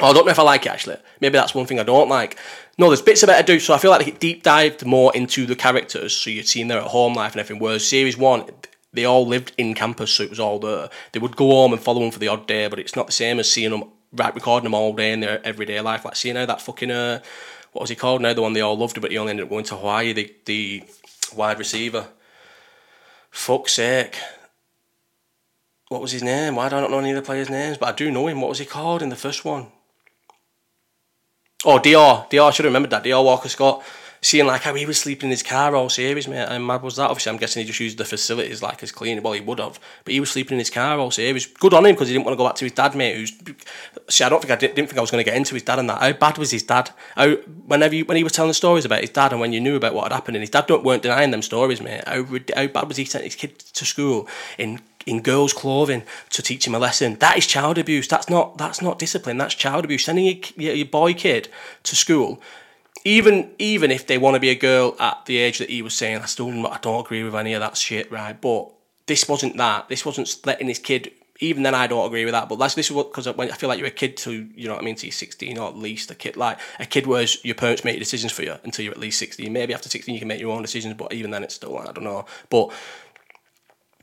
Oh, 0.00 0.10
I 0.10 0.12
don't 0.14 0.24
know 0.24 0.32
if 0.32 0.38
I 0.38 0.42
like 0.42 0.64
it 0.64 0.70
actually. 0.70 0.96
Maybe 1.20 1.36
that's 1.36 1.54
one 1.54 1.66
thing 1.66 1.78
I 1.78 1.82
don't 1.82 2.08
like. 2.08 2.38
No, 2.78 2.88
there's 2.88 3.02
bits 3.02 3.22
of 3.22 3.28
it 3.28 3.34
I 3.34 3.42
do. 3.42 3.60
So 3.60 3.74
I 3.74 3.78
feel 3.78 3.90
like 3.90 4.08
it 4.08 4.18
deep 4.18 4.42
dived 4.42 4.86
more 4.86 5.14
into 5.14 5.44
the 5.44 5.54
characters. 5.56 6.16
So 6.16 6.30
you'd 6.30 6.48
seen 6.48 6.68
their 6.68 6.80
home 6.80 7.14
life 7.14 7.32
and 7.32 7.40
everything. 7.40 7.60
Whereas 7.60 7.86
series 7.86 8.16
one, 8.16 8.46
they 8.92 9.04
all 9.04 9.26
lived 9.26 9.52
in 9.58 9.74
campus, 9.74 10.12
so 10.12 10.22
it 10.22 10.30
was 10.30 10.40
all 10.40 10.58
there. 10.58 10.88
They 11.12 11.20
would 11.20 11.36
go 11.36 11.48
home 11.50 11.72
and 11.72 11.82
follow 11.82 12.00
them 12.00 12.10
for 12.10 12.18
the 12.18 12.28
odd 12.28 12.46
day, 12.46 12.66
but 12.68 12.78
it's 12.78 12.96
not 12.96 13.06
the 13.06 13.12
same 13.12 13.38
as 13.38 13.50
seeing 13.50 13.70
them 13.70 13.84
right 14.12 14.34
recording 14.34 14.64
them 14.64 14.74
all 14.74 14.92
day 14.94 15.12
in 15.12 15.20
their 15.20 15.44
everyday 15.46 15.80
life. 15.80 16.04
Like 16.04 16.16
see, 16.16 16.28
you 16.28 16.34
know, 16.34 16.46
that 16.46 16.60
fucking 16.60 16.90
uh, 16.90 17.20
what 17.72 17.82
was 17.82 17.90
he 17.90 17.96
called 17.96 18.22
now? 18.22 18.34
The 18.34 18.42
one 18.42 18.52
they 18.52 18.60
all 18.60 18.76
loved, 18.76 19.00
but 19.00 19.10
he 19.10 19.18
only 19.18 19.30
ended 19.30 19.44
up 19.44 19.50
going 19.50 19.64
to 19.66 19.76
Hawaii. 19.76 20.12
The 20.12 20.34
the 20.44 20.84
wide 21.34 21.58
receiver. 21.58 22.08
Fuck's 23.30 23.74
sake. 23.74 24.18
What 25.88 26.02
was 26.02 26.12
his 26.12 26.22
name? 26.22 26.56
Why 26.56 26.68
do 26.68 26.76
I 26.76 26.80
not 26.80 26.90
know 26.90 26.98
any 26.98 27.10
of 27.10 27.16
the 27.16 27.22
players' 27.22 27.50
names? 27.50 27.78
But 27.78 27.88
I 27.88 27.92
do 27.92 28.10
know 28.10 28.28
him. 28.28 28.40
What 28.40 28.48
was 28.48 28.58
he 28.58 28.64
called 28.64 29.02
in 29.02 29.08
the 29.08 29.16
first 29.16 29.44
one? 29.44 29.66
Oh, 31.64 31.78
Dior. 31.78 32.30
Dior, 32.30 32.48
I 32.48 32.50
should 32.50 32.64
have 32.64 32.70
remembered 32.70 32.90
that. 32.90 33.04
Dior 33.04 33.24
Walker 33.24 33.48
Scott 33.48 33.82
seeing 34.22 34.46
like 34.46 34.62
how 34.62 34.74
he 34.74 34.86
was 34.86 34.98
sleeping 34.98 35.28
in 35.28 35.30
his 35.30 35.42
car 35.42 35.74
all 35.74 35.88
series, 35.88 36.28
mate. 36.28 36.46
And 36.48 36.66
mad 36.66 36.82
was 36.82 36.96
that? 36.96 37.10
Obviously, 37.10 37.32
I'm 37.32 37.38
guessing 37.38 37.62
he 37.62 37.66
just 37.66 37.80
used 37.80 37.98
the 37.98 38.04
facilities 38.04 38.62
like 38.62 38.82
as 38.82 38.92
clean. 38.92 39.22
Well, 39.22 39.32
he 39.32 39.40
would 39.40 39.58
have, 39.58 39.80
but 40.04 40.12
he 40.12 40.20
was 40.20 40.30
sleeping 40.30 40.54
in 40.54 40.58
his 40.58 40.70
car 40.70 40.98
all 40.98 41.10
series. 41.10 41.46
Good 41.46 41.74
on 41.74 41.86
him 41.86 41.94
because 41.94 42.08
he 42.08 42.14
didn't 42.14 42.26
want 42.26 42.34
to 42.34 42.38
go 42.38 42.46
back 42.46 42.56
to 42.56 42.64
his 42.64 42.72
dad, 42.72 42.94
mate. 42.94 43.16
Who's 43.16 43.32
see, 44.10 44.24
I 44.24 44.28
don't 44.28 44.40
think 44.40 44.52
I 44.52 44.56
did, 44.56 44.76
not 44.76 44.88
think 44.88 44.98
I 44.98 45.00
was 45.00 45.10
going 45.10 45.24
to 45.24 45.28
get 45.30 45.36
into 45.36 45.54
his 45.54 45.62
dad 45.62 45.78
and 45.78 45.88
that. 45.88 46.00
How 46.00 46.12
bad 46.12 46.38
was 46.38 46.50
his 46.50 46.62
dad? 46.62 46.90
How 47.16 47.34
whenever 47.66 47.94
you, 47.94 48.04
when 48.04 48.16
he 48.16 48.24
was 48.24 48.32
telling 48.32 48.52
stories 48.52 48.84
about 48.84 49.00
his 49.00 49.10
dad 49.10 49.32
and 49.32 49.40
when 49.40 49.52
you 49.52 49.60
knew 49.60 49.76
about 49.76 49.94
what 49.94 50.04
had 50.04 50.12
happened, 50.12 50.36
and 50.36 50.42
his 50.42 50.50
dad 50.50 50.66
don't, 50.66 50.84
weren't 50.84 51.02
denying 51.02 51.30
them 51.30 51.42
stories, 51.42 51.80
mate. 51.80 52.06
How, 52.06 52.24
how 52.54 52.66
bad 52.66 52.88
was 52.88 52.96
he 52.96 53.04
sending 53.04 53.26
his 53.26 53.36
kid 53.36 53.58
to 53.58 53.84
school 53.84 54.28
in 54.58 54.80
in 55.06 55.22
girls' 55.22 55.54
clothing 55.54 56.02
to 56.28 56.42
teach 56.42 56.66
him 56.66 56.74
a 56.74 56.78
lesson. 56.78 57.14
That 57.20 57.38
is 57.38 57.46
child 57.46 57.78
abuse. 57.78 58.06
That's 58.06 58.28
not 58.28 58.58
that's 58.58 58.82
not 58.82 58.98
discipline. 58.98 59.38
That's 59.38 59.54
child 59.54 59.84
abuse. 59.84 60.04
Sending 60.04 60.42
your, 60.56 60.74
your 60.74 60.86
boy 60.86 61.14
kid 61.14 61.48
to 61.84 61.96
school 61.96 62.40
even 63.04 63.50
even 63.58 63.90
if 63.90 64.06
they 64.06 64.18
want 64.18 64.34
to 64.34 64.40
be 64.40 64.50
a 64.50 64.54
girl 64.54 64.94
at 64.98 65.24
the 65.26 65.38
age 65.38 65.58
that 65.58 65.70
he 65.70 65.82
was 65.82 65.94
saying, 65.94 66.18
I 66.18 66.26
still 66.26 66.66
I 66.66 66.78
don't 66.78 67.04
agree 67.04 67.22
with 67.22 67.34
any 67.34 67.54
of 67.54 67.60
that 67.60 67.76
shit, 67.76 68.10
right? 68.12 68.38
But 68.38 68.70
this 69.06 69.28
wasn't 69.28 69.56
that. 69.56 69.88
This 69.88 70.04
wasn't 70.04 70.34
letting 70.44 70.68
his 70.68 70.78
kid. 70.78 71.12
Even 71.40 71.62
then, 71.62 71.74
I 71.74 71.86
don't 71.86 72.06
agree 72.06 72.24
with 72.24 72.32
that. 72.32 72.48
But 72.48 72.58
that's 72.58 72.74
this 72.74 72.86
is 72.86 72.92
what 72.92 73.10
because 73.10 73.26
I 73.26 73.32
feel 73.48 73.68
like 73.68 73.78
you're 73.78 73.88
a 73.88 73.90
kid 73.90 74.16
to 74.18 74.48
you 74.54 74.68
know 74.68 74.74
what 74.74 74.82
I 74.82 74.84
mean. 74.84 74.96
To 74.96 75.06
you 75.06 75.12
16 75.12 75.58
or 75.58 75.68
at 75.68 75.76
least 75.76 76.10
a 76.10 76.14
kid 76.14 76.36
like 76.36 76.58
a 76.78 76.86
kid 76.86 77.06
whereas 77.06 77.42
your 77.44 77.54
parents 77.54 77.84
make 77.84 77.98
decisions 77.98 78.32
for 78.32 78.42
you 78.42 78.56
until 78.64 78.84
you're 78.84 78.92
at 78.92 79.00
least 79.00 79.18
16. 79.18 79.52
Maybe 79.52 79.72
after 79.72 79.88
16 79.88 80.14
you 80.14 80.18
can 80.18 80.28
make 80.28 80.40
your 80.40 80.54
own 80.54 80.62
decisions, 80.62 80.94
but 80.94 81.12
even 81.12 81.30
then 81.30 81.42
it's 81.42 81.54
still 81.54 81.76
I 81.78 81.92
don't 81.92 82.04
know. 82.04 82.26
But 82.50 82.70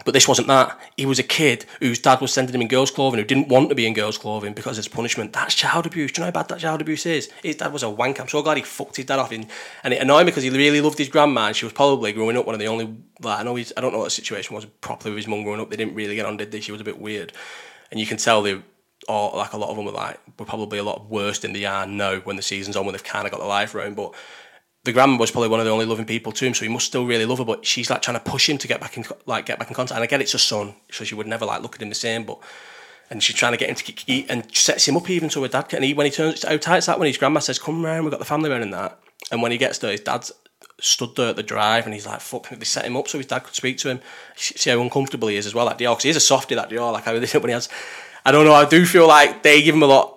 but 0.06 0.14
this 0.14 0.28
wasn't 0.28 0.48
that. 0.48 0.80
He 0.96 1.06
was 1.06 1.20
a 1.20 1.24
kid 1.24 1.66
whose 1.80 2.00
dad 2.00 2.22
was 2.22 2.32
sending 2.32 2.54
him 2.54 2.62
in 2.62 2.68
girls' 2.68 2.92
clothing, 2.92 3.20
who 3.20 3.26
didn't 3.26 3.48
want 3.48 3.70
to 3.70 3.76
be 3.76 3.88
in 3.88 3.94
girls' 3.94 4.18
clothing 4.18 4.54
because 4.54 4.78
it's 4.78 4.88
punishment. 4.88 5.34
That's 5.34 5.56
child 5.56 5.86
abuse. 5.86 6.12
Do 6.12 6.22
you 6.22 6.22
know 6.22 6.28
how 6.28 6.44
bad 6.44 6.50
that 6.50 6.60
child 6.60 6.82
abuse 6.82 7.06
is? 7.06 7.32
His 7.42 7.56
dad 7.56 7.74
was 7.74 7.84
a 7.84 7.90
wank. 7.90 8.20
I'm 8.20 8.28
so 8.28 8.42
glad 8.42 8.58
he 8.58 8.64
fucked 8.64 8.98
his 8.98 9.06
dad 9.06 9.20
off. 9.20 9.32
In, 9.32 9.48
and 9.84 9.94
it 9.94 10.02
annoyed 10.02 10.26
me 10.26 10.32
because 10.32 10.44
he 10.44 10.50
really 10.50 10.82
loved 10.82 10.98
his 10.98 11.10
grandma. 11.10 11.48
And 11.48 11.56
she 11.56 11.66
was 11.66 11.74
probably 11.74 12.14
growing 12.14 12.38
up 12.38 12.46
one 12.46 12.56
of 12.56 12.60
the 12.60 12.68
only. 12.68 12.96
Like, 13.22 13.40
I 13.40 13.44
know 13.44 13.56
he's. 13.56 13.74
I 13.76 13.82
don't 13.82 13.92
know 13.92 14.00
what 14.00 14.06
the 14.06 14.12
situation 14.12 14.56
was 14.56 14.66
properly 14.66 15.12
with 15.12 15.26
his 15.26 15.28
mum 15.28 15.44
growing 15.44 15.60
up. 15.60 15.70
They 15.70 15.78
didn't 15.78 15.96
really 15.96 16.16
get 16.16 16.26
on, 16.26 16.38
did 16.38 16.52
they? 16.52 16.60
She 16.60 16.72
was 16.72 16.82
a 16.82 16.86
bit 16.86 17.00
weird, 17.00 17.34
and 17.92 18.00
you 18.00 18.06
can 18.06 18.18
tell 18.18 18.42
they. 18.42 18.62
Or 19.08 19.32
like 19.38 19.54
a 19.54 19.58
lot 19.58 19.70
of 19.70 19.78
them 19.78 19.86
were 19.86 19.92
like 19.92 20.20
were 20.38 20.46
probably 20.46 20.80
a 20.80 20.84
lot 20.84 21.10
worse 21.10 21.40
than 21.40 21.54
they 21.54 21.66
are 21.66 21.86
now 21.86 22.18
when 22.18 22.36
the 22.36 22.42
season's 22.42 22.76
on 22.76 22.86
when 22.86 22.94
they've 22.94 23.04
kind 23.04 23.26
of 23.26 23.32
got 23.32 23.40
the 23.40 23.46
life 23.46 23.74
around. 23.74 23.96
But 23.96 24.14
the 24.88 24.94
grandma 24.94 25.18
was 25.18 25.32
probably 25.32 25.50
one 25.50 25.60
of 25.60 25.66
the 25.66 25.72
only 25.72 25.86
loving 25.86 26.06
people 26.06 26.32
to 26.32 26.46
him, 26.46 26.54
so 26.54 26.64
he 26.64 26.72
must 26.72 26.88
still 26.88 27.06
really 27.06 27.26
love 27.26 27.38
her. 27.38 27.46
But 27.46 27.66
she's 27.66 27.90
like 27.90 28.02
trying 28.02 28.18
to 28.18 28.24
push 28.24 28.50
him 28.50 28.58
to 28.58 28.68
get 28.68 28.80
back 28.80 28.98
in, 28.98 29.06
like 29.26 29.46
get 29.46 29.60
back 29.60 29.68
in 29.68 29.76
contact. 29.76 29.98
And 29.98 30.04
I 30.04 30.08
get 30.08 30.22
it's 30.22 30.34
a 30.34 30.40
son, 30.40 30.74
so 30.90 31.04
she 31.04 31.14
would 31.14 31.28
never 31.28 31.46
like 31.46 31.62
look 31.62 31.76
at 31.76 31.82
him 31.82 31.90
the 31.90 31.96
same. 31.96 32.24
But 32.24 32.40
and 33.10 33.22
she's 33.22 33.36
trying 33.36 33.52
to 33.52 33.58
get 33.58 33.70
him 33.70 33.76
to 33.76 34.12
eat 34.12 34.26
and 34.30 34.56
sets 34.56 34.88
him 34.88 34.98
up 34.98 35.10
even 35.10 35.30
so 35.30 35.42
her 35.42 35.48
dad 35.48 35.64
can. 35.64 35.78
And 35.78 35.86
he, 35.86 35.94
when 35.94 36.06
he 36.06 36.12
turns, 36.12 36.44
how 36.44 36.58
tight's 36.58 36.88
that 36.88 37.00
when 37.00 37.08
his 37.08 37.18
grandma 37.18 37.42
says, 37.42 37.60
"Come 37.60 37.86
round, 37.86 38.06
we've 38.06 38.12
got 38.12 38.20
the 38.20 38.26
family 38.26 38.50
round 38.50 38.64
and 38.64 38.74
that." 38.74 38.98
And 39.30 39.42
when 39.42 39.52
he 39.52 39.58
gets 39.58 39.78
there, 39.80 39.92
his 39.92 40.02
dad's 40.02 40.32
stood 40.80 41.16
there 41.16 41.30
at 41.30 41.36
the 41.36 41.44
drive, 41.44 41.86
and 41.86 41.94
he's 41.94 42.08
like, 42.08 42.22
"Fuck!" 42.22 42.50
They 42.50 42.66
set 42.66 42.86
him 42.86 42.96
up 42.96 43.10
so 43.10 43.18
his 43.18 43.28
dad 43.28 43.40
could 43.40 43.56
speak 43.56 43.78
to 43.80 43.90
him. 43.90 44.00
See 44.38 44.70
how 44.70 44.82
uncomfortable 44.82 45.28
he 45.28 45.36
is 45.36 45.46
as 45.46 45.54
well. 45.54 45.66
That 45.66 45.78
Dior, 45.78 45.92
because 45.92 46.04
he's 46.04 46.16
a 46.16 46.22
softie. 46.22 46.56
That 46.56 46.70
Dior, 46.70 46.94
like 46.94 47.04
how 47.06 47.14
when 47.14 47.50
he 47.50 47.52
has. 47.52 47.68
I 48.26 48.32
don't 48.32 48.46
know. 48.46 48.54
I 48.54 48.66
do 48.66 48.86
feel 48.86 49.08
like 49.08 49.44
they 49.44 49.62
give 49.62 49.76
him 49.76 49.84
a 49.84 49.88
lot 49.88 50.17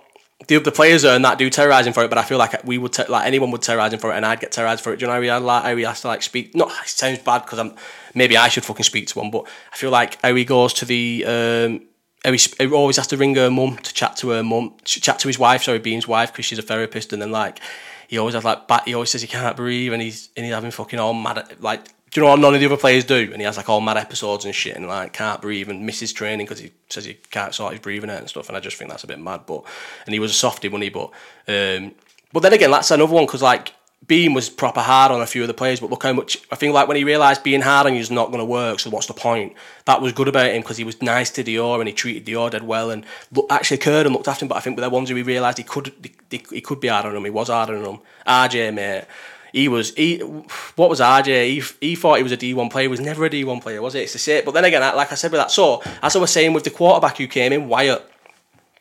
the, 0.51 0.59
the 0.59 0.73
players 0.73 1.05
and 1.05 1.25
that 1.25 1.39
do 1.39 1.49
terrorizing 1.49 1.93
for 1.93 2.03
it, 2.03 2.09
but 2.09 2.19
I 2.19 2.25
feel 2.25 2.37
like 2.37 2.65
we 2.65 2.77
would 2.77 2.97
like 3.09 3.25
anyone 3.25 3.53
would 3.53 3.63
terrorise 3.63 3.93
him 3.93 4.01
for 4.01 4.13
it, 4.13 4.17
and 4.17 4.27
I'd 4.27 4.41
get 4.41 4.51
terrorised 4.51 4.83
for 4.83 4.93
it. 4.93 4.99
Do 4.99 5.05
you 5.05 5.07
know 5.07 5.15
how 5.15 5.21
he, 5.21 5.31
like, 5.31 5.63
how 5.63 5.77
he 5.77 5.85
has 5.85 6.01
to 6.01 6.09
like 6.09 6.23
speak? 6.23 6.55
No, 6.57 6.67
it 6.67 6.89
sounds 6.89 7.21
bad 7.21 7.45
because 7.45 7.61
I'm 7.61 7.75
maybe 8.15 8.37
I 8.37 8.49
should 8.49 8.65
fucking 8.65 8.83
speak 8.83 9.07
to 9.09 9.19
one, 9.21 9.31
but 9.31 9.47
I 9.73 9.77
feel 9.77 9.91
like 9.91 10.21
how 10.23 10.35
he 10.35 10.45
goes 10.45 10.73
to 10.75 10.85
the 10.85 11.25
um, 11.25 11.83
how 12.25 12.33
he, 12.33 12.39
he 12.59 12.67
always 12.73 12.97
has 12.97 13.07
to 13.09 13.17
ring 13.17 13.37
her 13.37 13.49
mum 13.49 13.77
to 13.77 13.95
chat 13.95 14.17
to 14.17 14.31
her 14.31 14.43
mum, 14.43 14.75
chat 14.85 15.21
to 15.21 15.29
his 15.29 15.39
wife, 15.39 15.63
sorry, 15.63 15.79
Beam's 15.79 16.09
wife, 16.09 16.33
because 16.33 16.47
she's 16.47 16.59
a 16.59 16.63
therapist, 16.63 17.13
and 17.13 17.23
then 17.23 17.31
like 17.31 17.61
he 18.09 18.19
always 18.19 18.35
has 18.35 18.43
like 18.43 18.67
back, 18.67 18.87
he 18.87 18.95
always 18.95 19.11
says 19.11 19.23
he 19.23 19.29
can't 19.29 19.57
breathe, 19.57 19.93
and 19.93 20.03
he's 20.03 20.31
and 20.37 20.45
he's 20.45 20.55
having 20.55 20.73
fucking 20.73 20.99
all 20.99 21.15
mad 21.15 21.57
like 21.61 21.87
do 22.11 22.21
you 22.21 22.25
know 22.25 22.31
what 22.31 22.41
none 22.41 22.55
of 22.55 22.61
the 22.61 22.67
other 22.67 22.77
players 22.77 23.05
do? 23.05 23.31
And 23.33 23.37
he 23.37 23.43
has 23.45 23.57
like 23.57 23.69
all 23.69 23.81
mad 23.81 23.97
episodes 23.97 24.45
and 24.45 24.55
shit, 24.55 24.77
and 24.77 24.89
like 24.89 25.13
can't 25.13 25.41
breathe 25.41 25.69
and 25.69 25.87
misses 25.87 26.13
training 26.13 26.47
because 26.47 26.59
he 26.59 26.73
says 26.89 27.05
he 27.05 27.15
can't 27.31 27.55
sort 27.55 27.73
his 27.73 27.81
breathing 27.81 28.11
out 28.11 28.19
and 28.19 28.29
stuff. 28.29 28.49
And 28.49 28.57
I 28.57 28.61
just 28.61 28.77
think 28.77 28.91
that's 28.91 29.05
a 29.05 29.07
bit 29.07 29.21
mad. 29.21 29.43
But 29.47 29.65
and 30.07 30.13
he 30.13 30.19
was 30.19 30.33
a 30.33 30.35
softy, 30.35 30.69
wasn't 30.69 30.85
he? 30.85 30.91
But 30.91 31.11
um, 31.47 31.95
but 32.33 32.41
then 32.41 32.53
again, 32.53 32.71
that's 32.73 32.91
another 32.91 33.15
one 33.15 33.27
because 33.27 33.43
like 33.43 33.75
Beam 34.07 34.35
was 34.35 34.51
proper 34.51 34.81
hard 34.81 35.13
on 35.13 35.21
a 35.21 35.27
few 35.27 35.43
of 35.43 35.49
the 35.49 35.55
players, 35.55 35.79
but 35.79 35.91
look 35.91 36.03
how 36.03 36.13
much 36.13 36.39
I 36.51 36.57
think 36.57 36.75
like 36.75 36.89
when 36.89 36.97
he 36.97 37.05
realised 37.05 37.45
being 37.45 37.61
hard 37.61 37.87
on 37.87 37.95
you 37.95 38.01
is 38.01 38.11
not 38.11 38.33
going 38.33 38.41
to 38.41 38.45
work. 38.45 38.81
So 38.81 38.91
what's 38.91 39.07
the 39.07 39.15
point? 39.15 39.55
That 39.85 40.03
was 40.03 40.13
good 40.13 40.27
about 40.27 40.51
him 40.51 40.63
because 40.63 40.79
he 40.79 40.85
was 40.85 41.01
nice 41.01 41.31
to 41.31 41.45
Dior 41.45 41.79
and 41.79 41.87
he 41.87 41.95
treated 41.95 42.27
Dior 42.27 42.51
dead 42.51 42.65
well 42.65 42.91
and 42.91 43.07
look, 43.31 43.47
actually 43.51 43.79
cared 43.79 44.07
and 44.07 44.15
looked 44.15 44.27
after 44.27 44.45
him. 44.45 44.49
But 44.49 44.57
I 44.57 44.61
think 44.61 44.77
with 44.77 44.83
the 44.83 44.91
ones 44.91 45.11
who 45.11 45.15
he 45.15 45.23
realised 45.23 45.59
he 45.59 45.65
could 45.65 45.93
he, 46.29 46.43
he 46.51 46.61
could 46.61 46.81
be 46.81 46.89
hard 46.89 47.07
on 47.07 47.15
him, 47.15 47.25
he 47.25 47.31
was 47.31 47.49
hard 47.49 47.71
on 47.71 47.85
him. 47.85 47.99
RJ 48.27 48.75
mate 48.75 49.05
he 49.53 49.69
was 49.69 49.95
he 49.95 50.19
what 50.19 50.91
was 50.91 51.01
RJ? 51.01 51.49
He, 51.49 51.63
he 51.81 51.95
thought 51.95 52.17
he 52.19 52.23
was 52.23 52.33
a 52.33 52.37
D 52.37 52.55
one 52.55 52.69
player. 52.69 52.85
He 52.85 52.89
was 52.89 53.01
never 53.01 53.25
a 53.25 53.31
D 53.31 53.45
one 53.45 53.61
player, 53.61 53.83
was 53.83 53.95
it? 53.95 54.03
It's 54.03 54.13
the 54.13 54.19
same. 54.19 54.45
But 54.45 54.53
then 54.53 54.65
again, 54.65 54.83
like 54.97 55.13
I 55.13 55.15
said 55.15 55.33
with 55.33 55.41
that, 55.41 55.51
so 55.51 55.83
as 56.03 56.17
I 56.17 56.19
was 56.19 56.31
saying 56.31 56.53
with 56.53 56.65
the 56.65 56.71
quarterback 56.71 57.17
who 57.19 57.27
came 57.27 57.53
in, 57.53 57.69
Wyatt. 57.69 58.07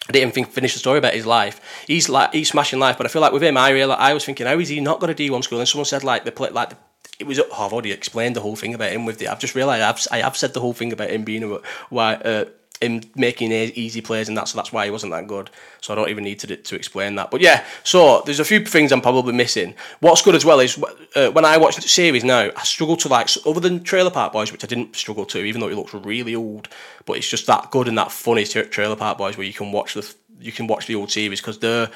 I 0.08 0.12
didn't 0.12 0.34
think 0.34 0.50
finish 0.50 0.74
the 0.74 0.80
story 0.80 0.98
about 0.98 1.14
his 1.14 1.28
life. 1.28 1.62
He's 1.86 2.10
like 2.10 2.34
he's 2.34 2.50
smashing 2.50 2.80
life, 2.80 2.98
but 2.98 3.06
I 3.06 3.10
feel 3.10 3.22
like 3.22 3.32
with 3.32 3.44
him, 3.44 3.58
I 3.58 3.70
real 3.70 3.92
I 3.92 4.16
was 4.16 4.26
thinking, 4.26 4.48
how 4.48 4.58
is 4.58 4.70
he 4.70 4.80
not 4.80 5.00
got 5.00 5.12
a 5.12 5.14
D 5.14 5.30
one 5.30 5.44
school? 5.44 5.60
And 5.60 5.68
someone 5.68 5.86
said 5.86 6.04
like 6.04 6.26
the 6.26 6.32
play 6.32 6.50
like 6.50 6.72
it 7.20 7.28
was. 7.28 7.40
Oh, 7.40 7.66
I've 7.66 7.74
already 7.74 7.92
explained 7.92 8.36
the 8.36 8.42
whole 8.42 8.56
thing 8.56 8.74
about 8.74 8.92
him 8.92 9.06
with 9.06 9.20
the. 9.20 9.28
I've 9.28 9.40
just 9.40 9.54
realised 9.54 9.84
I've 9.84 10.08
I 10.12 10.24
have 10.24 10.38
said 10.38 10.54
the 10.54 10.62
whole 10.62 10.74
thing 10.74 10.92
about 10.92 11.12
him 11.12 11.24
being 11.24 11.44
a 11.44 11.60
why. 11.90 12.16
Uh, 12.16 12.46
him 12.82 13.02
making 13.16 13.52
easy 13.52 14.02
plays 14.02 14.30
and 14.30 14.38
that, 14.38 14.48
so 14.48 14.58
that's 14.58 14.72
why 14.72 14.86
he 14.86 14.92
wasn't 14.92 15.12
that 15.12 15.28
good. 15.28 15.50
So 15.82 15.94
I 15.94 15.96
don't 15.96 16.10
even 16.10 16.24
need 16.24 16.40
to 16.40 16.56
to 16.56 16.76
explain 16.76 17.16
that. 17.16 17.30
But 17.32 17.42
yeah, 17.42 17.66
so 17.84 18.22
there's 18.26 18.40
a 18.40 18.46
few 18.46 18.64
things 18.66 18.92
I'm 18.92 19.02
probably 19.02 19.34
missing. 19.34 19.76
What's 20.00 20.22
good 20.22 20.36
as 20.36 20.46
well 20.46 20.60
is 20.60 20.82
uh, 21.16 21.32
when 21.32 21.46
I 21.46 21.58
watch 21.58 21.76
the 21.76 21.82
series 21.82 22.24
now, 22.24 22.50
I 22.56 22.64
struggle 22.64 22.98
to 22.98 23.08
like 23.08 23.30
other 23.46 23.60
than 23.60 23.84
Trailer 23.84 24.12
Park 24.12 24.34
Boys, 24.34 24.52
which 24.52 24.64
I 24.64 24.68
didn't 24.68 24.96
struggle 24.96 25.26
to, 25.26 25.40
even 25.40 25.62
though 25.62 25.70
it 25.70 25.76
looks 25.76 25.94
really 25.94 26.36
old. 26.36 26.70
But 27.06 27.18
it's 27.18 27.30
just 27.30 27.48
that 27.48 27.72
good 27.72 27.88
and 27.88 27.98
that 27.98 28.12
funny 28.12 28.46
Trailer 28.46 28.96
Park 28.96 29.18
Boys 29.18 29.38
where 29.38 29.48
you 29.48 29.54
can 29.54 29.72
watch 29.72 29.94
the 29.94 30.14
you 30.40 30.52
can 30.52 30.68
watch 30.68 30.88
the 30.88 30.96
old 30.96 31.12
series 31.12 31.42
because 31.42 31.60
they're 31.60 31.90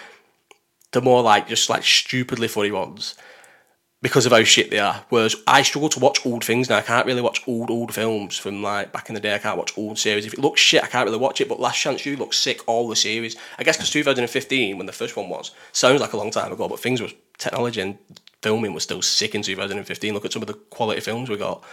they're 0.91 1.01
more 1.01 1.21
like 1.21 1.47
just 1.47 1.69
like 1.69 1.83
stupidly 1.83 2.47
funny 2.47 2.71
ones 2.71 3.15
because 4.03 4.25
of 4.25 4.33
how 4.33 4.43
shit 4.43 4.69
they 4.69 4.79
are. 4.79 5.05
Whereas 5.07 5.33
I 5.47 5.61
struggle 5.61 5.87
to 5.87 5.99
watch 5.99 6.25
old 6.25 6.43
things 6.43 6.69
now. 6.69 6.75
I 6.75 6.81
can't 6.81 7.05
really 7.05 7.21
watch 7.21 7.41
old 7.47 7.71
old 7.71 7.93
films 7.93 8.37
from 8.37 8.61
like 8.61 8.91
back 8.91 9.07
in 9.07 9.15
the 9.15 9.21
day. 9.21 9.33
I 9.33 9.37
can't 9.37 9.57
watch 9.57 9.77
old 9.77 9.97
series. 9.97 10.25
If 10.25 10.33
it 10.33 10.39
looks 10.39 10.59
shit, 10.59 10.83
I 10.83 10.87
can't 10.87 11.05
really 11.05 11.17
watch 11.17 11.39
it. 11.39 11.47
But 11.47 11.61
Last 11.61 11.79
Chance 11.79 12.05
U 12.05 12.17
looks 12.17 12.37
sick. 12.37 12.67
All 12.67 12.89
the 12.89 12.97
series, 12.97 13.37
I 13.57 13.63
guess, 13.63 13.77
because 13.77 13.89
2015 13.91 14.77
when 14.77 14.85
the 14.85 14.91
first 14.91 15.15
one 15.15 15.29
was 15.29 15.51
sounds 15.71 16.01
like 16.01 16.11
a 16.11 16.17
long 16.17 16.31
time 16.31 16.51
ago, 16.51 16.67
but 16.67 16.81
things 16.81 17.01
was 17.01 17.13
technology 17.37 17.79
and 17.79 17.97
filming 18.41 18.73
was 18.73 18.83
still 18.83 19.01
sick 19.01 19.35
in 19.35 19.41
2015. 19.41 20.13
Look 20.13 20.25
at 20.25 20.33
some 20.33 20.43
of 20.43 20.49
the 20.49 20.53
quality 20.53 20.99
films 20.99 21.29
we 21.29 21.37
got. 21.37 21.63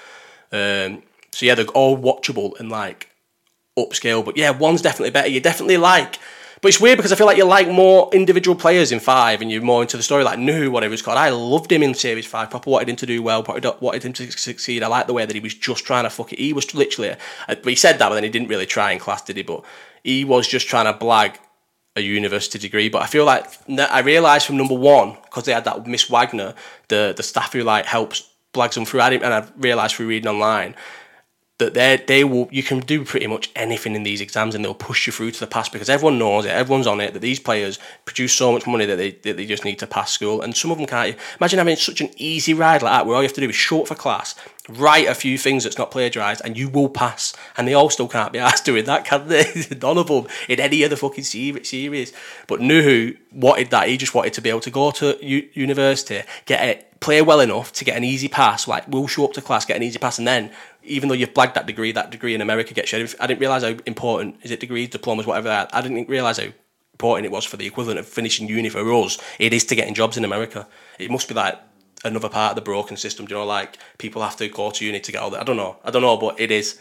Um, 0.53 1.03
so 1.33 1.47
yeah, 1.47 1.57
they're 1.57 1.67
all 1.67 1.99
watchable 1.99 2.59
and 2.61 2.71
like 2.71 3.11
upscale. 3.77 4.25
But 4.25 4.37
yeah, 4.37 4.51
one's 4.51 4.83
definitely 4.83 5.11
better. 5.11 5.29
You 5.29 5.41
definitely 5.41 5.79
like 5.79 6.21
but 6.61 6.69
it's 6.69 6.81
weird 6.81 6.99
because 6.99 7.13
I 7.13 7.17
feel 7.17 7.27
like 7.27 7.39
you 7.39 7.45
like 7.45 7.69
more 7.69 8.11
individual 8.13 8.55
players 8.55 8.93
in 8.93 9.01
five 9.01 9.41
and 9.41 9.51
you're 9.51 9.63
more 9.63 9.81
into 9.81 9.97
the 9.97 10.03
story, 10.03 10.25
like 10.25 10.39
Nuhu, 10.39 10.71
whatever 10.71 10.93
it's 10.93 11.03
called. 11.03 11.17
I 11.17 11.31
loved 11.31 11.73
him 11.73 11.83
in 11.83 11.95
Series 11.95 12.27
5, 12.27 12.51
proper 12.51 12.71
wanted 12.71 12.89
him 12.91 12.97
to 12.97 13.07
do 13.07 13.23
well, 13.23 13.43
proper 13.43 13.77
wanted 13.81 14.05
him 14.05 14.13
to 14.15 14.31
succeed. 14.31 14.83
I 14.83 14.89
like 14.89 15.07
the 15.07 15.15
way 15.15 15.25
that 15.25 15.35
he 15.35 15.41
was 15.41 15.55
just 15.55 15.85
trying 15.85 16.05
to 16.05 16.11
fuck 16.11 16.33
it. 16.33 16.39
He 16.39 16.53
was 16.53 16.75
literally, 16.75 17.15
but 17.47 17.65
he 17.65 17.75
said 17.75 17.99
that, 17.99 18.09
but 18.09 18.15
then 18.15 18.25
he 18.25 18.31
didn't 18.31 18.49
really 18.49 18.67
try 18.67 18.93
in 18.93 18.99
class, 18.99 19.23
did 19.23 19.37
he? 19.37 19.43
But 19.43 19.65
he 20.05 20.25
was 20.25 20.47
just 20.47 20.69
trying 20.69 20.87
to 20.87 20.93
blag 20.93 21.37
a 21.97 22.03
university 22.03 22.59
degree. 22.59 22.89
But 22.89 23.03
I 23.03 23.07
feel 23.07 23.25
like 23.25 23.47
I 23.79 24.01
realised 24.01 24.47
from 24.47 24.59
number 24.59 24.75
one, 24.75 25.17
because 25.25 25.45
they 25.45 25.53
had 25.53 25.65
that 25.65 25.87
Miss 25.87 26.11
Wagner, 26.11 26.55
the, 26.89 27.15
the 27.17 27.23
staff 27.23 27.55
who 27.55 27.63
like 27.63 27.87
helps 27.87 28.29
blags 28.53 28.75
them 28.75 28.85
through, 28.85 29.01
I 29.01 29.11
and 29.13 29.33
I 29.33 29.47
realised 29.57 29.97
through 29.97 30.09
reading 30.09 30.29
online 30.29 30.75
that 31.61 31.75
they 31.75 32.03
they 32.07 32.25
will 32.25 32.49
you 32.51 32.63
can 32.63 32.81
do 32.81 33.05
pretty 33.05 33.27
much 33.27 33.51
anything 33.55 33.95
in 33.95 34.03
these 34.03 34.21
exams 34.21 34.55
and 34.55 34.65
they'll 34.65 34.75
push 34.75 35.07
you 35.07 35.13
through 35.13 35.31
to 35.31 35.41
the 35.41 35.47
pass 35.47 35.69
because 35.69 35.89
everyone 35.89 36.19
knows 36.19 36.45
it, 36.45 36.51
everyone's 36.51 36.87
on 36.87 37.01
it 37.01 37.13
that 37.13 37.21
these 37.21 37.39
players 37.39 37.79
produce 38.05 38.33
so 38.33 38.53
much 38.53 38.67
money 38.67 38.85
that 38.85 38.97
they 38.97 39.13
that 39.13 39.37
they 39.37 39.47
just 39.47 39.65
need 39.65 39.79
to 39.79 39.87
pass 39.87 40.11
school 40.11 40.43
and 40.43 40.57
some 40.57 40.71
of 40.71 40.79
them 40.79 40.87
can't. 40.87 41.17
Imagine 41.39 41.59
having 41.59 41.77
such 41.77 42.01
an 42.01 42.11
easy 42.17 42.53
ride 42.53 42.83
like 42.83 42.93
that 42.93 43.07
where 43.07 43.15
all 43.15 43.23
you 43.23 43.29
have 43.29 43.35
to 43.35 43.41
do 43.41 43.49
is 43.49 43.55
show 43.55 43.83
up 43.83 43.89
for 43.89 43.95
class, 43.95 44.35
write 44.69 45.09
a 45.09 45.15
few 45.15 45.39
things 45.39 45.65
that's 45.65 45.79
not 45.79 45.91
plagiarised 45.91 46.43
and 46.45 46.57
you 46.57 46.69
will 46.69 46.89
pass. 46.89 47.35
And 47.57 47.67
they 47.67 47.75
all 47.75 47.91
still 47.91 48.09
can't 48.09 48.33
be 48.33 48.39
asked 48.51 48.65
doing 48.65 48.85
that, 48.85 49.05
can 49.05 49.29
they? 49.29 49.45
None 49.83 49.99
of 49.99 50.09
them 50.09 50.27
in 50.49 50.61
any 50.61 50.85
other 50.85 50.97
fucking 50.97 51.25
series. 51.25 52.13
But 52.47 52.61
Nuhu 52.61 53.17
wanted 53.33 53.71
that. 53.71 53.89
He 53.89 53.97
just 53.97 54.15
wanted 54.15 54.33
to 54.35 54.41
be 54.41 54.51
able 54.51 54.61
to 54.61 54.71
go 54.71 54.91
to 54.93 55.19
u- 55.25 55.49
university, 55.55 56.23
get 56.47 56.69
it, 56.69 57.01
play 57.01 57.23
well 57.23 57.41
enough 57.41 57.73
to 57.73 57.85
get 57.85 57.97
an 57.97 58.05
easy 58.05 58.29
pass. 58.29 58.69
Like 58.69 58.87
we'll 58.89 59.07
show 59.07 59.25
up 59.25 59.33
to 59.35 59.43
class, 59.43 59.65
get 59.65 59.77
an 59.77 59.83
easy 59.83 59.99
pass, 59.99 60.19
and 60.19 60.29
then 60.29 60.51
even 60.83 61.09
though 61.09 61.15
you've 61.15 61.35
blagged 61.35 61.55
that 61.55 61.67
degree, 61.67 61.93
that 61.93 62.11
degree 62.11 62.35
in 62.35 62.41
America 62.41 62.75
gets 62.75 62.93
you. 62.93 63.07
I 63.21 63.27
didn't 63.27 63.41
realise 63.41 63.63
how 63.63 63.77
important 63.87 64.37
is 64.43 64.51
it 64.51 64.61
degrees, 64.61 64.89
diplomas, 64.89 65.27
whatever. 65.27 65.49
That 65.49 65.75
I 65.75 65.81
didn't 65.83 66.09
realise 66.09 66.39
how 66.39 66.49
important 66.93 67.27
it 67.27 67.33
was 67.33 67.45
for 67.45 67.57
the 67.57 67.67
equivalent 67.67 67.99
of 67.99 68.07
finishing 68.07 68.49
uni 68.49 68.69
for 68.69 68.93
us. 68.93 69.19
It 69.39 69.53
is 69.53 69.65
to 69.67 69.75
getting 69.75 69.95
jobs 69.95 70.17
in 70.17 70.25
America. 70.25 70.67
It 70.99 71.11
must 71.11 71.29
be 71.29 71.35
like 71.35 71.59
another 72.05 72.29
part 72.29 72.53
of 72.53 72.57
the 72.57 72.63
broken 72.63 72.97
system. 72.97 73.27
Do 73.27 73.35
you 73.35 73.41
know, 73.41 73.47
like 73.47 73.79
people 73.99 74.23
have 74.23 74.37
to 74.37 74.49
go 74.49 74.71
to 74.71 74.85
uni 74.85 75.01
to 75.01 75.13
get 75.13 75.21
all 75.21 75.31
that. 75.31 75.41
I 75.41 75.45
don't 75.45 75.57
know. 75.57 75.77
I 75.85 75.91
don't 75.91 76.03
know, 76.03 76.17
but 76.17 76.41
it 76.41 76.51
is. 76.51 76.79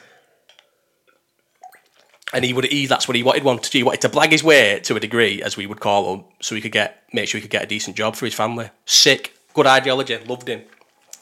And 2.33 2.45
he 2.45 2.53
would 2.53 2.65
he 2.65 2.85
that's 2.85 3.07
what 3.07 3.15
he 3.15 3.23
wanted 3.23 3.43
one 3.43 3.59
to 3.59 3.69
do. 3.69 3.79
He 3.79 3.83
wanted 3.83 4.01
to 4.01 4.09
blag 4.09 4.31
his 4.31 4.43
way 4.43 4.79
to 4.81 4.95
a 4.95 4.99
degree, 4.99 5.41
as 5.41 5.57
we 5.57 5.65
would 5.65 5.79
call 5.79 6.15
them, 6.15 6.25
so 6.41 6.53
he 6.53 6.61
could 6.61 6.71
get 6.71 7.03
make 7.11 7.27
sure 7.27 7.39
he 7.39 7.41
could 7.41 7.51
get 7.51 7.63
a 7.63 7.67
decent 7.67 7.97
job 7.97 8.15
for 8.15 8.25
his 8.25 8.35
family. 8.35 8.69
Sick, 8.85 9.35
good 9.53 9.65
ideology, 9.65 10.17
loved 10.19 10.47
him. 10.47 10.63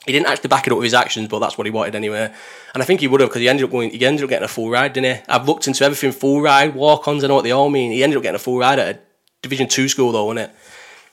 He 0.08 0.14
didn't 0.14 0.28
actually 0.28 0.48
back 0.48 0.66
it 0.66 0.72
up 0.72 0.78
with 0.80 0.86
his 0.86 0.94
actions, 0.94 1.28
but 1.28 1.40
that's 1.40 1.58
what 1.58 1.68
he 1.68 1.72
wanted 1.72 1.94
anyway. 1.94 2.34
And 2.74 2.82
I 2.82 2.86
think 2.86 3.02
he 3.02 3.08
would 3.08 3.20
have 3.20 3.30
because 3.30 3.42
he 3.42 3.50
ended 3.50 3.66
up 3.66 3.72
going. 3.72 3.92
He 3.92 4.04
ended 4.06 4.24
up 4.24 4.30
getting 4.30 4.46
a 4.46 4.48
full 4.48 4.70
ride, 4.70 4.94
didn't 4.94 5.18
he? 5.18 5.22
I've 5.28 5.48
looked 5.48 5.68
into 5.68 5.84
everything 5.84 6.14
full 6.14 6.42
ride, 6.42 6.74
walk-ons. 6.74 7.24
I 7.24 7.28
know 7.28 7.36
what 7.36 7.44
they 7.44 7.52
all 7.52 7.70
mean. 7.70 7.92
He 7.92 8.04
ended 8.04 8.18
up 8.18 8.24
getting 8.24 8.38
a 8.38 8.40
full 8.40 8.58
ride 8.58 8.80
at 8.80 8.96
a 8.96 9.00
Division 9.42 9.68
Two 9.68 9.88
school, 9.88 10.12
though, 10.12 10.26
wasn't 10.26 10.50
it? 10.50 10.56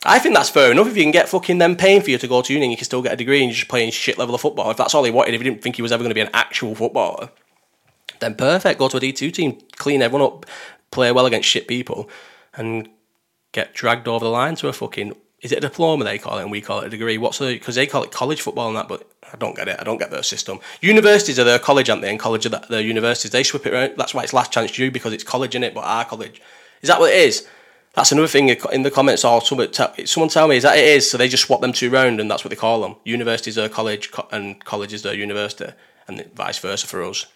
I 0.07 0.19
think 0.19 0.35
that's 0.35 0.49
fair 0.49 0.71
enough. 0.71 0.87
If 0.87 0.97
you 0.97 1.03
can 1.03 1.13
get 1.13 1.29
fucking 1.29 1.59
them 1.59 1.77
paying 1.77 2.03
for 2.03 2.11
you 2.11 2.19
to 2.19 2.29
go 2.29 2.41
to 2.41 2.53
uni, 2.53 2.71
you 2.71 2.77
can 2.77 2.85
still 2.85 3.03
get 3.03 3.15
a 3.15 3.17
degree, 3.17 3.41
and 3.41 3.51
you're 3.51 3.57
just 3.57 3.69
playing 3.69 3.91
shit 3.91 4.17
level 4.17 4.35
of 4.35 4.41
football. 4.41 4.71
If 4.71 4.77
that's 4.77 4.95
all 4.95 5.03
he 5.03 5.11
wanted, 5.11 5.35
if 5.35 5.41
he 5.41 5.49
didn't 5.49 5.63
think 5.63 5.77
he 5.77 5.83
was 5.83 5.93
ever 5.93 6.03
going 6.03 6.11
to 6.11 6.15
be 6.15 6.21
an 6.21 6.31
actual 6.33 6.75
footballer, 6.75 7.31
then 8.21 8.37
perfect. 8.37 8.79
Go 8.79 8.89
to 8.89 8.99
a 8.99 9.01
D 9.01 9.13
two 9.13 9.31
team, 9.31 9.59
clean 9.77 10.03
everyone 10.03 10.27
up, 10.27 10.47
play 10.91 11.11
well 11.11 11.27
against 11.27 11.49
shit 11.49 11.67
people, 11.67 12.09
and 12.55 12.89
get 13.53 13.75
dragged 13.75 14.07
over 14.07 14.25
the 14.25 14.31
line 14.31 14.55
to 14.57 14.69
a 14.69 14.73
fucking 14.73 15.17
is 15.45 15.53
it 15.53 15.59
a 15.59 15.61
diploma 15.61 16.05
they 16.05 16.19
call 16.19 16.39
it 16.39 16.43
and 16.43 16.51
we 16.51 16.63
call 16.63 16.81
it 16.81 16.87
a 16.87 16.89
degree? 16.89 17.19
What's 17.19 17.39
the 17.39 17.53
because 17.53 17.75
they 17.75 17.87
call 17.87 18.03
it 18.03 18.11
college 18.11 18.41
football 18.41 18.69
and 18.69 18.77
that, 18.77 18.89
but 18.89 19.07
I 19.31 19.37
don't 19.37 19.55
get 19.55 19.69
it. 19.69 19.77
I 19.79 19.85
don't 19.85 19.99
get 19.99 20.11
their 20.11 20.23
system. 20.23 20.59
Universities 20.81 21.39
are 21.39 21.45
their 21.45 21.59
college, 21.59 21.91
aren't 21.91 22.01
they? 22.01 22.09
And 22.09 22.19
college 22.19 22.47
are 22.47 22.49
their 22.49 22.81
universities. 22.81 23.31
They 23.31 23.43
swap 23.43 23.67
it 23.67 23.75
around. 23.75 23.93
That's 23.99 24.15
why 24.15 24.23
it's 24.23 24.33
Last 24.33 24.53
Chance 24.53 24.79
U 24.79 24.91
because 24.91 25.13
it's 25.13 25.23
college 25.23 25.55
in 25.55 25.63
it, 25.63 25.75
but 25.75 25.85
our 25.85 26.07
college. 26.07 26.41
Is 26.81 26.89
that 26.89 26.99
what 26.99 27.13
it 27.13 27.19
is? 27.19 27.47
That's 27.93 28.11
another 28.11 28.27
thing 28.27 28.49
in 28.49 28.83
the 28.83 28.91
comments. 28.91 29.23
Or 29.23 29.43
someone 29.43 29.69
tell 29.69 30.49
me 30.49 30.57
is 30.57 30.63
that 30.63 30.79
it 30.79 30.85
is. 30.85 31.11
So 31.11 31.19
they 31.19 31.29
just 31.29 31.45
swap 31.45 31.61
them 31.61 31.75
two 31.75 31.91
round, 31.91 32.21
and 32.21 32.31
that's 32.31 32.43
what 32.43 32.49
they 32.49 32.57
call 32.57 32.81
them. 32.81 32.97
Universities 33.05 33.59
are 33.59 33.69
college, 33.69 34.11
and 34.33 34.65
college 34.65 34.95
is 34.95 35.03
their 35.03 35.15
university, 35.15 35.73
and 36.09 36.25
vice 36.35 36.59
versa 36.59 36.87
for 36.87 37.03
us. 37.03 37.27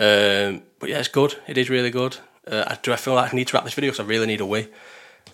Um, 0.00 0.62
but 0.78 0.88
yeah, 0.88 1.00
it's 1.00 1.08
good. 1.08 1.36
It 1.46 1.58
is 1.58 1.68
really 1.68 1.90
good. 1.90 2.16
Uh, 2.46 2.76
do 2.82 2.94
I 2.94 2.96
feel 2.96 3.14
like 3.14 3.34
I 3.34 3.36
need 3.36 3.48
to 3.48 3.54
wrap 3.54 3.64
this 3.64 3.74
video 3.74 3.90
because 3.90 4.04
I 4.04 4.08
really 4.08 4.26
need 4.26 4.40
a 4.40 4.46
wee? 4.46 4.68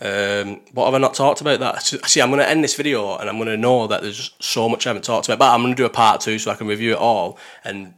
Um, 0.00 0.61
what 0.72 0.87
have 0.87 0.94
I 0.94 0.98
not 0.98 1.14
talked 1.14 1.40
about 1.40 1.61
that? 1.61 1.83
See, 1.83 2.20
I'm 2.20 2.31
going 2.31 2.40
to 2.40 2.48
end 2.48 2.64
this 2.64 2.74
video 2.74 3.16
and 3.16 3.28
I'm 3.28 3.37
going 3.37 3.48
to 3.48 3.57
know 3.57 3.87
that 3.87 4.02
there's 4.02 4.33
so 4.40 4.68
much 4.68 4.87
I 4.87 4.90
haven't 4.90 5.05
talked 5.05 5.28
about, 5.28 5.38
but 5.38 5.52
I'm 5.52 5.62
going 5.62 5.74
to 5.74 5.81
do 5.81 5.87
a 5.87 5.90
part 5.90 6.20
two 6.20 6.38
so 6.38 6.50
I 6.50 6.55
can 6.57 6.66
review 6.66 6.92
it 6.92 6.98
all. 6.98 7.38
And 7.62 7.94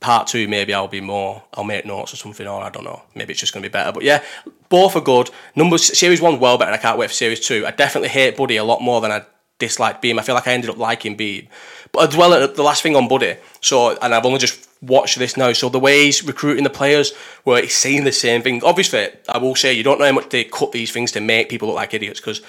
part 0.00 0.26
two, 0.26 0.48
maybe 0.48 0.74
I'll 0.74 0.88
be 0.88 1.00
more, 1.00 1.42
I'll 1.54 1.64
make 1.64 1.86
notes 1.86 2.12
or 2.12 2.16
something, 2.16 2.46
or 2.46 2.62
I 2.62 2.70
don't 2.70 2.84
know. 2.84 3.02
Maybe 3.14 3.32
it's 3.32 3.40
just 3.40 3.54
going 3.54 3.62
to 3.62 3.68
be 3.68 3.72
better. 3.72 3.92
But 3.92 4.02
yeah, 4.02 4.22
both 4.68 4.96
are 4.96 5.00
good. 5.00 5.30
Number 5.54 5.78
series 5.78 6.20
one's 6.20 6.40
well 6.40 6.58
better, 6.58 6.70
and 6.70 6.78
I 6.78 6.82
can't 6.82 6.98
wait 6.98 7.08
for 7.08 7.14
series 7.14 7.40
two. 7.40 7.66
I 7.66 7.70
definitely 7.70 8.08
hate 8.08 8.36
Buddy 8.36 8.56
a 8.56 8.64
lot 8.64 8.82
more 8.82 9.00
than 9.00 9.12
I 9.12 9.24
dislike 9.58 10.02
Beam. 10.02 10.18
I 10.18 10.22
feel 10.22 10.34
like 10.34 10.48
I 10.48 10.52
ended 10.52 10.70
up 10.70 10.76
liking 10.76 11.16
Beam. 11.16 11.48
But 11.92 12.08
as 12.08 12.16
well, 12.16 12.48
the 12.48 12.62
last 12.62 12.82
thing 12.82 12.96
on 12.96 13.08
Buddy, 13.08 13.36
so, 13.60 13.96
and 13.98 14.14
I've 14.14 14.26
only 14.26 14.38
just 14.38 14.68
watch 14.82 15.14
this 15.14 15.36
now. 15.36 15.52
So 15.52 15.68
the 15.68 15.78
way 15.78 16.04
he's 16.04 16.24
recruiting 16.24 16.64
the 16.64 16.70
players, 16.70 17.14
where 17.44 17.62
he's 17.62 17.74
saying 17.74 18.04
the 18.04 18.12
same 18.12 18.42
thing. 18.42 18.62
Obviously, 18.64 19.08
I 19.28 19.38
will 19.38 19.54
say 19.54 19.72
you 19.72 19.82
don't 19.82 19.98
know 19.98 20.06
how 20.06 20.12
much 20.12 20.28
they 20.28 20.44
cut 20.44 20.72
these 20.72 20.90
things 20.90 21.12
to 21.12 21.20
make 21.20 21.48
people 21.48 21.68
look 21.68 21.76
like 21.76 21.94
idiots 21.94 22.20
because 22.20 22.42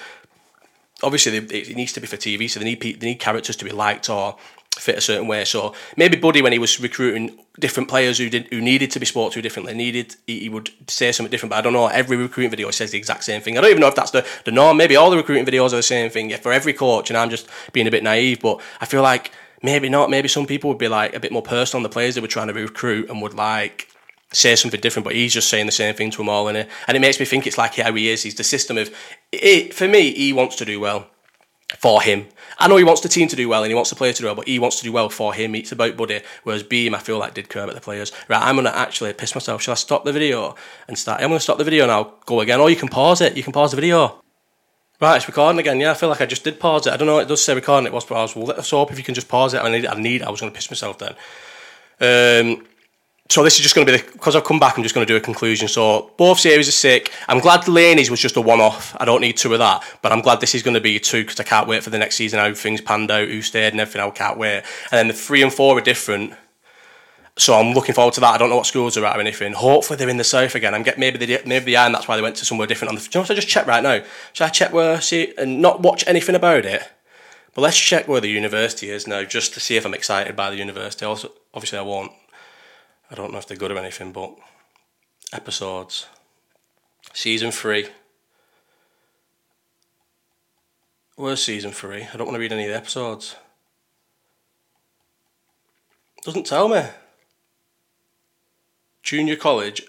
obviously 1.02 1.36
it 1.36 1.76
needs 1.76 1.92
to 1.92 2.00
be 2.00 2.06
for 2.06 2.16
TV. 2.16 2.50
So 2.50 2.60
they 2.60 2.66
need 2.66 2.80
they 2.80 3.06
need 3.06 3.20
characters 3.20 3.56
to 3.56 3.64
be 3.64 3.70
liked 3.70 4.10
or 4.10 4.36
fit 4.76 4.98
a 4.98 5.00
certain 5.00 5.28
way. 5.28 5.44
So 5.44 5.74
maybe 5.96 6.16
Buddy, 6.16 6.42
when 6.42 6.52
he 6.52 6.58
was 6.58 6.80
recruiting 6.80 7.38
different 7.60 7.88
players 7.88 8.18
who 8.18 8.28
did 8.28 8.48
who 8.50 8.60
needed 8.60 8.90
to 8.90 9.00
be 9.00 9.06
spoke 9.06 9.32
to 9.32 9.42
differently, 9.42 9.74
needed 9.74 10.16
he, 10.26 10.40
he, 10.40 10.48
would 10.48 10.70
say 10.88 11.12
something 11.12 11.30
different. 11.30 11.50
But 11.50 11.58
I 11.58 11.60
don't 11.60 11.72
know. 11.72 11.86
Every 11.86 12.16
recruiting 12.16 12.50
video 12.50 12.70
says 12.72 12.90
the 12.90 12.98
exact 12.98 13.24
same 13.24 13.40
thing. 13.40 13.56
I 13.56 13.60
don't 13.60 13.70
even 13.70 13.80
know 13.80 13.88
if 13.88 13.94
that's 13.94 14.10
the 14.10 14.26
the 14.44 14.50
norm. 14.50 14.76
Maybe 14.76 14.96
all 14.96 15.10
the 15.10 15.16
recruiting 15.16 15.46
videos 15.46 15.72
are 15.72 15.76
the 15.76 15.82
same 15.82 16.10
thing. 16.10 16.30
Yeah, 16.30 16.38
for 16.38 16.52
every 16.52 16.72
coach, 16.72 17.10
and 17.10 17.16
I'm 17.16 17.30
just 17.30 17.48
being 17.72 17.86
a 17.86 17.90
bit 17.90 18.02
naive, 18.02 18.40
but 18.40 18.60
I 18.80 18.86
feel 18.86 19.02
like 19.02 19.30
maybe 19.64 19.88
not. 19.88 20.10
Maybe 20.10 20.28
some 20.28 20.46
people 20.46 20.68
would 20.68 20.78
be 20.78 20.88
like 20.88 21.14
a 21.14 21.20
bit 21.20 21.32
more 21.32 21.42
personal 21.42 21.78
on 21.78 21.82
the 21.82 21.88
players 21.88 22.14
they 22.14 22.20
were 22.20 22.28
trying 22.28 22.48
to 22.48 22.54
recruit 22.54 23.08
and 23.08 23.20
would 23.22 23.34
like 23.34 23.88
say 24.32 24.54
something 24.54 24.80
different, 24.80 25.04
but 25.04 25.14
he's 25.14 25.32
just 25.32 25.48
saying 25.48 25.66
the 25.66 25.72
same 25.72 25.94
thing 25.94 26.10
to 26.10 26.18
them 26.18 26.28
all 26.28 26.48
in 26.48 26.56
it. 26.56 26.68
And 26.86 26.96
it 26.96 27.00
makes 27.00 27.18
me 27.18 27.26
think 27.26 27.46
it's 27.46 27.58
like 27.58 27.74
how 27.74 27.92
he 27.92 28.10
is. 28.10 28.22
He's 28.22 28.34
the 28.34 28.44
system 28.44 28.78
of 28.78 28.94
it. 29.32 29.74
For 29.74 29.88
me, 29.88 30.12
he 30.12 30.32
wants 30.32 30.56
to 30.56 30.64
do 30.64 30.78
well 30.78 31.08
for 31.78 32.02
him. 32.02 32.26
I 32.58 32.68
know 32.68 32.76
he 32.76 32.84
wants 32.84 33.00
the 33.00 33.08
team 33.08 33.26
to 33.28 33.36
do 33.36 33.48
well 33.48 33.64
and 33.64 33.70
he 33.70 33.74
wants 33.74 33.90
the 33.90 33.96
players 33.96 34.16
to 34.16 34.22
do 34.22 34.26
well, 34.26 34.34
but 34.34 34.46
he 34.46 34.58
wants 34.58 34.76
to 34.78 34.84
do 34.84 34.92
well 34.92 35.08
for 35.08 35.32
him. 35.32 35.54
It's 35.54 35.72
about 35.72 35.96
Buddy. 35.96 36.20
Whereas 36.42 36.62
Beam, 36.62 36.94
I 36.94 36.98
feel 36.98 37.18
like 37.18 37.34
did 37.34 37.50
about 37.50 37.74
the 37.74 37.80
players. 37.80 38.12
Right, 38.28 38.42
I'm 38.42 38.56
gonna 38.56 38.70
actually 38.70 39.12
piss 39.14 39.34
myself. 39.34 39.62
Shall 39.62 39.72
I 39.72 39.76
stop 39.76 40.04
the 40.04 40.12
video 40.12 40.54
and 40.88 40.98
start? 40.98 41.20
I'm 41.20 41.28
gonna 41.28 41.40
stop 41.40 41.58
the 41.58 41.64
video 41.64 41.84
and 41.84 41.92
I'll 41.92 42.18
go 42.26 42.40
again. 42.40 42.60
Or 42.60 42.70
you 42.70 42.76
can 42.76 42.88
pause 42.88 43.20
it. 43.20 43.36
You 43.36 43.42
can 43.42 43.52
pause 43.52 43.70
the 43.70 43.76
video. 43.76 44.23
Right, 45.04 45.16
it's 45.16 45.26
recording 45.26 45.60
again. 45.60 45.80
Yeah, 45.80 45.90
I 45.90 45.94
feel 45.94 46.08
like 46.08 46.22
I 46.22 46.24
just 46.24 46.44
did 46.44 46.58
pause 46.58 46.86
it. 46.86 46.94
I 46.94 46.96
don't 46.96 47.06
know. 47.06 47.18
It 47.18 47.28
does 47.28 47.44
say 47.44 47.54
recording. 47.54 47.86
It 47.86 47.92
was 47.92 48.06
paused. 48.06 48.34
Well, 48.34 48.46
let's 48.46 48.70
hope 48.70 48.90
if 48.90 48.96
you 48.96 49.04
can 49.04 49.14
just 49.14 49.28
pause 49.28 49.52
it. 49.52 49.58
I 49.58 49.70
need. 49.70 49.86
I 49.86 50.00
need. 50.00 50.22
I 50.22 50.30
was 50.30 50.40
going 50.40 50.50
to 50.50 50.56
piss 50.56 50.70
myself 50.70 50.98
then. 50.98 51.12
Um, 52.00 52.66
so 53.28 53.44
this 53.44 53.56
is 53.56 53.60
just 53.60 53.74
going 53.74 53.86
to 53.86 53.98
be 53.98 54.02
because 54.12 54.34
I've 54.34 54.44
come 54.44 54.58
back. 54.58 54.78
I'm 54.78 54.82
just 54.82 54.94
going 54.94 55.06
to 55.06 55.12
do 55.12 55.18
a 55.18 55.20
conclusion. 55.20 55.68
So 55.68 56.10
both 56.16 56.40
series 56.40 56.68
are 56.68 56.72
sick. 56.72 57.12
I'm 57.28 57.40
glad 57.40 57.64
Delaney's 57.64 58.10
was 58.10 58.18
just 58.18 58.38
a 58.38 58.40
one-off. 58.40 58.96
I 58.98 59.04
don't 59.04 59.20
need 59.20 59.36
two 59.36 59.52
of 59.52 59.58
that, 59.58 59.84
but 60.00 60.10
I'm 60.10 60.22
glad 60.22 60.40
this 60.40 60.54
is 60.54 60.62
going 60.62 60.72
to 60.72 60.80
be 60.80 60.98
two 60.98 61.22
because 61.22 61.38
I 61.38 61.44
can't 61.44 61.68
wait 61.68 61.82
for 61.82 61.90
the 61.90 61.98
next 61.98 62.16
season. 62.16 62.38
How 62.38 62.54
things 62.54 62.80
panned 62.80 63.10
out, 63.10 63.28
who 63.28 63.42
stayed, 63.42 63.74
and 63.74 63.80
everything. 63.80 64.00
I 64.00 64.08
can't 64.08 64.38
wait. 64.38 64.62
And 64.90 64.92
then 64.92 65.08
the 65.08 65.12
three 65.12 65.42
and 65.42 65.52
four 65.52 65.76
are 65.76 65.82
different. 65.82 66.32
So 67.36 67.54
I'm 67.54 67.74
looking 67.74 67.94
forward 67.94 68.14
to 68.14 68.20
that. 68.20 68.34
I 68.34 68.38
don't 68.38 68.48
know 68.48 68.56
what 68.56 68.66
schools 68.66 68.96
are 68.96 69.04
at 69.04 69.16
or 69.16 69.20
anything. 69.20 69.54
Hopefully 69.54 69.96
they're 69.96 70.08
in 70.08 70.18
the 70.18 70.24
south 70.24 70.54
again. 70.54 70.72
I'm 70.72 70.84
get 70.84 70.98
maybe 70.98 71.18
they 71.18 71.42
maybe 71.44 71.72
they 71.72 71.76
are, 71.76 71.86
and 71.86 71.94
that's 71.94 72.06
why 72.06 72.16
they 72.16 72.22
went 72.22 72.36
to 72.36 72.44
somewhere 72.44 72.68
different. 72.68 72.90
On 72.90 72.94
the, 72.94 73.00
do 73.00 73.06
you 73.06 73.10
know 73.14 73.22
what 73.22 73.30
I 73.30 73.34
just 73.34 73.48
check 73.48 73.66
right 73.66 73.82
now? 73.82 74.04
Should 74.32 74.44
I 74.44 74.50
check 74.50 74.72
where 74.72 75.00
see 75.00 75.34
and 75.36 75.60
not 75.60 75.80
watch 75.80 76.04
anything 76.06 76.36
about 76.36 76.64
it? 76.64 76.82
But 77.52 77.62
let's 77.62 77.78
check 77.78 78.06
where 78.06 78.20
the 78.20 78.28
university 78.28 78.90
is 78.90 79.06
now, 79.06 79.24
just 79.24 79.54
to 79.54 79.60
see 79.60 79.76
if 79.76 79.84
I'm 79.84 79.94
excited 79.94 80.36
by 80.36 80.50
the 80.50 80.56
university. 80.56 81.04
Also, 81.04 81.32
obviously 81.52 81.78
I 81.78 81.82
won't. 81.82 82.12
I 83.10 83.14
don't 83.14 83.32
know 83.32 83.38
if 83.38 83.46
they're 83.46 83.56
good 83.56 83.70
or 83.70 83.78
anything, 83.78 84.12
but 84.12 84.34
episodes, 85.32 86.06
season 87.12 87.50
three. 87.50 87.88
Where's 91.16 91.44
season 91.44 91.72
three? 91.72 92.04
I 92.12 92.16
don't 92.16 92.26
want 92.26 92.34
to 92.34 92.40
read 92.40 92.52
any 92.52 92.64
of 92.64 92.70
the 92.70 92.76
episodes. 92.76 93.36
Doesn't 96.24 96.46
tell 96.46 96.68
me. 96.68 96.82
Junior 99.04 99.36
college 99.36 99.82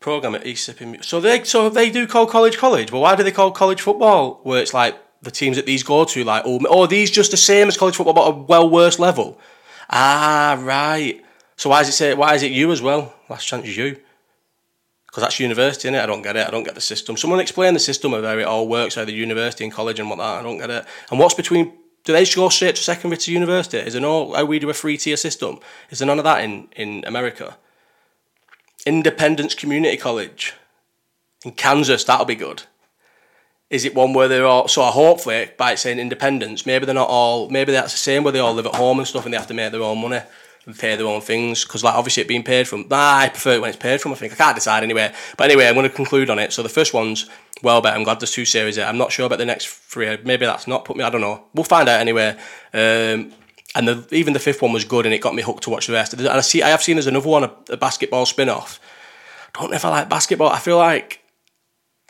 program 0.00 0.34
at 0.34 0.44
East 0.44 0.64
Sipping. 0.68 1.00
So 1.02 1.20
they 1.20 1.44
so 1.44 1.70
they 1.70 1.90
do 1.90 2.06
call 2.06 2.26
college 2.26 2.58
college. 2.58 2.92
Well, 2.92 3.02
why 3.02 3.14
do 3.14 3.22
they 3.22 3.32
call 3.32 3.52
college 3.52 3.80
football? 3.80 4.40
Where 4.42 4.60
it's 4.60 4.74
like 4.74 4.98
the 5.22 5.30
teams 5.30 5.56
that 5.56 5.64
these 5.64 5.82
go 5.82 6.04
to, 6.04 6.24
like 6.24 6.42
oh, 6.44 6.60
oh 6.68 6.86
these 6.86 7.10
just 7.10 7.30
the 7.30 7.36
same 7.36 7.68
as 7.68 7.76
college 7.76 7.96
football, 7.96 8.14
but 8.14 8.28
a 8.28 8.32
well 8.32 8.68
worse 8.68 8.98
level. 8.98 9.40
Ah, 9.88 10.60
right. 10.60 11.24
So 11.56 11.70
why 11.70 11.80
does 11.80 11.88
it 11.88 11.92
say 11.92 12.14
why 12.14 12.34
is 12.34 12.42
it 12.42 12.50
you 12.50 12.72
as 12.72 12.82
well? 12.82 13.14
Last 13.30 13.46
chance 13.46 13.66
is 13.66 13.76
you. 13.76 13.96
Because 15.06 15.22
that's 15.22 15.40
university, 15.40 15.88
innit? 15.88 16.02
I 16.02 16.06
don't 16.06 16.22
get 16.22 16.36
it. 16.36 16.46
I 16.46 16.50
don't 16.50 16.64
get 16.64 16.74
the 16.74 16.80
system. 16.80 17.16
Someone 17.16 17.40
explain 17.40 17.72
the 17.72 17.80
system 17.80 18.12
of 18.12 18.24
how 18.24 18.36
it 18.36 18.42
all 18.42 18.68
works, 18.68 18.96
how 18.96 19.04
the 19.04 19.12
university 19.12 19.64
and 19.64 19.72
college 19.72 19.98
and 19.98 20.10
what 20.10 20.18
that. 20.18 20.40
I 20.40 20.42
don't 20.42 20.58
get 20.58 20.68
it. 20.68 20.84
And 21.10 21.18
what's 21.18 21.34
between 21.34 21.72
do 22.04 22.12
they 22.12 22.24
just 22.24 22.36
go 22.36 22.48
straight 22.48 22.76
to 22.76 22.82
secondary 22.82 23.18
to 23.18 23.32
university? 23.32 23.78
Is 23.78 23.94
there 23.94 24.02
no 24.02 24.32
how 24.32 24.44
we 24.44 24.58
do 24.58 24.68
a 24.68 24.74
three 24.74 24.96
tier 24.96 25.16
system? 25.16 25.58
Is 25.90 26.00
there 26.00 26.06
none 26.06 26.18
of 26.18 26.24
that 26.24 26.44
in, 26.44 26.68
in 26.76 27.04
America? 27.06 27.56
Independence 28.86 29.54
Community 29.54 29.96
College 29.96 30.54
in 31.44 31.52
Kansas, 31.52 32.04
that'll 32.04 32.24
be 32.24 32.34
good. 32.34 32.62
Is 33.68 33.84
it 33.84 33.94
one 33.94 34.14
where 34.14 34.28
they're 34.28 34.46
all 34.46 34.68
so 34.68 34.82
I 34.82 34.90
hopefully 34.90 35.50
by 35.58 35.74
saying 35.74 35.98
independence, 35.98 36.66
maybe 36.66 36.86
they're 36.86 36.94
not 36.94 37.08
all 37.08 37.50
maybe 37.50 37.72
that's 37.72 37.92
the 37.92 37.98
same 37.98 38.22
where 38.22 38.32
they 38.32 38.38
all 38.38 38.54
live 38.54 38.66
at 38.66 38.76
home 38.76 38.98
and 38.98 39.08
stuff 39.08 39.24
and 39.24 39.32
they 39.32 39.38
have 39.38 39.48
to 39.48 39.54
make 39.54 39.72
their 39.72 39.82
own 39.82 40.00
money 40.00 40.20
and 40.66 40.78
pay 40.78 40.94
their 40.94 41.06
own 41.06 41.20
things 41.20 41.64
because 41.64 41.82
like 41.82 41.94
obviously 41.94 42.22
it 42.22 42.28
being 42.28 42.44
paid 42.44 42.68
from 42.68 42.86
nah, 42.88 43.16
I 43.16 43.28
prefer 43.28 43.54
it 43.54 43.60
when 43.60 43.70
it's 43.70 43.78
paid 43.78 44.00
from 44.00 44.12
I 44.12 44.14
think. 44.14 44.32
I 44.32 44.36
can't 44.36 44.54
decide 44.54 44.84
anyway. 44.84 45.12
But 45.36 45.50
anyway 45.50 45.66
I'm 45.66 45.74
going 45.74 45.88
to 45.88 45.94
conclude 45.94 46.30
on 46.30 46.38
it. 46.38 46.52
So 46.52 46.62
the 46.62 46.68
first 46.68 46.94
one's 46.94 47.28
well 47.62 47.80
bet 47.80 47.94
I'm 47.94 48.04
glad 48.04 48.20
there's 48.20 48.30
two 48.30 48.44
series 48.44 48.76
there. 48.76 48.86
I'm 48.86 48.98
not 48.98 49.10
sure 49.10 49.26
about 49.26 49.38
the 49.38 49.44
next 49.44 49.66
three. 49.66 50.16
Maybe 50.22 50.46
that's 50.46 50.68
not 50.68 50.84
put 50.84 50.96
me 50.96 51.02
I 51.02 51.10
don't 51.10 51.20
know. 51.20 51.44
We'll 51.52 51.64
find 51.64 51.88
out 51.88 52.00
anyway. 52.00 52.36
Um, 52.72 53.32
and 53.76 53.86
the, 53.86 54.08
even 54.10 54.32
the 54.32 54.40
fifth 54.40 54.62
one 54.62 54.72
was 54.72 54.84
good 54.84 55.06
and 55.06 55.14
it 55.14 55.20
got 55.20 55.34
me 55.34 55.42
hooked 55.42 55.62
to 55.62 55.70
watch 55.70 55.86
the 55.86 55.92
rest 55.92 56.12
and 56.12 56.26
I 56.26 56.40
see 56.40 56.62
I 56.62 56.70
have 56.70 56.82
seen 56.82 56.96
there's 56.96 57.06
another 57.06 57.28
one 57.28 57.44
a, 57.44 57.52
a 57.70 57.76
basketball 57.76 58.26
spin-off 58.26 58.80
I 59.54 59.60
don't 59.60 59.70
know 59.70 59.76
if 59.76 59.84
I 59.84 59.90
like 59.90 60.08
basketball 60.08 60.48
I 60.48 60.58
feel 60.58 60.78
like 60.78 61.22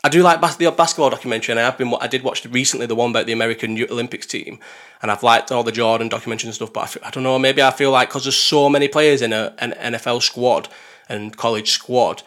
I 0.03 0.09
do 0.09 0.21
like 0.21 0.39
bas- 0.39 0.55
the 0.55 0.69
basketball 0.71 1.09
documentary, 1.09 1.53
and 1.53 1.59
I 1.59 1.63
have 1.63 1.77
been. 1.77 1.93
I 1.99 2.07
did 2.07 2.21
watch 2.23 2.45
recently 2.45 2.85
the 2.85 2.95
one 2.95 3.09
about 3.09 3.25
the 3.25 3.33
American 3.33 3.77
Olympics 3.89 4.27
team, 4.27 4.59
and 5.01 5.09
I've 5.09 5.23
liked 5.23 5.51
all 5.51 5.63
the 5.63 5.71
Jordan 5.71 6.09
documentaries 6.09 6.45
and 6.45 6.53
stuff. 6.53 6.71
But 6.71 6.81
I, 6.81 6.87
feel, 6.87 7.03
I 7.03 7.09
don't 7.09 7.23
know. 7.23 7.39
Maybe 7.39 7.61
I 7.63 7.71
feel 7.71 7.91
like 7.91 8.09
because 8.09 8.23
there's 8.23 8.37
so 8.37 8.69
many 8.69 8.87
players 8.87 9.21
in 9.21 9.33
a, 9.33 9.55
an 9.57 9.71
NFL 9.71 10.21
squad 10.21 10.69
and 11.09 11.35
college 11.35 11.71
squad, 11.71 12.21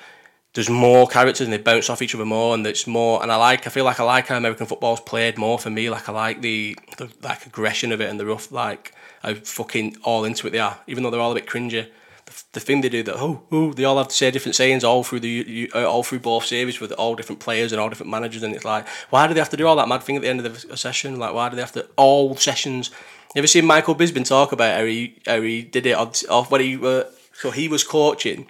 there's 0.55 0.68
more 0.68 1.07
characters 1.07 1.47
and 1.47 1.53
they 1.53 1.59
bounce 1.59 1.88
off 1.88 2.03
each 2.03 2.14
other 2.14 2.24
more, 2.24 2.55
and 2.55 2.66
it's 2.66 2.88
more. 2.88 3.22
And 3.22 3.30
I 3.30 3.36
like. 3.36 3.68
I 3.68 3.70
feel 3.70 3.84
like 3.84 4.01
I 4.01 4.05
like 4.05 4.26
how 4.26 4.36
American 4.36 4.66
football's 4.66 5.01
played 5.01 5.38
more 5.38 5.59
for 5.59 5.70
me. 5.70 5.91
Like 5.91 6.09
I 6.09 6.12
like 6.12 6.43
the, 6.43 6.76
the 6.99 7.09
like 7.22 7.47
aggression 7.47 7.93
of 7.93 8.01
it 8.01 8.11
and 8.11 8.18
the 8.18 8.26
rough 8.26 8.51
like 8.51 8.93
how 9.21 9.35
fucking 9.35 9.97
all 10.03 10.25
into 10.25 10.47
it 10.47 10.51
they 10.51 10.59
are, 10.59 10.79
even 10.87 11.03
though 11.03 11.11
they're 11.11 11.21
all 11.21 11.33
a 11.33 11.37
bit 11.37 11.47
cringy. 11.47 11.89
The 12.53 12.61
thing 12.61 12.81
they 12.81 12.89
do 12.89 13.03
that 13.03 13.16
oh 13.16 13.43
oh 13.51 13.73
they 13.73 13.83
all 13.85 13.99
have 13.99 14.07
to 14.07 14.14
say 14.14 14.31
different 14.31 14.55
sayings 14.55 14.85
all 14.85 15.03
through 15.03 15.18
the 15.18 15.68
uh, 15.75 15.85
all 15.85 16.05
through 16.05 16.21
both 16.21 16.45
series 16.45 16.79
with 16.79 16.93
all 16.93 17.16
different 17.16 17.41
players 17.41 17.73
and 17.73 17.81
all 17.81 17.89
different 17.89 18.12
managers 18.12 18.45
and 18.45 18.55
it's 18.55 18.64
like 18.64 18.87
why 19.11 19.27
do 19.27 19.35
they 19.35 19.41
have 19.41 19.49
to 19.49 19.57
do 19.57 19.66
all 19.66 19.75
that 19.75 19.89
mad 19.89 20.05
thing 20.05 20.14
at 20.14 20.23
the 20.23 20.29
end 20.29 20.39
of 20.39 20.68
the 20.68 20.77
session? 20.77 21.18
Like 21.18 21.35
why 21.35 21.49
do 21.49 21.57
they 21.57 21.62
have 21.62 21.73
to 21.73 21.89
all 21.97 22.37
sessions 22.37 22.93
you 23.35 23.39
ever 23.39 23.47
seen 23.47 23.64
Michael 23.64 23.95
Bisping 23.95 24.27
talk 24.27 24.51
about 24.51 24.77
how 24.77 24.85
he 24.85 25.16
how 25.25 25.41
he 25.41 25.62
did 25.62 25.87
it 25.87 25.97
off 25.97 26.51
when 26.51 26.61
he 26.61 26.77
uh, 26.85 27.05
so 27.33 27.53
he 27.53 27.68
was 27.68 27.85
coaching 27.85 28.49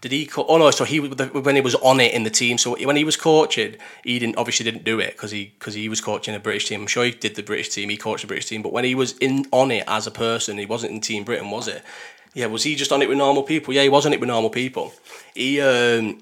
did 0.00 0.12
he 0.12 0.26
co- 0.26 0.46
oh 0.48 0.58
no 0.58 0.70
so 0.70 0.84
he 0.84 1.00
when 1.00 1.54
he 1.54 1.60
was 1.60 1.74
on 1.76 2.00
it 2.00 2.14
in 2.14 2.22
the 2.22 2.30
team 2.30 2.58
so 2.58 2.76
when 2.86 2.96
he 2.96 3.04
was 3.04 3.16
coaching 3.16 3.76
he 4.04 4.18
didn't 4.18 4.36
obviously 4.36 4.64
didn't 4.64 4.84
do 4.84 5.00
it 5.00 5.12
because 5.12 5.30
he 5.30 5.52
because 5.58 5.74
he 5.74 5.88
was 5.88 6.00
coaching 6.00 6.34
a 6.34 6.40
British 6.40 6.66
team 6.68 6.82
I'm 6.82 6.86
sure 6.86 7.04
he 7.04 7.10
did 7.10 7.34
the 7.34 7.42
British 7.42 7.70
team 7.70 7.88
he 7.88 7.96
coached 7.96 8.22
the 8.22 8.28
British 8.28 8.46
team 8.46 8.62
but 8.62 8.72
when 8.72 8.84
he 8.84 8.94
was 8.94 9.16
in 9.18 9.46
on 9.50 9.70
it 9.70 9.84
as 9.86 10.06
a 10.06 10.10
person 10.10 10.58
he 10.58 10.66
wasn't 10.66 10.92
in 10.92 11.00
Team 11.00 11.24
Britain 11.24 11.50
was 11.50 11.68
it 11.68 11.82
yeah, 12.34 12.46
was 12.46 12.62
he 12.62 12.76
just 12.76 12.92
on 12.92 13.02
it 13.02 13.08
with 13.08 13.18
normal 13.18 13.42
people? 13.42 13.74
Yeah, 13.74 13.82
he 13.82 13.88
was 13.88 14.06
on 14.06 14.12
it 14.12 14.20
with 14.20 14.28
normal 14.28 14.50
people. 14.50 14.92
He, 15.34 15.60
um, 15.60 16.20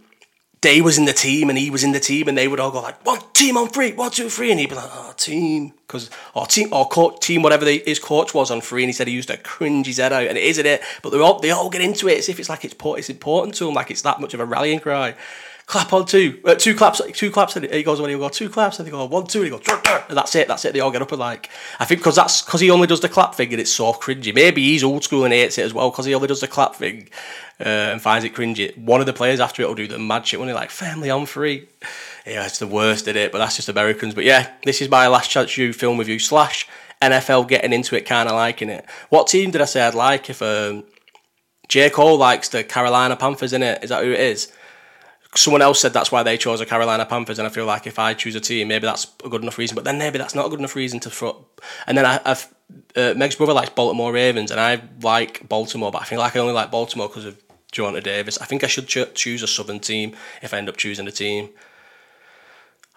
Day 0.67 0.81
was 0.81 0.99
in 0.99 1.05
the 1.05 1.12
team 1.12 1.49
and 1.49 1.57
he 1.57 1.71
was 1.71 1.85
in 1.85 1.93
the 1.93 2.01
team 2.01 2.27
and 2.27 2.37
they 2.37 2.49
would 2.49 2.59
all 2.59 2.73
go 2.73 2.81
like 2.81 3.07
one 3.07 3.21
team? 3.35 3.57
On 3.57 3.69
three, 3.69 3.93
one 3.93 4.11
two 4.11 4.29
three, 4.29 4.51
and 4.51 4.59
he'd 4.59 4.69
be 4.69 4.75
like 4.75 4.91
oh 4.91 5.14
team. 5.17 5.73
Because 5.87 6.11
or 6.35 6.45
team 6.45 6.73
or 6.73 6.89
coach, 6.89 7.21
team 7.21 7.43
whatever 7.43 7.64
they, 7.64 7.79
his 7.79 8.01
coach 8.01 8.35
was 8.35 8.51
on 8.51 8.61
three 8.61 8.83
and 8.83 8.89
he 8.89 8.93
said 8.93 9.07
he 9.07 9.14
used 9.14 9.29
to 9.29 9.37
cringe 9.37 9.87
his 9.87 9.99
head 9.99 10.12
out 10.12 10.27
and 10.27 10.37
it 10.37 10.43
isn't 10.43 10.67
it, 10.67 10.83
but 11.03 11.11
they 11.11 11.21
all 11.21 11.39
they 11.39 11.53
all 11.53 11.71
get 11.71 11.83
into 11.83 12.09
it 12.09 12.19
as 12.19 12.29
if 12.29 12.41
it's 12.41 12.49
like 12.49 12.64
it's 12.64 12.75
it's 12.81 13.09
important 13.09 13.55
to 13.55 13.69
him, 13.69 13.75
like 13.75 13.93
it's 13.93 14.03
that 14.03 14.21
much 14.21 14.35
of 14.35 14.41
a 14.41 14.45
rallying 14.45 14.81
cry 14.81 15.14
clap 15.67 15.93
on 15.93 16.07
two, 16.07 16.41
uh, 16.45 16.55
two 16.55 16.75
claps, 16.75 17.03
two 17.12 17.31
claps, 17.31 17.57
and 17.57 17.67
he 17.67 17.83
goes 17.83 18.01
when 18.01 18.09
he 18.09 18.17
go 18.17 18.29
two 18.29 18.49
claps, 18.49 18.79
and 18.79 18.87
they 18.87 18.91
go 18.91 19.05
one, 19.05 19.27
two, 19.27 19.43
and 19.43 19.47
he 19.47 19.51
goes, 19.51 19.62
and 20.09 20.17
that's 20.17 20.35
it, 20.35 20.49
that's 20.49 20.64
it. 20.64 20.73
They 20.73 20.81
all 20.81 20.93
get 20.93 21.03
up 21.03 21.11
and 21.11 21.19
like, 21.19 21.51
I 21.81 21.85
think 21.85 22.01
because 22.01 22.17
that's 22.17 22.43
because 22.43 22.61
he 22.61 22.71
only 22.71 22.87
does 22.87 23.01
the 23.01 23.09
clap 23.09 23.35
thing 23.35 23.51
and 23.51 23.61
it's 23.61 23.73
so 23.73 23.93
cringy. 23.93 24.35
Maybe 24.35 24.62
he's 24.62 24.85
old 24.85 25.05
school 25.05 25.25
and 25.25 25.33
hates 25.33 25.59
it 25.59 25.62
as 25.62 25.75
well 25.75 25.91
because 25.91 26.07
he 26.07 26.14
only 26.14 26.29
does 26.29 26.41
the 26.41 26.49
clap 26.49 26.77
thing 26.77 27.09
uh, 27.61 27.64
and 27.64 28.01
finds 28.01 28.25
it 28.25 28.35
cringy. 28.35 28.77
One 28.79 29.01
of 29.01 29.07
the 29.07 29.12
players 29.12 29.41
after 29.41 29.62
it 29.62 29.69
will 29.69 29.75
do 29.75 29.89
the 29.89 29.99
mad 29.99 30.27
shit 30.27 30.39
when 30.39 30.47
they're 30.47 30.55
like 30.55 30.71
family 30.71 31.11
on 31.11 31.27
free. 31.27 31.69
Yeah, 32.27 32.47
it's 32.47 32.59
the 32.59 32.67
worst 32.67 33.09
at 33.09 33.17
it, 33.17 33.33
but 33.33 33.39
that's 33.39 33.57
just 33.57 33.69
Americans. 33.69 34.14
But 34.14 34.25
yeah, 34.25 34.53
this 34.64 34.81
is 34.81 34.89
my 34.89 35.09
last 35.09 35.31
chance 35.31 35.53
to 35.55 35.73
film 35.73 35.97
with 35.97 36.09
you 36.09 36.19
slash 36.19 36.69
NFL 37.03 37.49
getting 37.49 37.73
into 37.73 37.97
it, 37.97 38.07
kind 38.07 38.29
of 38.29 38.35
liking 38.35 38.69
it. 38.69 38.85
What 39.11 39.27
team 39.27 39.51
did 39.51 39.61
I 39.61 39.67
say 39.67 39.83
I'd 39.83 39.95
like 39.95 40.31
if 40.31 40.43
um, 40.43 40.85
J 41.69 41.91
Cole 41.91 42.17
likes 42.17 42.49
the 42.49 42.64
Carolina 42.64 43.17
Panthers 43.17 43.53
in 43.53 43.62
it? 43.62 43.83
Is 43.83 43.91
that 43.91 44.05
who 44.05 44.12
it 44.12 44.21
is? 44.21 44.53
Someone 45.37 45.62
else 45.62 45.80
said 45.80 45.93
that's 45.93 46.12
why 46.12 46.22
they 46.22 46.37
chose 46.37 46.59
the 46.59 46.66
Carolina 46.66 47.07
Panthers, 47.07 47.39
and 47.39 47.47
I 47.47 47.51
feel 47.51 47.66
like 47.66 47.87
if 47.87 47.99
I 47.99 48.14
choose 48.14 48.34
a 48.34 48.41
team, 48.41 48.68
maybe 48.68 48.87
that's 48.87 49.07
a 49.24 49.28
good 49.28 49.43
enough 49.43 49.59
reason. 49.59 49.74
But 49.74 49.84
then 49.84 49.99
maybe 49.99 50.18
that's 50.18 50.34
not 50.34 50.47
a 50.47 50.49
good 50.49 50.59
enough 50.59 50.76
reason 50.76 51.01
to 51.01 51.11
throw. 51.11 51.47
And 51.87 51.97
then 51.97 52.05
I, 52.05 52.20
have 52.24 52.53
uh, 52.97 53.14
Meg's 53.16 53.37
brother 53.37 53.53
likes 53.53 53.70
Baltimore 53.70 54.12
Ravens, 54.12 54.51
and 54.51 54.61
I 54.61 54.82
like 55.03 55.49
Baltimore, 55.49 55.91
but 55.91 56.03
I 56.03 56.05
feel 56.05 56.18
like 56.18 56.37
I 56.37 56.41
only 56.41 56.53
like 56.53 56.70
Baltimore 56.70 57.09
because 57.09 57.24
of 57.24 57.41
Jonah 57.72 58.01
Davis. 58.01 58.39
I 58.39 58.47
think 58.47 58.64
I 58.64 58.66
should 58.66 58.87
ch- 58.87 59.14
choose 59.14 59.43
a 59.43 59.47
Southern 59.47 59.80
team 59.80 60.14
if 60.43 60.55
I 60.55 60.59
end 60.59 60.68
up 60.68 60.76
choosing 60.76 61.07
a 61.07 61.12
team. 61.12 61.51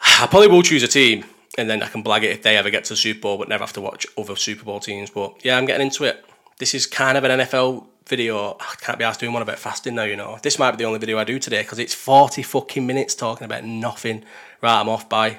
I 0.01 0.27
probably 0.27 0.47
will 0.47 0.63
choose 0.63 0.83
a 0.83 0.87
team, 0.87 1.25
and 1.57 1.69
then 1.69 1.83
I 1.83 1.87
can 1.87 2.03
blag 2.03 2.23
it 2.23 2.31
if 2.31 2.43
they 2.43 2.57
ever 2.57 2.69
get 2.69 2.85
to 2.85 2.93
the 2.93 2.97
Super 2.97 3.21
Bowl, 3.21 3.37
but 3.37 3.49
never 3.49 3.63
have 3.63 3.73
to 3.73 3.81
watch 3.81 4.07
other 4.17 4.35
Super 4.35 4.63
Bowl 4.63 4.79
teams. 4.79 5.09
But 5.09 5.43
yeah, 5.43 5.57
I'm 5.57 5.65
getting 5.65 5.87
into 5.87 6.05
it. 6.05 6.25
This 6.59 6.73
is 6.73 6.85
kind 6.85 7.17
of 7.17 7.23
an 7.23 7.39
NFL 7.39 7.87
video. 8.09 8.57
I 8.59 8.75
can't 8.81 8.97
be 8.97 9.05
asked 9.05 9.19
doing 9.19 9.31
one 9.31 9.41
about 9.41 9.59
fasting 9.59 9.95
now, 9.95 10.03
you 10.03 10.15
know. 10.15 10.37
This 10.41 10.59
might 10.59 10.71
be 10.71 10.77
the 10.77 10.85
only 10.85 10.99
video 10.99 11.17
I 11.17 11.23
do 11.23 11.39
today 11.39 11.61
because 11.61 11.79
it's 11.79 11.93
40 11.93 12.41
fucking 12.43 12.85
minutes 12.85 13.15
talking 13.15 13.45
about 13.45 13.63
nothing. 13.63 14.23
Right, 14.61 14.79
I'm 14.79 14.89
off. 14.89 15.07
Bye. 15.07 15.37